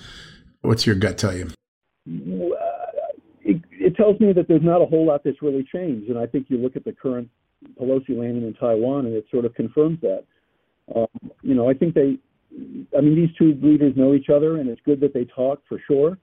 What's 0.63 0.87
your 0.87 0.97
gut 0.97 1.19
tell 1.19 1.37
you? 1.37 1.51
It, 3.43 3.63
it 3.71 3.97
tells 3.97 4.19
me 4.19 4.33
that 4.33 4.49
there's 4.49 4.63
not 4.63 4.83
a 4.83 4.87
whole 4.87 5.07
lot 5.07 5.23
that's 5.25 5.41
really 5.41 5.67
changed. 5.73 6.11
And 6.11 6.19
I 6.19 6.27
think 6.27 6.47
you 6.49 6.57
look 6.59 6.75
at 6.75 6.85
the 6.85 6.93
current 6.93 7.29
Pelosi 7.79 8.11
landing 8.11 8.47
in 8.47 8.55
Taiwan, 8.55 9.07
and 9.07 9.15
it 9.15 9.27
sort 9.31 9.45
of 9.45 9.55
confirms 9.55 10.01
that. 10.01 10.25
Um, 10.95 11.07
you 11.43 11.55
know, 11.55 11.69
I 11.69 11.75
think 11.75 11.95
they, 11.95 12.19
I 12.97 13.01
mean, 13.01 13.15
these 13.15 13.35
two 13.37 13.59
leaders 13.63 13.95
know 13.97 14.15
each 14.15 14.29
other, 14.29 14.59
and 14.59 14.69
it's 14.69 14.81
good 14.85 15.01
that 15.01 15.13
they 15.13 15.25
talk 15.25 15.63
for 15.69 15.79
sure. 15.87 16.19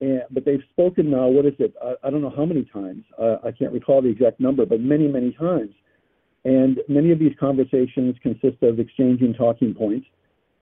And, 0.00 0.22
but 0.30 0.44
they've 0.44 0.62
spoken 0.70 1.10
now. 1.10 1.28
What 1.28 1.46
is 1.46 1.54
it? 1.58 1.74
I, 1.82 1.94
I 2.04 2.10
don't 2.10 2.20
know 2.20 2.32
how 2.34 2.44
many 2.44 2.64
times. 2.64 3.04
Uh, 3.18 3.36
I 3.44 3.52
can't 3.52 3.72
recall 3.72 4.02
the 4.02 4.08
exact 4.08 4.40
number, 4.40 4.66
but 4.66 4.80
many, 4.80 5.08
many 5.08 5.32
times. 5.32 5.70
And 6.44 6.78
many 6.88 7.10
of 7.10 7.18
these 7.18 7.32
conversations 7.40 8.16
consist 8.22 8.62
of 8.62 8.78
exchanging 8.78 9.34
talking 9.34 9.74
points, 9.74 10.06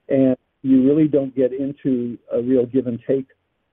and 0.07 0.37
you 0.61 0.87
really 0.87 1.09
don't 1.09 1.35
get 1.35 1.51
into 1.51 2.17
a 2.31 2.41
real 2.41 2.65
give 2.65 2.87
and 2.87 2.99
take 3.05 3.27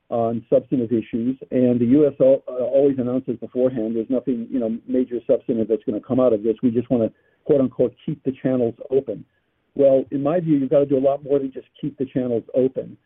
on 0.08 0.44
substantive 0.50 0.90
issues. 0.90 1.38
And 1.52 1.80
the 1.80 1.86
U.S. 1.86 2.14
Uh, 2.18 2.40
always 2.48 2.98
announces 2.98 3.36
beforehand 3.36 3.94
there's 3.94 4.10
nothing, 4.10 4.48
you 4.50 4.58
know, 4.58 4.76
major 4.88 5.20
substantive 5.26 5.68
that's 5.68 5.84
going 5.84 6.00
to 6.00 6.04
come 6.04 6.18
out 6.18 6.32
of 6.32 6.42
this. 6.42 6.56
We 6.62 6.72
just 6.72 6.90
want 6.90 7.04
to 7.04 7.16
quote 7.44 7.60
unquote 7.60 7.94
keep 8.04 8.22
the 8.24 8.32
channels 8.42 8.74
open. 8.90 9.24
Well, 9.74 10.04
in 10.10 10.22
my 10.22 10.40
view, 10.40 10.56
you've 10.56 10.70
got 10.70 10.80
to 10.80 10.86
do 10.86 10.98
a 10.98 11.00
lot 11.00 11.22
more 11.22 11.38
than 11.38 11.52
just 11.52 11.66
keep 11.80 11.96
the 11.98 12.06
channels 12.06 12.44
open 12.54 12.96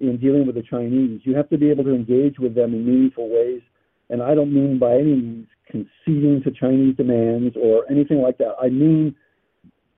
in 0.00 0.18
dealing 0.18 0.46
with 0.46 0.56
the 0.56 0.62
Chinese. 0.62 1.20
You 1.24 1.36
have 1.36 1.48
to 1.50 1.58
be 1.58 1.70
able 1.70 1.84
to 1.84 1.94
engage 1.94 2.38
with 2.38 2.54
them 2.54 2.74
in 2.74 2.86
meaningful 2.86 3.28
ways. 3.28 3.62
And 4.10 4.22
I 4.22 4.34
don't 4.34 4.52
mean 4.52 4.78
by 4.78 4.94
any 4.94 5.14
means 5.14 5.46
conceding 5.66 6.42
to 6.44 6.50
Chinese 6.50 6.96
demands 6.96 7.56
or 7.60 7.84
anything 7.90 8.20
like 8.20 8.38
that. 8.38 8.54
I 8.60 8.68
mean 8.68 9.14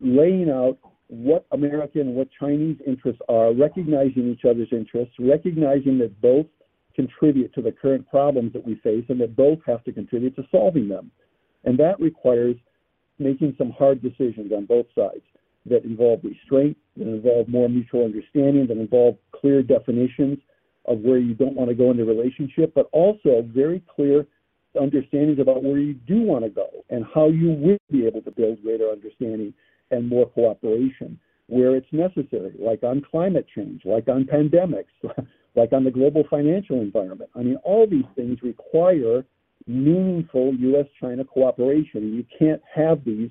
laying 0.01 0.51
out 0.51 0.79
what 1.09 1.47
American, 1.53 2.03
and 2.03 2.15
what 2.15 2.29
Chinese 2.39 2.77
interests 2.87 3.23
are, 3.29 3.53
recognizing 3.53 4.29
each 4.31 4.45
other's 4.45 4.69
interests, 4.73 5.15
recognizing 5.19 5.99
that 5.99 6.21
both 6.21 6.47
contribute 6.95 7.55
to 7.55 7.63
the 7.63 7.71
current 7.71 8.09
problems 8.09 8.53
that 8.53 8.67
we 8.67 8.75
face 8.77 9.05
and 9.09 9.21
that 9.21 9.37
both 9.37 9.59
have 9.67 9.85
to 9.85 9.93
contribute 9.93 10.35
to 10.35 10.43
solving 10.51 10.89
them. 10.89 11.11
And 11.65 11.79
that 11.79 12.01
requires 12.01 12.57
making 13.19 13.55
some 13.57 13.71
hard 13.71 14.03
decisions 14.03 14.53
on 14.53 14.67
both 14.67 14.87
sides 14.95 15.23
that 15.69 15.85
involve 15.85 16.21
restraint, 16.23 16.77
that 16.97 17.07
involve 17.07 17.49
more 17.49 17.69
mutual 17.69 18.05
understanding, 18.05 18.67
that 18.67 18.79
involve 18.79 19.17
clear 19.33 19.63
definitions 19.63 20.39
of 20.87 21.01
where 21.01 21.19
you 21.19 21.35
don't 21.35 21.55
want 21.55 21.69
to 21.69 21.75
go 21.75 21.91
in 21.91 21.97
the 21.97 22.05
relationship, 22.05 22.73
but 22.75 22.89
also 22.93 23.47
very 23.55 23.83
clear 23.95 24.27
understandings 24.81 25.39
about 25.41 25.63
where 25.63 25.79
you 25.79 25.95
do 25.95 26.23
want 26.23 26.45
to 26.45 26.51
go 26.51 26.69
and 26.91 27.05
how 27.15 27.29
you 27.29 27.51
will 27.51 27.79
be 27.91 28.07
able 28.07 28.23
to 28.23 28.31
build 28.31 28.63
greater 28.63 28.89
understanding 28.91 29.53
and 29.91 30.09
more 30.09 30.27
cooperation 30.27 31.19
where 31.49 31.77
it's 31.77 31.87
necessary, 31.93 32.55
like 32.59 32.83
on 32.83 33.01
climate 33.09 33.47
change, 33.55 33.83
like 33.85 34.09
on 34.09 34.25
pandemics, 34.25 34.87
like 35.55 35.73
on 35.73 35.85
the 35.85 35.91
global 35.91 36.25
financial 36.29 36.81
environment. 36.81 37.31
I 37.35 37.43
mean, 37.43 37.57
all 37.63 37.87
these 37.87 38.05
things 38.17 38.39
require 38.43 39.25
meaningful 39.67 40.55
U.S. 40.55 40.87
China 41.01 41.25
cooperation. 41.25 42.15
You 42.15 42.25
can't 42.39 42.63
have 42.75 43.05
these 43.05 43.31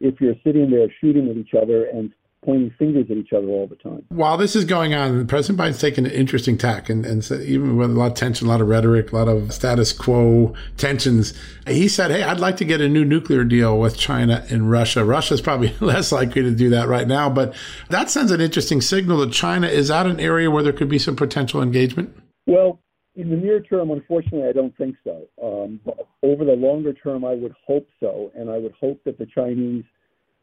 if 0.00 0.20
you're 0.20 0.34
sitting 0.44 0.70
there 0.70 0.88
shooting 1.00 1.28
at 1.28 1.36
each 1.36 1.54
other 1.54 1.86
and 1.86 2.12
pointing 2.46 2.70
fingers 2.78 3.06
at 3.10 3.16
each 3.16 3.32
other 3.32 3.48
all 3.48 3.66
the 3.66 3.74
time. 3.76 4.04
While 4.08 4.38
this 4.38 4.54
is 4.54 4.64
going 4.64 4.94
on, 4.94 5.26
President 5.26 5.58
Biden's 5.58 5.80
taken 5.80 6.06
an 6.06 6.12
interesting 6.12 6.56
tack, 6.56 6.88
and, 6.88 7.04
and 7.04 7.24
so 7.24 7.34
even 7.40 7.76
with 7.76 7.90
a 7.90 7.94
lot 7.94 8.12
of 8.12 8.14
tension, 8.14 8.46
a 8.46 8.50
lot 8.50 8.60
of 8.60 8.68
rhetoric, 8.68 9.10
a 9.10 9.16
lot 9.16 9.28
of 9.28 9.52
status 9.52 9.92
quo 9.92 10.54
tensions, 10.76 11.34
he 11.66 11.88
said, 11.88 12.12
"Hey, 12.12 12.22
I'd 12.22 12.38
like 12.38 12.56
to 12.58 12.64
get 12.64 12.80
a 12.80 12.88
new 12.88 13.04
nuclear 13.04 13.42
deal 13.44 13.78
with 13.78 13.98
China 13.98 14.46
and 14.48 14.70
Russia. 14.70 15.04
Russia's 15.04 15.40
probably 15.40 15.74
less 15.80 16.12
likely 16.12 16.42
to 16.42 16.52
do 16.52 16.70
that 16.70 16.88
right 16.88 17.08
now, 17.08 17.28
but 17.28 17.52
that 17.90 18.10
sends 18.10 18.30
an 18.30 18.40
interesting 18.40 18.80
signal 18.80 19.18
that 19.18 19.32
China 19.32 19.66
is 19.66 19.90
at 19.90 20.06
an 20.06 20.20
area 20.20 20.50
where 20.50 20.62
there 20.62 20.72
could 20.72 20.88
be 20.88 21.00
some 21.00 21.16
potential 21.16 21.60
engagement." 21.60 22.16
Well, 22.46 22.78
in 23.16 23.30
the 23.30 23.36
near 23.36 23.60
term, 23.60 23.90
unfortunately, 23.90 24.48
I 24.48 24.52
don't 24.52 24.76
think 24.76 24.96
so. 25.02 25.22
Um, 25.42 25.80
but 25.84 26.06
over 26.22 26.44
the 26.44 26.52
longer 26.52 26.92
term, 26.92 27.24
I 27.24 27.34
would 27.34 27.54
hope 27.66 27.88
so, 27.98 28.30
and 28.36 28.50
I 28.50 28.58
would 28.58 28.74
hope 28.78 29.02
that 29.04 29.18
the 29.18 29.26
Chinese 29.26 29.84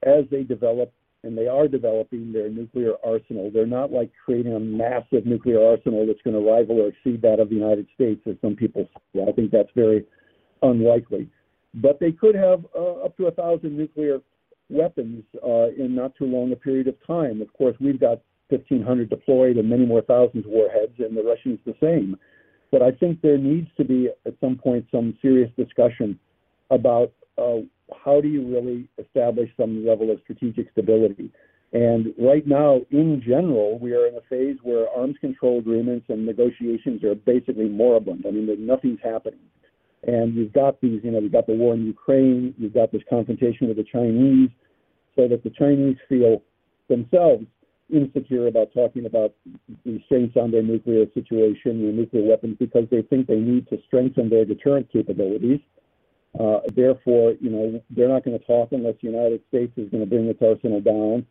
as 0.05 0.25
they 0.31 0.43
develop, 0.43 0.91
and 1.23 1.37
they 1.37 1.47
are 1.47 1.67
developing 1.67 2.33
their 2.33 2.49
nuclear 2.49 2.93
arsenal, 3.05 3.49
they're 3.53 3.65
not 3.65 3.91
like 3.91 4.11
creating 4.25 4.53
a 4.53 4.59
massive 4.59 5.25
nuclear 5.25 5.63
arsenal 5.63 6.05
that's 6.05 6.21
going 6.23 6.35
to 6.35 6.51
rival 6.51 6.81
or 6.81 6.87
exceed 6.89 7.21
that 7.21 7.39
of 7.39 7.49
the 7.49 7.55
United 7.55 7.87
States, 7.95 8.21
as 8.27 8.35
some 8.41 8.55
people 8.55 8.87
say. 9.15 9.23
I 9.27 9.31
think 9.31 9.51
that's 9.51 9.71
very 9.75 10.05
unlikely. 10.61 11.29
But 11.75 11.99
they 11.99 12.11
could 12.11 12.35
have 12.35 12.65
uh, 12.75 13.05
up 13.05 13.15
to 13.17 13.27
a 13.27 13.31
thousand 13.31 13.77
nuclear 13.77 14.19
weapons 14.69 15.23
uh, 15.45 15.69
in 15.77 15.95
not 15.95 16.15
too 16.15 16.25
long 16.25 16.51
a 16.51 16.55
period 16.55 16.87
of 16.87 16.95
time. 17.05 17.41
Of 17.41 17.53
course, 17.53 17.75
we've 17.79 17.99
got 17.99 18.19
1,500 18.49 19.09
deployed 19.09 19.57
and 19.57 19.69
many 19.69 19.85
more 19.85 20.01
thousands 20.01 20.45
of 20.45 20.51
warheads, 20.51 20.93
and 20.99 21.15
the 21.15 21.23
Russians 21.23 21.59
the 21.65 21.75
same. 21.81 22.17
But 22.73 22.81
I 22.81 22.89
think 22.89 23.21
there 23.21 23.37
needs 23.37 23.67
to 23.77 23.83
be 23.83 24.09
at 24.25 24.33
some 24.41 24.55
point 24.55 24.87
some 24.91 25.15
serious 25.21 25.51
discussion 25.55 26.17
about 26.71 27.11
uh, 27.37 27.57
how 28.03 28.19
do 28.19 28.27
you 28.27 28.47
really 28.47 28.89
establish 28.97 29.51
some 29.55 29.85
level 29.85 30.09
of 30.09 30.19
strategic 30.23 30.71
stability. 30.71 31.31
And 31.71 32.15
right 32.17 32.47
now, 32.47 32.81
in 32.89 33.21
general, 33.23 33.77
we 33.77 33.93
are 33.93 34.07
in 34.07 34.15
a 34.15 34.21
phase 34.27 34.57
where 34.63 34.89
arms 34.89 35.17
control 35.21 35.59
agreements 35.59 36.07
and 36.09 36.25
negotiations 36.25 37.03
are 37.03 37.13
basically 37.13 37.69
moribund. 37.69 38.25
I 38.27 38.31
mean, 38.31 38.49
nothing's 38.65 38.99
happening. 39.03 39.45
And 40.07 40.33
you've 40.33 40.53
got 40.53 40.81
these, 40.81 41.01
you 41.03 41.11
know, 41.11 41.19
you've 41.19 41.31
got 41.31 41.45
the 41.45 41.53
war 41.53 41.75
in 41.75 41.85
Ukraine, 41.85 42.55
you've 42.57 42.73
got 42.73 42.91
this 42.91 43.03
confrontation 43.07 43.67
with 43.67 43.77
the 43.77 43.83
Chinese, 43.83 44.49
so 45.15 45.27
that 45.27 45.43
the 45.43 45.51
Chinese 45.51 45.97
feel 46.09 46.41
themselves 46.89 47.45
insecure 47.93 48.47
about 48.47 48.73
talking 48.73 49.05
about 49.05 49.33
restraints 49.85 50.35
on 50.35 50.51
their 50.51 50.63
nuclear 50.63 51.05
situation, 51.13 51.83
their 51.83 51.93
nuclear 51.93 52.23
weapons, 52.23 52.57
because 52.59 52.85
they 52.91 53.01
think 53.03 53.27
they 53.27 53.39
need 53.39 53.69
to 53.69 53.77
strengthen 53.85 54.29
their 54.29 54.45
deterrent 54.45 54.91
capabilities. 54.91 55.59
Uh, 56.39 56.59
therefore, 56.75 57.35
you 57.39 57.49
know, 57.49 57.81
they're 57.91 58.09
not 58.09 58.25
going 58.25 58.37
to 58.37 58.45
talk 58.45 58.69
unless 58.71 58.95
the 59.01 59.07
United 59.07 59.41
States 59.49 59.71
is 59.77 59.89
going 59.89 60.03
to 60.03 60.09
bring 60.09 60.27
its 60.27 60.41
arsenal 60.41 60.81
down. 60.81 61.25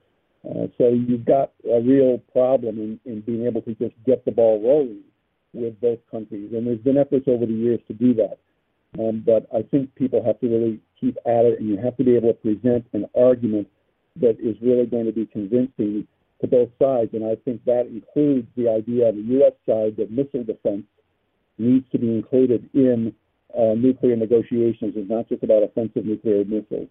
Uh, 0.49 0.67
so 0.79 0.89
you've 0.89 1.25
got 1.25 1.53
a 1.71 1.81
real 1.81 2.19
problem 2.33 2.79
in, 2.79 3.01
in 3.05 3.21
being 3.21 3.47
able 3.47 3.63
to 3.63 3.75
just 3.75 3.95
get 4.07 4.25
the 4.25 4.31
ball 4.31 4.63
rolling 4.63 5.03
with 5.53 5.81
both 5.81 5.99
countries. 6.11 6.51
And 6.53 6.67
there's 6.67 6.79
been 6.79 6.97
efforts 6.99 7.27
over 7.27 7.47
the 7.47 7.53
years 7.53 7.81
to 7.89 7.95
do 7.95 8.15
that. 8.15 8.39
Um, 8.99 9.23
but 9.25 9.47
I 9.55 9.63
think 9.63 9.95
people 9.95 10.23
have 10.25 10.39
to 10.41 10.49
really 10.49 10.81
keep 11.01 11.17
at 11.27 11.45
it, 11.45 11.61
and 11.61 11.69
you 11.69 11.79
have 11.79 11.97
to 11.97 12.05
be 12.05 12.15
able 12.17 12.35
to 12.35 12.35
present 12.35 12.87
an 12.93 13.07
argument 13.17 13.69
that 14.17 14.39
is 14.41 14.57
really 14.61 14.87
going 14.87 15.07
to 15.07 15.13
be 15.13 15.27
convincing 15.27 16.07
to 16.43 16.47
both 16.47 16.69
sides. 16.79 17.11
And 17.15 17.25
I 17.25 17.37
think 17.45 17.65
that 17.65 17.87
includes 17.87 18.49
the 18.57 18.69
idea 18.69 19.09
on 19.09 19.17
the 19.17 19.35
U.S. 19.39 19.53
side 19.67 19.97
that 19.97 20.11
missile 20.11 20.45
defense 20.45 20.85
needs 21.59 21.87
to 21.93 21.99
be 21.99 22.09
included 22.09 22.69
in 22.75 23.15
uh, 23.57 23.75
nuclear 23.77 24.17
negotiations. 24.17 24.95
It's 24.97 25.11
not 25.11 25.29
just 25.29 25.43
about 25.43 25.63
offensive 25.63 26.05
nuclear 26.05 26.45
missiles. 26.45 26.89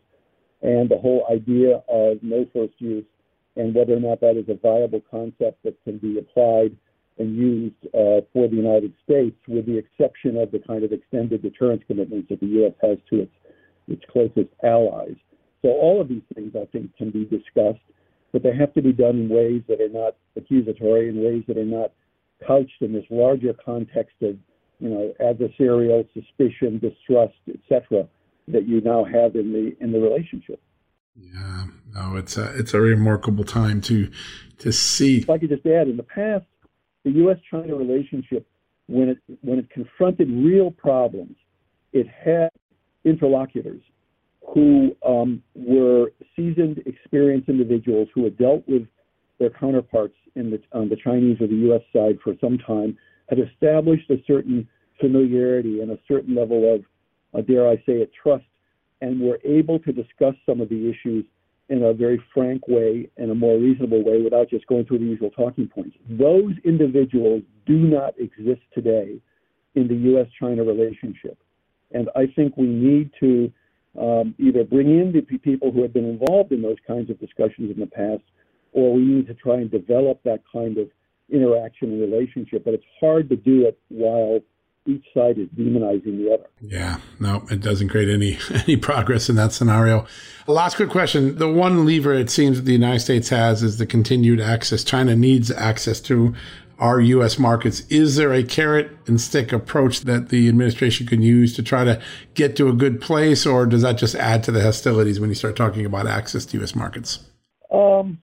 And 0.62 0.90
the 0.90 0.98
whole 0.98 1.28
idea 1.32 1.82
of 1.88 2.18
no 2.22 2.48
first 2.54 2.74
use 2.80 3.06
and 3.56 3.76
whether 3.76 3.94
or 3.94 4.00
not 4.00 4.22
that 4.22 4.38
is 4.38 4.46
a 4.48 4.56
viable 4.56 5.02
concept 5.12 5.64
that 5.64 5.76
can 5.84 5.98
be 5.98 6.18
applied 6.18 6.76
and 7.18 7.36
used 7.36 7.76
uh, 7.94 8.24
for 8.32 8.48
the 8.48 8.56
United 8.56 8.94
States, 9.04 9.36
with 9.48 9.66
the 9.66 9.78
exception 9.78 10.38
of 10.38 10.52
the 10.52 10.60
kind 10.60 10.84
of 10.84 10.94
extended 10.94 11.42
deterrence 11.42 11.84
commitments 11.86 12.30
that 12.30 12.40
the 12.40 12.48
U.S. 12.48 12.74
has 12.82 12.98
to 13.10 13.22
its 13.22 13.32
its 13.88 14.04
closest 14.10 14.50
allies. 14.64 15.16
So 15.62 15.70
all 15.70 16.00
of 16.00 16.08
these 16.08 16.22
things, 16.34 16.54
I 16.56 16.66
think, 16.72 16.96
can 16.96 17.10
be 17.12 17.26
discussed, 17.26 17.84
but 18.32 18.44
they 18.44 18.56
have 18.56 18.74
to 18.74 18.82
be 18.82 18.94
done 18.94 19.20
in 19.20 19.30
ways 19.30 19.62
that 19.68 19.82
are 19.82 19.90
not 19.90 20.16
accusatory, 20.36 21.10
in 21.10 21.24
ways 21.24 21.44
that 21.48 21.58
are 21.58 21.66
not 21.66 21.92
couched 22.46 22.82
in 22.82 22.94
this 22.94 23.06
larger 23.10 23.54
context 23.54 24.16
of, 24.22 24.38
you 24.80 24.90
know, 24.90 25.14
adversarial 25.20 26.08
suspicion, 26.14 26.80
distrust, 26.80 27.36
etc., 27.48 28.08
that 28.48 28.68
you 28.68 28.82
now 28.82 29.04
have 29.04 29.36
in 29.36 29.54
the 29.54 29.76
in 29.80 29.92
the 29.92 30.00
relationship. 30.00 30.62
Yeah, 31.16 31.66
no, 31.94 32.16
it's 32.16 32.38
a 32.38 32.58
it's 32.58 32.74
a 32.74 32.82
remarkable 32.82 33.44
time 33.44 33.82
to 33.82 34.10
to 34.60 34.72
see. 34.72 35.20
If 35.20 35.30
I 35.30 35.38
could 35.38 35.50
just 35.50 35.66
add, 35.66 35.88
in 35.88 35.98
the 35.98 36.04
past, 36.04 36.46
the 37.04 37.12
U.S.-China 37.12 37.78
relationship, 37.78 38.48
when 38.88 39.10
it 39.10 39.18
when 39.42 39.60
it 39.60 39.70
confronted 39.70 40.30
real 40.30 40.72
problems, 40.72 41.36
it 41.94 42.08
had 42.08 42.50
interlocutors 43.04 43.82
who 44.54 44.96
um, 45.06 45.42
were 45.56 46.12
seasoned, 46.36 46.82
experienced 46.86 47.50
individuals 47.50 48.08
who 48.14 48.24
had 48.26 48.38
dealt 48.38 48.68
with 48.68 48.84
their 49.40 49.50
counterparts 49.50 50.16
in 50.36 50.52
the, 50.52 50.62
on 50.74 50.90
the 50.90 50.96
Chinese 50.96 51.38
or 51.42 51.48
the 51.48 51.56
U.S. 51.56 51.82
side 51.94 52.18
for 52.24 52.34
some 52.42 52.58
time, 52.58 52.98
had 53.30 53.40
established 53.40 54.10
a 54.10 54.22
certain 54.28 54.68
familiarity 55.00 55.82
and 55.82 55.92
a 55.92 56.00
certain 56.08 56.36
level 56.36 56.76
of, 56.76 56.84
uh, 57.34 57.42
dare 57.42 57.68
I 57.68 57.78
say 57.78 57.94
it, 57.94 58.12
trust, 58.22 58.44
and 59.02 59.20
were 59.20 59.40
able 59.44 59.80
to 59.80 59.92
discuss 59.92 60.36
some 60.46 60.62
of 60.62 60.70
the 60.70 60.90
issues 60.90 61.26
in 61.70 61.84
a 61.84 61.94
very 61.94 62.22
frank 62.34 62.68
way 62.68 63.10
and 63.18 63.32
a 63.32 63.36
more 63.36 63.58
reasonable 63.58 64.04
way 64.04 64.22
without 64.22 64.50
just 64.50 64.68
going 64.68 64.86
through 64.86 65.00
the 65.00 65.06
usual 65.06 65.32
talking 65.32 65.68
points. 65.68 65.96
Those 66.10 66.52
individuals 66.66 67.42
do 67.66 67.78
not 67.78 68.14
exist 68.20 68.62
today 68.74 69.18
in 69.76 69.88
the 69.88 69.96
U.S. 69.96 70.28
China 70.38 70.64
relationship. 70.64 71.38
And 71.94 72.10
I 72.16 72.26
think 72.36 72.58
we 72.58 72.68
need 72.68 73.12
to 73.22 73.52
um, 74.00 74.36
either 74.38 74.64
bring 74.64 74.88
in 74.88 75.12
the 75.12 75.22
people 75.38 75.72
who 75.72 75.82
have 75.82 75.94
been 75.94 76.10
involved 76.10 76.52
in 76.52 76.62
those 76.62 76.78
kinds 76.88 77.10
of 77.10 77.20
discussions 77.20 77.72
in 77.72 77.80
the 77.80 77.88
past, 77.88 78.24
or 78.72 78.94
we 78.94 79.04
need 79.04 79.28
to 79.28 79.34
try 79.34 79.56
and 79.56 79.70
develop 79.70 80.22
that 80.24 80.42
kind 80.52 80.78
of 80.78 80.90
interaction 81.30 81.92
and 81.92 82.02
relationship. 82.02 82.64
But 82.64 82.74
it's 82.76 82.86
hard 83.00 83.30
to 83.30 83.36
do 83.36 83.66
it 83.66 83.78
while 83.90 84.40
each 84.88 85.06
side 85.14 85.38
is 85.38 85.48
demonizing 85.50 86.18
the 86.18 86.34
other. 86.34 86.48
Yeah, 86.60 87.00
no, 87.20 87.46
it 87.52 87.62
doesn't 87.62 87.90
create 87.90 88.10
any 88.10 88.40
any 88.64 88.78
progress 88.78 89.30
in 89.30 89.36
that 89.36 89.54
scenario. 89.54 90.06
Last 90.48 90.76
quick 90.76 90.90
question: 90.90 91.38
the 91.38 91.52
one 91.52 91.86
lever 91.86 92.14
it 92.14 92.30
seems 92.30 92.58
that 92.58 92.64
the 92.64 92.74
United 92.74 93.02
States 93.02 93.30
has 93.30 93.62
is 93.62 93.78
the 93.78 93.86
continued 93.86 94.40
access. 94.40 94.84
China 94.84 95.16
needs 95.16 95.52
access 95.52 96.00
to 96.02 96.34
our 96.82 97.00
U.S. 97.00 97.38
markets. 97.38 97.82
Is 97.90 98.16
there 98.16 98.34
a 98.34 98.44
carrot 98.44 98.92
and 99.06 99.22
stick 99.22 99.54
approach 99.54 100.02
that 100.02 100.30
the 100.30 100.50
administration 100.50 101.06
can 101.06 101.22
use 101.22 101.56
to 101.56 101.64
try 101.64 101.84
to 101.84 102.02
get 102.34 102.56
to 102.56 102.68
a 102.68 102.74
good 102.74 103.00
place, 103.00 103.46
or 103.46 103.68
does 103.68 103.84
that 103.84 103.94
just 103.94 104.16
add 104.16 104.44
to 104.46 104.52
the 104.52 104.64
hostilities 104.64 105.20
when 105.20 105.30
you 105.30 105.36
start 105.36 105.56
talking 105.56 105.86
about 105.86 106.08
access 106.08 106.44
to 106.48 106.58
U.S. 106.58 106.76
markets? 106.76 107.20
Um, 107.72 108.20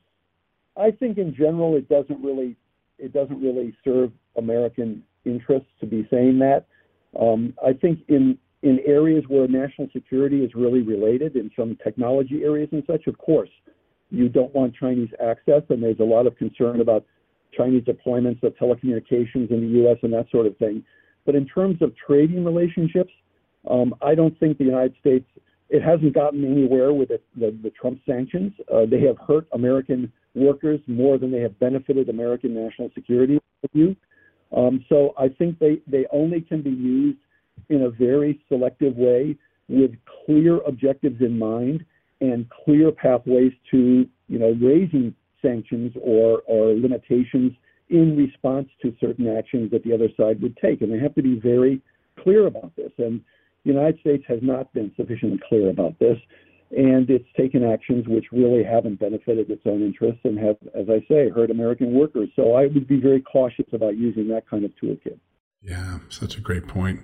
I 0.77 0.91
think 0.91 1.19
in 1.19 1.35
general 1.35 1.77
it 1.77 1.89
doesn't 1.89 2.23
really 2.23 2.57
it 2.99 3.13
doesn't 3.13 3.41
really 3.41 3.77
serve 3.85 4.11
American 4.37 5.05
interests 5.25 5.71
to 5.81 5.87
be 5.87 6.07
saying 6.11 6.41
that. 6.41 6.67
Um, 7.19 7.55
I 7.65 7.73
think 7.73 8.01
in 8.09 8.37
in 8.63 8.81
areas 8.85 9.23
where 9.29 9.47
national 9.47 9.89
security 9.93 10.45
is 10.45 10.53
really 10.57 10.83
related, 10.83 11.37
in 11.37 11.49
some 11.57 11.79
technology 11.83 12.43
areas 12.43 12.69
and 12.73 12.83
such, 12.89 13.07
of 13.07 13.17
course, 13.19 13.51
you 14.11 14.29
don't 14.29 14.53
want 14.53 14.75
Chinese 14.75 15.11
access, 15.25 15.63
and 15.69 15.81
there's 15.81 16.01
a 16.01 16.05
lot 16.05 16.27
of 16.27 16.37
concern 16.37 16.81
about 16.81 17.05
Chinese 17.57 17.85
deployments 17.85 18.43
of 18.43 18.55
telecommunications 18.57 19.51
in 19.51 19.61
the 19.61 19.79
U.S. 19.83 19.97
and 20.03 20.13
that 20.13 20.27
sort 20.31 20.47
of 20.47 20.57
thing. 20.59 20.85
But 21.27 21.35
in 21.35 21.47
terms 21.47 21.83
of 21.83 21.93
trading 21.97 22.45
relationships, 22.45 23.13
um, 23.69 23.95
I 24.01 24.15
don't 24.15 24.39
think 24.39 24.59
the 24.59 24.65
United 24.65 24.95
States 25.01 25.27
it 25.69 25.83
hasn't 25.83 26.15
gotten 26.15 26.51
anywhere 26.51 26.95
with 26.95 27.09
the, 27.09 27.21
the, 27.37 27.57
the 27.63 27.71
Trump 27.71 28.01
sanctions. 28.07 28.53
Uh, 28.73 28.87
they 28.91 29.01
have 29.03 29.17
hurt 29.27 29.47
American 29.53 30.11
workers 30.35 30.81
more 30.87 31.19
than 31.19 31.31
they 31.31 31.41
have 31.41 31.59
benefited 31.59 32.09
American 32.09 32.55
national 32.55 32.91
security. 32.95 33.39
Um, 34.57 34.85
so 34.89 35.13
I 35.19 35.29
think 35.29 35.59
they, 35.59 35.81
they 35.87 36.07
only 36.11 36.41
can 36.41 36.63
be 36.63 36.71
used 36.71 37.19
in 37.69 37.83
a 37.83 37.91
very 37.91 38.41
selective 38.49 38.97
way 38.97 39.37
with 39.69 39.91
clear 40.25 40.61
objectives 40.63 41.21
in 41.21 41.39
mind 41.39 41.85
and 42.21 42.47
clear 42.65 42.91
pathways 42.91 43.53
to 43.71 44.07
you 44.29 44.39
know 44.39 44.57
raising 44.61 45.15
sanctions 45.43 45.93
or, 46.01 46.43
or 46.47 46.75
limitations 46.75 47.53
in 47.91 48.17
response 48.17 48.69
to 48.83 48.95
certain 49.01 49.29
actions 49.37 49.71
that 49.71 49.83
the 49.85 49.93
other 49.93 50.09
side 50.17 50.41
would 50.43 50.57
take. 50.59 50.83
And 50.83 50.93
they 50.93 50.99
have 50.99 51.15
to 51.15 51.23
be 51.23 51.39
very 51.39 51.81
clear 52.23 52.47
about 52.47 52.75
this. 52.77 52.93
And 52.99 53.21
the 53.65 53.73
United 53.73 54.01
States 54.01 54.25
has 54.29 54.41
not 54.43 54.73
been 54.73 54.93
sufficiently 54.97 55.41
clear 55.49 55.71
about 55.71 55.99
this. 55.99 56.19
And 56.71 57.09
it's 57.09 57.29
taken 57.35 57.65
actions 57.65 58.07
which 58.07 58.27
really 58.31 58.63
haven't 58.63 59.01
benefited 59.01 59.51
its 59.51 59.63
own 59.65 59.83
interests 59.83 60.21
and 60.25 60.39
have, 60.39 60.57
as 60.75 60.87
I 60.91 61.01
say, 61.09 61.31
hurt 61.31 61.51
American 61.51 61.95
workers. 61.95 62.29
So 62.37 62.55
I 62.55 62.67
would 62.67 62.87
be 62.87 63.01
very 63.01 63.23
cautious 63.23 63.67
about 63.73 63.97
using 63.97 64.29
that 64.29 64.49
kind 64.49 64.65
of 64.65 64.73
toolkit. 64.83 65.19
Yeah, 65.63 65.99
such 66.11 66.37
a 66.37 66.41
great 66.41 66.69
point. 66.69 67.01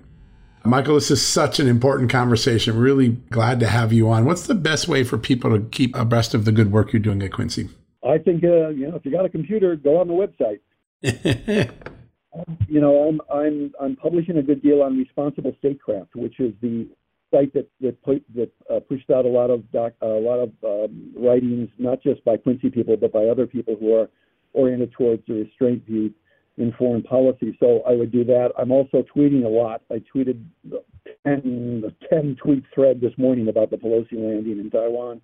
Michael, 0.63 0.95
this 0.95 1.11
is 1.11 1.25
such 1.25 1.59
an 1.59 1.67
important 1.67 2.11
conversation. 2.11 2.77
Really 2.77 3.09
glad 3.09 3.59
to 3.59 3.67
have 3.67 3.93
you 3.93 4.09
on. 4.09 4.25
What's 4.25 4.47
the 4.47 4.55
best 4.55 4.87
way 4.87 5.03
for 5.03 5.17
people 5.17 5.51
to 5.51 5.63
keep 5.69 5.95
abreast 5.95 6.33
of 6.33 6.45
the 6.45 6.51
good 6.51 6.71
work 6.71 6.91
you're 6.91 6.99
doing 6.99 7.21
at 7.21 7.31
Quincy? 7.31 7.69
I 8.05 8.17
think 8.17 8.43
uh, 8.43 8.69
you 8.69 8.89
know 8.89 8.95
if 8.95 9.05
you 9.05 9.11
got 9.11 9.25
a 9.25 9.29
computer, 9.29 9.75
go 9.75 9.99
on 9.99 10.07
the 10.07 10.13
website. 10.13 10.59
you 12.67 12.81
know, 12.81 13.07
I'm 13.07 13.21
I'm 13.33 13.73
I'm 13.81 13.95
publishing 13.95 14.37
a 14.37 14.43
good 14.43 14.61
deal 14.61 14.81
on 14.81 14.97
responsible 14.97 15.55
statecraft, 15.59 16.15
which 16.15 16.39
is 16.39 16.53
the 16.61 16.87
site 17.31 17.53
that 17.53 17.67
that 17.81 18.01
put, 18.03 18.23
that 18.35 18.51
uh, 18.73 18.79
pushed 18.81 19.09
out 19.09 19.25
a 19.25 19.29
lot 19.29 19.49
of 19.49 19.69
doc, 19.71 19.93
uh, 20.01 20.07
a 20.07 20.21
lot 20.21 20.39
of 20.39 20.51
um, 20.63 21.13
writings, 21.17 21.69
not 21.77 22.01
just 22.01 22.23
by 22.25 22.37
Quincy 22.37 22.69
people, 22.69 22.97
but 22.97 23.11
by 23.11 23.25
other 23.25 23.47
people 23.47 23.75
who 23.79 23.93
are 23.95 24.09
oriented 24.53 24.91
towards 24.93 25.21
the 25.27 25.33
restraint 25.33 25.85
view 25.85 26.13
in 26.57 26.71
foreign 26.77 27.03
policy. 27.03 27.55
So 27.59 27.81
I 27.87 27.91
would 27.91 28.11
do 28.11 28.23
that. 28.25 28.51
I'm 28.57 28.71
also 28.71 29.03
tweeting 29.15 29.43
a 29.43 29.49
lot. 29.49 29.81
I 29.91 30.01
tweeted 30.15 30.41
the 30.63 30.83
10, 31.25 31.81
the 31.81 31.93
10 32.09 32.37
tweet 32.41 32.63
thread 32.73 33.01
this 33.01 33.11
morning 33.17 33.49
about 33.49 33.71
the 33.71 33.77
Pelosi 33.77 34.13
landing 34.13 34.59
in 34.59 34.69
Taiwan. 34.71 35.21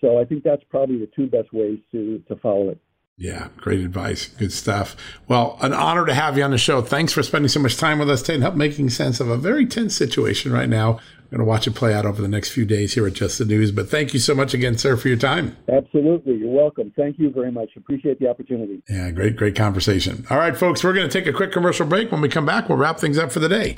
So 0.00 0.18
I 0.18 0.24
think 0.24 0.44
that's 0.44 0.62
probably 0.70 0.98
the 0.98 1.10
two 1.14 1.26
best 1.26 1.52
ways 1.52 1.78
to, 1.92 2.22
to 2.28 2.36
follow 2.36 2.70
it. 2.70 2.78
Yeah, 3.20 3.48
great 3.58 3.80
advice. 3.80 4.28
Good 4.28 4.50
stuff. 4.50 4.96
Well, 5.28 5.58
an 5.60 5.74
honor 5.74 6.06
to 6.06 6.14
have 6.14 6.38
you 6.38 6.42
on 6.42 6.52
the 6.52 6.58
show. 6.58 6.80
Thanks 6.80 7.12
for 7.12 7.22
spending 7.22 7.50
so 7.50 7.60
much 7.60 7.76
time 7.76 7.98
with 7.98 8.08
us 8.08 8.22
today 8.22 8.36
and 8.36 8.42
help 8.42 8.54
making 8.54 8.88
sense 8.88 9.20
of 9.20 9.28
a 9.28 9.36
very 9.36 9.66
tense 9.66 9.94
situation 9.94 10.52
right 10.52 10.70
now. 10.70 10.92
I'm 10.92 11.36
going 11.36 11.40
to 11.40 11.44
watch 11.44 11.66
it 11.66 11.74
play 11.74 11.92
out 11.92 12.06
over 12.06 12.22
the 12.22 12.28
next 12.28 12.48
few 12.48 12.64
days 12.64 12.94
here 12.94 13.06
at 13.06 13.12
Just 13.12 13.38
the 13.38 13.44
News. 13.44 13.72
But 13.72 13.90
thank 13.90 14.14
you 14.14 14.20
so 14.20 14.34
much 14.34 14.54
again, 14.54 14.78
sir, 14.78 14.96
for 14.96 15.08
your 15.08 15.18
time. 15.18 15.54
Absolutely. 15.70 16.36
You're 16.36 16.48
welcome. 16.48 16.94
Thank 16.96 17.18
you 17.18 17.30
very 17.30 17.52
much. 17.52 17.68
Appreciate 17.76 18.18
the 18.20 18.28
opportunity. 18.28 18.82
Yeah, 18.88 19.10
great, 19.10 19.36
great 19.36 19.54
conversation. 19.54 20.26
All 20.30 20.38
right, 20.38 20.56
folks, 20.56 20.82
we're 20.82 20.94
going 20.94 21.08
to 21.08 21.12
take 21.12 21.28
a 21.28 21.32
quick 21.36 21.52
commercial 21.52 21.86
break. 21.86 22.10
When 22.10 22.22
we 22.22 22.30
come 22.30 22.46
back, 22.46 22.70
we'll 22.70 22.78
wrap 22.78 22.98
things 22.98 23.18
up 23.18 23.30
for 23.32 23.40
the 23.40 23.50
day. 23.50 23.74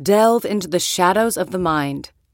Delve 0.00 0.44
into 0.44 0.68
the 0.68 0.78
shadows 0.78 1.36
of 1.36 1.50
the 1.50 1.58
mind 1.58 2.12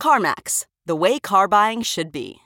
CarMax, 0.00 0.66
the 0.86 0.96
way 0.96 1.18
car 1.18 1.48
buying 1.48 1.82
should 1.82 2.12
be. 2.12 2.40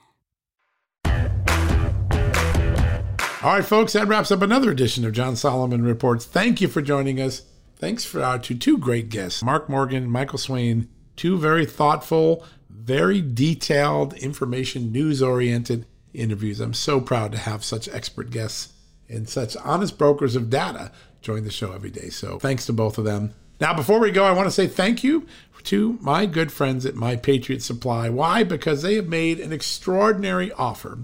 All 3.41 3.55
right, 3.55 3.65
folks, 3.65 3.93
that 3.93 4.09
wraps 4.09 4.33
up 4.33 4.43
another 4.43 4.71
edition 4.71 5.05
of 5.05 5.13
John 5.13 5.37
Solomon 5.37 5.83
Reports. 5.85 6.25
Thank 6.25 6.61
you 6.61 6.67
for 6.67 6.83
joining 6.83 7.21
us. 7.21 7.43
Thanks 7.77 8.05
for 8.05 8.21
our 8.21 8.41
to 8.41 8.55
two 8.57 8.77
great 8.77 9.11
guests, 9.11 9.45
Mark 9.45 9.69
Morgan, 9.69 10.11
Michael 10.11 10.39
Swaine, 10.39 10.89
two 11.15 11.39
very 11.39 11.65
thoughtful, 11.65 12.45
very 12.69 13.21
detailed, 13.21 14.15
information 14.15 14.91
news 14.91 15.23
oriented 15.23 15.87
interviews. 16.13 16.59
I'm 16.59 16.75
so 16.75 17.01
proud 17.01 17.31
to 17.31 17.39
have 17.39 17.63
such 17.63 17.89
expert 17.89 18.31
guests 18.31 18.73
and 19.09 19.29
such 19.29 19.57
honest 19.59 19.97
brokers 19.99 20.35
of 20.35 20.51
data 20.51 20.91
join 21.23 21.45
the 21.45 21.51
show 21.53 21.73
every 21.73 21.91
day. 21.91 22.09
So 22.09 22.41
thanks 22.41 22.67
to 22.67 22.73
both 22.73 22.99
of 22.99 23.05
them. 23.05 23.35
Now, 23.61 23.75
before 23.75 23.99
we 24.01 24.11
go, 24.11 24.25
I 24.25 24.33
want 24.33 24.47
to 24.47 24.53
say 24.53 24.67
thank 24.67 25.03
you 25.05 25.27
to 25.65 25.99
my 26.01 26.27
good 26.27 26.53
friends 26.53 26.87
at 26.87 26.95
My 26.95 27.17
Patriot 27.17 27.63
Supply. 27.63 28.09
Why? 28.09 28.45
Because 28.45 28.83
they 28.83 28.95
have 28.95 29.09
made 29.09 29.41
an 29.41 29.53
extraordinary 29.53 30.53
offer 30.53 30.99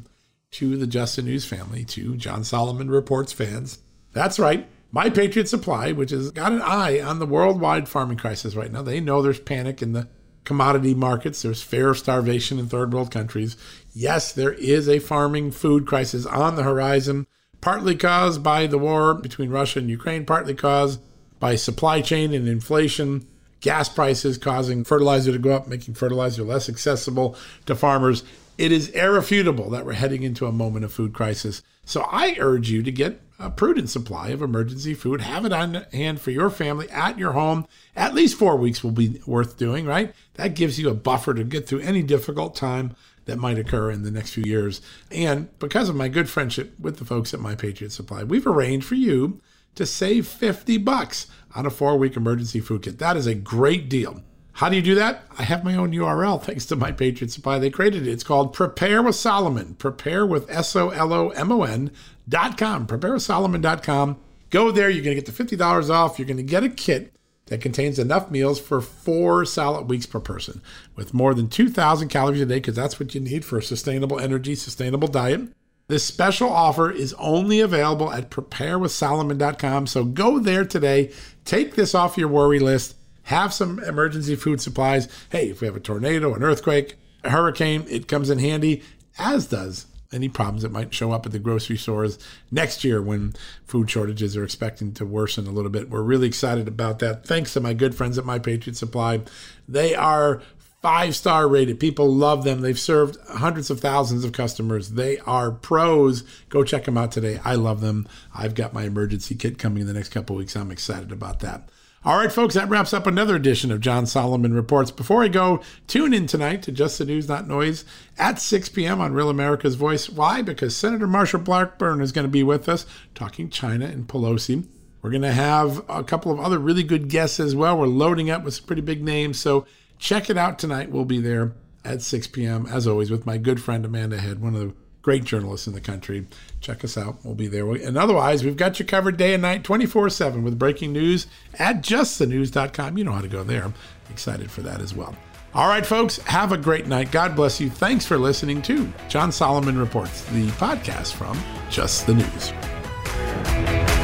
to 0.53 0.77
the 0.77 0.87
Just 0.87 1.17
the 1.17 1.23
News 1.23 1.45
family, 1.45 1.85
to 1.87 2.17
John 2.17 2.45
Solomon 2.45 2.91
Reports 2.91 3.33
fans. 3.33 3.79
That's 4.13 4.39
right. 4.39 4.69
My 4.93 5.11
Patriot 5.11 5.49
Supply, 5.49 5.91
which 5.91 6.11
has 6.11 6.31
got 6.31 6.53
an 6.53 6.63
eye 6.63 7.01
on 7.01 7.19
the 7.19 7.27
worldwide 7.27 7.89
farming 7.89 8.19
crisis 8.19 8.55
right 8.55 8.71
now. 8.71 8.83
They 8.83 9.01
know 9.01 9.21
there's 9.21 9.41
panic 9.41 9.83
in 9.83 9.93
the 9.93 10.09
commodity 10.45 10.95
markets, 10.95 11.43
there's 11.43 11.63
fair 11.63 11.95
starvation 11.95 12.59
in 12.59 12.69
third 12.69 12.93
world 12.93 13.11
countries. 13.11 13.57
Yes, 13.93 14.33
there 14.33 14.53
is 14.53 14.89
a 14.89 14.99
farming 15.01 15.51
food 15.51 15.87
crisis 15.87 16.27
on 16.27 16.55
the 16.55 16.63
horizon, 16.63 17.27
partly 17.61 17.97
caused 17.97 18.43
by 18.43 18.67
the 18.67 18.79
war 18.79 19.15
between 19.15 19.51
Russia 19.51 19.81
and 19.81 19.91
Ukraine, 19.91 20.25
partly 20.25 20.55
caused 20.55 21.01
by 21.41 21.57
supply 21.57 22.01
chain 22.01 22.33
and 22.33 22.47
inflation, 22.47 23.27
gas 23.65 23.89
prices 23.89 24.39
causing 24.39 24.85
fertilizer 24.85 25.33
to 25.33 25.39
go 25.39 25.53
up, 25.53 25.67
making 25.67 25.95
fertilizer 25.95 26.43
less 26.43 26.69
accessible 26.69 27.37
to 27.67 27.75
farmers 27.75 28.23
it 28.57 28.71
is 28.71 28.89
irrefutable 28.91 29.71
that 29.71 29.85
we're 29.85 29.95
heading 29.95 30.23
into 30.23 30.47
a 30.47 30.53
moment 30.53 30.85
of 30.85 30.93
food 30.93 31.13
crisis. 31.13 31.63
So 31.85 32.03
I 32.11 32.37
urge 32.39 32.71
you 32.71 32.83
to 32.83 32.93
get 32.93 33.21
a 33.39 33.51
prudent 33.51 33.91
supply 33.91 34.29
of 34.29 34.43
emergency 34.43 34.95
food. 34.95 35.21
Have 35.21 35.45
it 35.45 35.53
on 35.53 35.87
hand 35.93 36.21
for 36.21 36.31
your 36.31 36.51
family 36.51 36.89
at 36.91 37.19
your 37.19 37.33
home. 37.33 37.67
At 37.97 38.15
least 38.15 38.39
four 38.39 38.57
weeks 38.57 38.85
will 38.85 38.93
be 38.93 39.21
worth 39.27 39.59
doing, 39.59 39.87
right? 39.87 40.15
That 40.35 40.55
gives 40.55 40.79
you 40.79 40.89
a 40.89 40.95
buffer 40.95 41.35
to 41.35 41.45
get 41.45 41.67
through 41.67 41.81
any 41.81 42.03
difficult 42.03 42.55
time 42.55 42.95
that 43.25 43.39
might 43.39 43.59
occur 43.59 43.91
in 43.91 44.03
the 44.03 44.11
next 44.11 44.31
few 44.31 44.45
years. 44.47 44.81
And 45.11 45.57
because 45.59 45.89
of 45.89 45.97
my 45.97 46.09
good 46.09 46.31
friendship 46.31 46.79
with 46.79 46.99
the 46.99 47.05
folks 47.05 47.35
at 47.35 47.41
My 47.41 47.55
Patriot 47.55 47.91
Supply, 47.91 48.23
we've 48.23 48.47
arranged 48.47 48.87
for 48.87 48.95
you 48.95 49.41
to 49.75 49.87
save 49.87 50.27
50 50.27 50.79
bucks 50.79 51.27
on 51.55 51.67
a 51.67 51.71
four 51.71 51.97
week 51.97 52.17
emergency 52.17 52.61
food 52.61 52.83
kit. 52.83 52.99
That 52.99 53.17
is 53.17 53.27
a 53.27 53.35
great 53.35 53.89
deal. 53.89 54.23
How 54.53 54.69
do 54.69 54.77
you 54.77 54.83
do 54.83 54.95
that? 54.95 55.25
I 55.37 55.43
have 55.43 55.65
my 55.65 55.75
own 55.75 55.93
URL 55.93 56.41
thanks 56.45 56.67
to 56.67 56.77
my 56.77 56.93
Patriot 56.93 57.31
Supply. 57.31 57.59
They 57.59 57.71
created 57.71 58.07
it. 58.07 58.13
It's 58.13 58.25
called 58.25 58.53
Prepare 58.53 59.03
with 59.03 59.17
Solomon. 59.17 59.75
Prepare 59.75 60.27
with 60.27 60.49
S 60.51 60.75
O 60.77 60.91
L 60.91 61.13
O 61.13 61.31
M 61.31 61.51
O 61.51 61.63
N 61.63 61.91
dot 62.29 62.57
com. 62.57 62.87
Prepare 62.87 63.15
with 63.15 63.23
Solomon 63.23 63.61
dot 63.61 63.83
com. 63.83 64.17
Go 64.51 64.71
there. 64.71 64.89
You're 64.89 65.05
going 65.05 65.17
to 65.17 65.23
get 65.23 65.37
the 65.37 65.57
$50 65.57 65.91
off. 65.91 66.19
You're 66.19 66.29
going 66.29 66.37
to 66.37 66.43
get 66.45 66.63
a 66.63 66.69
kit 66.69 67.13
that 67.47 67.61
contains 67.61 67.99
enough 67.99 68.31
meals 68.31 68.61
for 68.61 68.81
four 68.81 69.45
solid 69.45 69.91
weeks 69.91 70.07
per 70.07 70.21
person 70.21 70.63
with 70.97 71.13
more 71.13 71.35
than 71.35 71.49
2,000 71.49 72.09
calories 72.09 72.41
a 72.41 72.47
day 72.47 72.57
because 72.57 72.77
that's 72.77 72.99
what 72.99 73.15
you 73.15 73.21
need 73.21 73.45
for 73.45 73.59
a 73.59 73.63
sustainable 73.63 74.19
energy, 74.19 74.55
sustainable 74.55 75.09
diet. 75.09 75.49
This 75.87 76.05
special 76.05 76.49
offer 76.49 76.91
is 76.91 77.15
only 77.15 77.61
available 77.61 78.13
at 78.13 78.31
preparewithsolomon.com. 78.31 79.87
So 79.87 80.05
go 80.05 80.39
there 80.39 80.65
today. 80.65 81.13
Take 81.45 81.75
this 81.75 81.95
off 81.95 82.17
your 82.17 82.29
worry 82.29 82.59
list 82.59 82.95
have 83.25 83.53
some 83.53 83.79
emergency 83.81 84.37
food 84.37 84.61
supplies. 84.61 85.09
Hey, 85.31 85.51
if 85.51 85.61
we 85.61 85.67
have 85.67 85.77
a 85.77 85.81
tornado, 85.81 86.35
an 86.35 86.43
earthquake, 86.43 86.97
a 87.23 87.31
hurricane, 87.31 87.87
it 87.89 88.09
comes 88.09 88.31
in 88.31 88.39
handy, 88.39 88.83
as 89.19 89.47
does 89.47 89.87
any 90.13 90.29
problems 90.29 90.63
that 90.63 90.71
might 90.71 90.95
show 90.95 91.11
up 91.11 91.27
at 91.27 91.33
the 91.33 91.39
grocery 91.41 91.77
stores 91.77 92.19
next 92.51 92.85
year 92.85 93.03
when 93.03 93.35
food 93.65 93.91
shortages 93.91 94.37
are 94.37 94.45
expecting 94.45 94.93
to 94.93 95.05
worsen 95.05 95.47
a 95.47 95.51
little 95.51 95.71
bit. 95.71 95.91
We're 95.91 96.03
really 96.03 96.29
excited 96.29 96.69
about 96.69 97.01
that. 97.01 97.27
Thanks 97.27 97.53
to 97.55 97.61
my 97.61 97.75
good 97.75 97.97
friends 97.97 98.17
at 98.17 98.25
My 98.25 98.39
Patriot 98.39 98.77
Supply. 98.77 99.23
They 99.69 99.95
are 99.95 100.41
five 100.85 101.17
star 101.17 101.49
rated. 101.49 101.81
People 101.81 102.15
love 102.15 102.45
them. 102.45 102.61
They've 102.61 102.79
served 102.79 103.17
hundreds 103.27 103.71
of 103.71 103.81
thousands 103.81 104.23
of 104.23 104.33
customers. 104.33 104.91
They 104.91 105.17
are 105.21 105.51
pros. 105.51 106.25
Go 106.51 106.63
check 106.63 106.85
them 106.85 106.99
out 106.99 107.11
today. 107.11 107.41
I 107.43 107.55
love 107.55 107.81
them. 107.81 108.07
I've 108.35 108.55
got 108.55 108.75
my 108.75 108.83
emergency 108.83 109.35
kit 109.35 109.59
coming 109.59 109.81
in 109.81 109.87
the 109.87 109.95
next 109.95 110.11
couple 110.11 110.37
weeks. 110.37 110.55
I'm 110.55 110.71
excited 110.71 111.11
about 111.11 111.41
that. 111.41 111.71
All 112.05 112.19
right, 112.19 112.31
folks, 112.31 112.53
that 112.53 112.69
wraps 112.69 112.93
up 112.93 113.07
another 113.07 113.35
edition 113.35 113.73
of 113.73 113.81
John 113.81 114.05
Solomon 114.05 114.53
Reports. 114.53 114.91
Before 114.91 115.25
I 115.25 115.29
go, 115.29 115.63
tune 115.87 116.13
in 116.13 116.27
tonight 116.27 116.63
to 116.65 116.71
Just 116.71 116.99
the 116.99 117.07
News, 117.07 117.31
Not 117.31 117.49
Noise 117.49 117.87
at 118.19 118.39
6 118.39 118.69
p.m. 118.69 119.01
on 119.01 119.15
Real 119.15 119.31
America's 119.31 119.77
Voice. 119.77 120.11
Why? 120.11 120.43
Because 120.43 120.77
Senator 120.77 121.07
Marsha 121.07 121.43
Blackburn 121.43 122.03
is 122.03 122.13
going 122.13 122.27
to 122.27 122.31
be 122.31 122.43
with 122.43 122.69
us 122.69 122.85
talking 123.15 123.49
China 123.49 123.87
and 123.87 124.07
Pelosi. 124.07 124.67
We're 125.01 125.11
going 125.11 125.23
to 125.23 125.33
have 125.33 125.83
a 125.89 126.05
couple 126.05 126.31
of 126.31 126.41
other 126.41 126.59
really 126.59 126.83
good 126.83 127.09
guests 127.09 127.41
as 127.41 127.57
well. 127.57 127.79
We're 127.79 127.87
loading 127.87 128.29
up 128.29 128.45
with 128.45 128.53
some 128.53 128.67
pretty 128.67 128.83
big 128.83 129.03
names. 129.03 129.39
So 129.39 129.67
check 129.99 130.31
it 130.31 130.37
out 130.39 130.59
tonight. 130.59 130.91
We'll 130.91 131.05
be 131.05 131.21
there 131.21 131.53
at 131.85 132.03
6 132.03 132.29
p.m. 132.29 132.67
as 132.67 132.87
always 132.87 133.11
with 133.11 133.27
my 133.27 133.39
good 133.39 133.63
friend 133.63 133.85
Amanda 133.85 134.19
Head, 134.19 134.41
one 134.41 134.55
of 134.55 134.61
the 134.61 134.75
great 135.03 135.25
journalists 135.25 135.67
in 135.67 135.75
the 135.75 135.81
country. 135.81 136.27
Check 136.61 136.83
us 136.83 136.97
out. 136.97 137.19
We'll 137.25 137.35
be 137.35 137.47
there. 137.47 137.71
And 137.71 137.97
otherwise, 137.97 138.43
we've 138.43 138.57
got 138.57 138.79
you 138.79 138.87
covered 138.87 139.17
day 139.17 139.35
and 139.35 139.43
night, 139.43 139.63
24 139.63 140.11
7 140.11 140.43
with 140.43 140.59
breaking 140.59 140.93
news 140.93 141.27
at 141.59 141.83
justthenews.com. 141.83 142.99
You 142.99 143.05
know 143.05 143.13
how 143.13 143.21
to 143.21 143.29
go 143.29 143.45
there. 143.45 143.73
Excited 144.11 144.51
for 144.51 144.63
that 144.63 144.81
as 144.81 144.95
well. 144.95 145.15
All 145.55 145.69
right, 145.69 145.87
folks, 145.87 146.19
have 146.19 146.51
a 146.51 146.59
great 146.59 146.89
night. 146.89 147.13
God 147.13 147.37
bless 147.37 147.61
you. 147.61 147.71
Thanks 147.71 148.05
for 148.05 148.19
listening 148.19 148.61
to 148.63 148.93
John 149.09 149.31
Solomon 149.31 149.79
Reports, 149.79 150.25
the 150.25 150.49
podcast 150.53 151.13
from 151.13 151.39
Just 151.71 152.07
the 152.07 152.15
News. 152.15 154.04